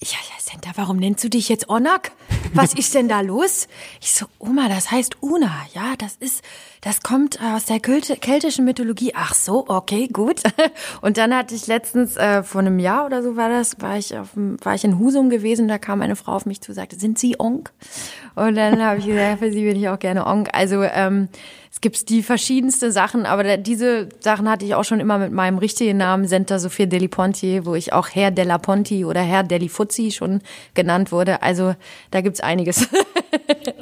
ja, 0.00 0.18
ja, 0.18 0.34
Senta, 0.38 0.70
warum 0.76 0.98
nennst 0.98 1.24
du 1.24 1.30
dich 1.30 1.48
jetzt 1.48 1.68
Onak? 1.70 2.12
Was 2.52 2.74
ist 2.74 2.94
denn 2.94 3.08
da 3.08 3.20
los? 3.20 3.68
Ich 4.00 4.12
so, 4.12 4.26
Oma, 4.38 4.68
das 4.68 4.90
heißt 4.90 5.22
Una. 5.22 5.52
Ja, 5.74 5.94
das 5.98 6.16
ist, 6.16 6.44
das 6.80 7.02
kommt 7.02 7.40
aus 7.40 7.64
der 7.64 7.80
keltischen 7.80 8.64
Mythologie. 8.64 9.12
Ach 9.14 9.34
so, 9.34 9.64
okay, 9.68 10.08
gut. 10.12 10.42
Und 11.00 11.16
dann 11.16 11.34
hatte 11.34 11.54
ich 11.54 11.66
letztens, 11.66 12.16
äh, 12.16 12.42
vor 12.42 12.60
einem 12.60 12.78
Jahr 12.78 13.06
oder 13.06 13.22
so 13.22 13.36
war 13.36 13.48
das, 13.48 13.80
war 13.80 13.96
ich 13.96 14.16
auf 14.16 14.30
war 14.34 14.74
ich 14.74 14.84
in 14.84 14.98
Husum 14.98 15.30
gewesen, 15.30 15.68
da 15.68 15.78
kam 15.78 16.02
eine 16.02 16.16
Frau 16.16 16.32
auf 16.32 16.46
mich 16.46 16.60
zu 16.60 16.72
und 16.72 16.76
sagte, 16.76 16.96
sind 16.96 17.18
Sie 17.18 17.38
Onk? 17.38 17.72
Und 18.34 18.56
dann 18.56 18.82
habe 18.82 18.98
ich 18.98 19.06
gesagt, 19.06 19.38
für 19.38 19.52
Sie 19.52 19.64
bin 19.64 19.76
ich 19.76 19.88
auch 19.88 19.98
gerne 19.98 20.26
Onk. 20.26 20.50
Also, 20.52 20.82
ähm, 20.82 21.28
es 21.74 21.80
gibt 21.80 22.08
die 22.08 22.22
verschiedensten 22.22 22.92
Sachen, 22.92 23.26
aber 23.26 23.56
diese 23.56 24.08
Sachen 24.20 24.48
hatte 24.48 24.64
ich 24.64 24.76
auch 24.76 24.84
schon 24.84 25.00
immer 25.00 25.18
mit 25.18 25.32
meinem 25.32 25.58
richtigen 25.58 25.96
Namen, 25.96 26.28
Senta 26.28 26.60
Sophia 26.60 26.86
Deli 26.86 27.08
Ponti, 27.08 27.66
wo 27.66 27.74
ich 27.74 27.92
auch 27.92 28.10
Herr 28.12 28.30
Della 28.30 28.58
Ponti 28.58 29.04
oder 29.04 29.20
Herr 29.20 29.42
Deli 29.42 29.68
Fuzzi 29.68 30.12
schon 30.12 30.40
genannt 30.74 31.10
wurde. 31.10 31.42
Also 31.42 31.74
da 32.12 32.20
gibt's 32.20 32.40
einiges. 32.40 32.88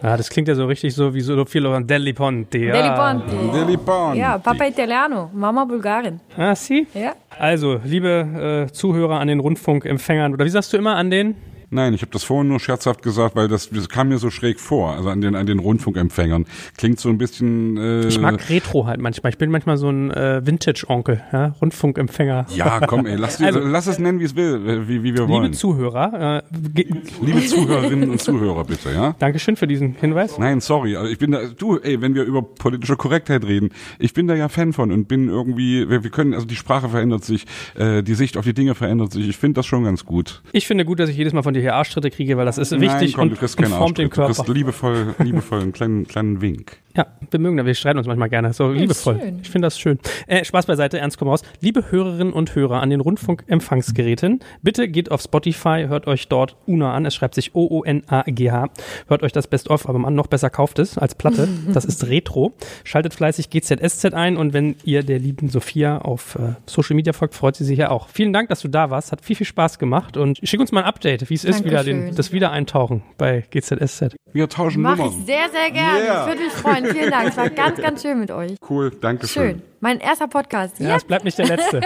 Ja, 0.02 0.16
das 0.16 0.30
klingt 0.30 0.48
ja 0.48 0.56
so 0.56 0.66
richtig 0.66 0.94
so 0.94 1.14
wie 1.14 1.20
so 1.20 1.44
viele 1.44 1.70
von 1.70 1.86
Deli 1.86 2.12
Ponte. 2.12 2.58
Ja. 2.58 2.72
Deli 2.72 2.90
Ponti. 2.96 3.52
Deli 3.52 3.76
Ponti. 3.76 4.18
Ja, 4.18 4.38
Papa 4.38 4.64
Italiano, 4.64 5.30
Mama 5.32 5.64
Bulgarin. 5.64 6.18
Ah, 6.36 6.56
sie? 6.56 6.88
Ja. 6.92 7.14
Also, 7.38 7.78
liebe 7.84 8.66
äh, 8.68 8.72
Zuhörer 8.72 9.20
an 9.20 9.28
den 9.28 9.38
Rundfunkempfängern, 9.38 10.32
oder 10.32 10.44
wie 10.44 10.48
sagst 10.48 10.72
du 10.72 10.76
immer 10.76 10.96
an 10.96 11.10
den? 11.10 11.36
Nein, 11.72 11.94
ich 11.94 12.02
habe 12.02 12.12
das 12.12 12.22
vorhin 12.22 12.48
nur 12.48 12.60
scherzhaft 12.60 13.02
gesagt, 13.02 13.34
weil 13.34 13.48
das, 13.48 13.70
das 13.70 13.88
kam 13.88 14.08
mir 14.10 14.18
so 14.18 14.30
schräg 14.30 14.60
vor, 14.60 14.92
also 14.92 15.08
an 15.08 15.20
den, 15.20 15.34
an 15.34 15.46
den 15.46 15.58
Rundfunkempfängern. 15.58 16.44
Klingt 16.76 17.00
so 17.00 17.08
ein 17.08 17.18
bisschen. 17.18 17.76
Äh, 17.78 18.06
Ich 18.08 18.20
mag 18.20 18.48
Retro 18.50 18.86
halt 18.86 19.00
manchmal. 19.00 19.32
Ich 19.32 19.38
bin 19.38 19.50
manchmal 19.50 19.76
so 19.78 19.88
ein 19.88 20.10
äh, 20.10 20.42
Vintage-Onkel, 20.46 21.22
ja? 21.32 21.54
Rundfunkempfänger. 21.60 22.46
Ja, 22.54 22.80
komm, 22.86 23.06
ey, 23.06 23.16
lass, 23.16 23.40
Also- 23.42 23.60
lass 23.60 23.86
es 23.86 23.98
nennen, 23.98 24.20
wie 24.20 24.24
es 24.24 24.36
will, 24.36 24.68
äh, 24.68 24.88
wie, 24.88 25.02
wie 25.02 25.14
wir 25.14 25.22
Liebe 25.22 25.28
wollen. 25.28 25.52
Zuhörer, 25.54 26.42
äh, 26.46 26.82
Liebe 27.24 27.40
Zuhörerinnen 27.46 28.10
und 28.10 28.20
Zuhörer, 28.20 28.64
bitte, 28.64 28.90
ja? 28.92 29.14
Dankeschön 29.18 29.56
für 29.56 29.66
diesen 29.66 29.94
Hinweis. 29.94 30.38
Nein, 30.38 30.60
sorry, 30.60 30.96
also 30.96 31.10
ich 31.10 31.18
bin 31.18 31.32
da, 31.32 31.40
du, 31.56 31.78
ey, 31.78 32.00
wenn 32.00 32.14
wir 32.14 32.24
über 32.24 32.42
politische 32.42 32.96
Korrektheit 32.96 33.44
reden, 33.44 33.70
ich 33.98 34.12
bin 34.12 34.26
da 34.26 34.34
ja 34.34 34.48
Fan 34.48 34.72
von 34.72 34.92
und 34.92 35.08
bin 35.08 35.28
irgendwie, 35.28 35.88
wir, 35.88 36.04
wir 36.04 36.10
können, 36.10 36.34
also 36.34 36.46
die 36.46 36.56
Sprache 36.56 36.88
verändert 36.88 37.24
sich, 37.24 37.46
äh, 37.76 38.02
die 38.02 38.14
Sicht 38.14 38.36
auf 38.36 38.44
die 38.44 38.54
Dinge 38.54 38.74
verändert 38.74 39.12
sich, 39.12 39.28
ich 39.28 39.36
finde 39.36 39.54
das 39.60 39.66
schon 39.66 39.84
ganz 39.84 40.04
gut. 40.04 40.42
Ich 40.52 40.66
finde 40.66 40.84
gut, 40.84 40.98
dass 41.00 41.08
ich 41.08 41.16
jedes 41.16 41.32
Mal 41.32 41.42
von 41.42 41.54
dir 41.54 41.61
hier 41.62 41.74
Arschtritte 41.74 42.10
kriege, 42.10 42.36
weil 42.36 42.46
das 42.46 42.58
ist 42.58 42.72
wichtig 42.72 42.86
Nein, 42.86 43.12
komm, 43.14 43.22
und, 43.22 43.30
du 43.30 43.36
kriegst 43.36 43.58
und 43.58 43.66
formt 43.68 43.98
den 43.98 44.06
Arschtritt. 44.06 44.12
Du 44.12 44.14
Körper. 44.14 44.34
kriegst 44.34 44.48
liebevoll, 44.48 45.14
liebevoll 45.24 45.60
einen 45.60 45.72
kleinen, 45.72 46.06
kleinen 46.06 46.40
Wink. 46.40 46.82
Ja, 46.94 47.06
wir 47.30 47.40
mögen 47.40 47.56
das, 47.56 47.64
wir 47.64 47.74
streiten 47.74 47.98
uns 47.98 48.06
manchmal 48.06 48.28
gerne, 48.28 48.52
so 48.52 48.70
liebevoll. 48.70 49.18
schön. 49.18 49.38
Ich 49.42 49.48
finde 49.48 49.66
das 49.66 49.78
schön. 49.78 49.98
Äh, 50.26 50.44
Spaß 50.44 50.66
beiseite, 50.66 50.98
ernst 50.98 51.16
komm 51.16 51.28
raus. 51.28 51.42
Liebe 51.60 51.90
Hörerinnen 51.90 52.34
und 52.34 52.54
Hörer 52.54 52.82
an 52.82 52.90
den 52.90 53.00
Rundfunkempfangsgeräten, 53.00 54.40
bitte 54.60 54.88
geht 54.88 55.10
auf 55.10 55.22
Spotify, 55.22 55.86
hört 55.88 56.06
euch 56.06 56.28
dort 56.28 56.56
Una 56.66 56.92
an, 56.92 57.06
es 57.06 57.14
schreibt 57.14 57.34
sich 57.34 57.54
O-O-N-A-G-H, 57.54 58.68
hört 59.08 59.22
euch 59.22 59.32
das 59.32 59.46
Best-of, 59.46 59.88
aber 59.88 59.98
man 59.98 60.14
noch 60.14 60.26
besser 60.26 60.50
kauft 60.50 60.78
es 60.78 60.98
als 60.98 61.14
Platte, 61.14 61.48
das 61.72 61.86
ist 61.86 62.08
Retro. 62.08 62.52
Schaltet 62.84 63.14
fleißig 63.14 63.48
GZSZ 63.48 64.12
ein 64.12 64.36
und 64.36 64.52
wenn 64.52 64.76
ihr 64.84 65.02
der 65.02 65.18
lieben 65.18 65.48
Sophia 65.48 65.98
auf 65.98 66.34
äh, 66.34 66.54
Social 66.66 66.94
Media 66.94 67.14
folgt, 67.14 67.34
freut 67.34 67.56
sie 67.56 67.64
sich 67.64 67.78
ja 67.78 67.90
auch. 67.90 68.08
Vielen 68.08 68.34
Dank, 68.34 68.50
dass 68.50 68.60
du 68.60 68.68
da 68.68 68.90
warst, 68.90 69.12
hat 69.12 69.24
viel, 69.24 69.36
viel 69.36 69.46
Spaß 69.46 69.78
gemacht 69.78 70.18
und 70.18 70.40
schick 70.42 70.60
uns 70.60 70.72
mal 70.72 70.82
ein 70.82 70.86
Update, 70.86 71.30
wie 71.30 71.34
es 71.34 71.44
ist, 71.44 71.51
wieder 71.64 71.84
den, 71.84 72.14
das 72.14 72.32
Wiedereintauchen 72.32 73.02
bei 73.18 73.44
GZSZ. 73.50 74.14
Wir 74.32 74.48
tauschen 74.48 74.82
Mache 74.82 75.02
ich 75.02 75.10
Nummern. 75.10 75.26
sehr, 75.26 75.50
sehr 75.50 75.70
gerne. 75.70 76.04
Yeah. 76.04 76.20
Ich 76.22 76.26
würde 76.28 76.44
mich 76.44 76.52
freuen. 76.52 76.86
Vielen 76.86 77.10
Dank. 77.10 77.28
Es 77.28 77.36
war 77.36 77.50
ganz, 77.62 77.80
ganz 77.80 78.02
schön 78.02 78.20
mit 78.20 78.30
euch. 78.30 78.56
Cool, 78.68 78.90
danke 79.00 79.26
schön. 79.26 79.42
Schön. 79.50 79.62
Mein 79.80 80.00
erster 80.00 80.28
Podcast. 80.28 80.78
Ja. 80.80 80.96
es 80.96 81.04
bleibt 81.04 81.24
nicht 81.24 81.38
der 81.38 81.46
letzte. 81.46 81.80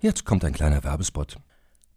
Jetzt 0.00 0.24
kommt 0.24 0.44
ein 0.44 0.52
kleiner 0.52 0.84
Werbespot. 0.84 1.36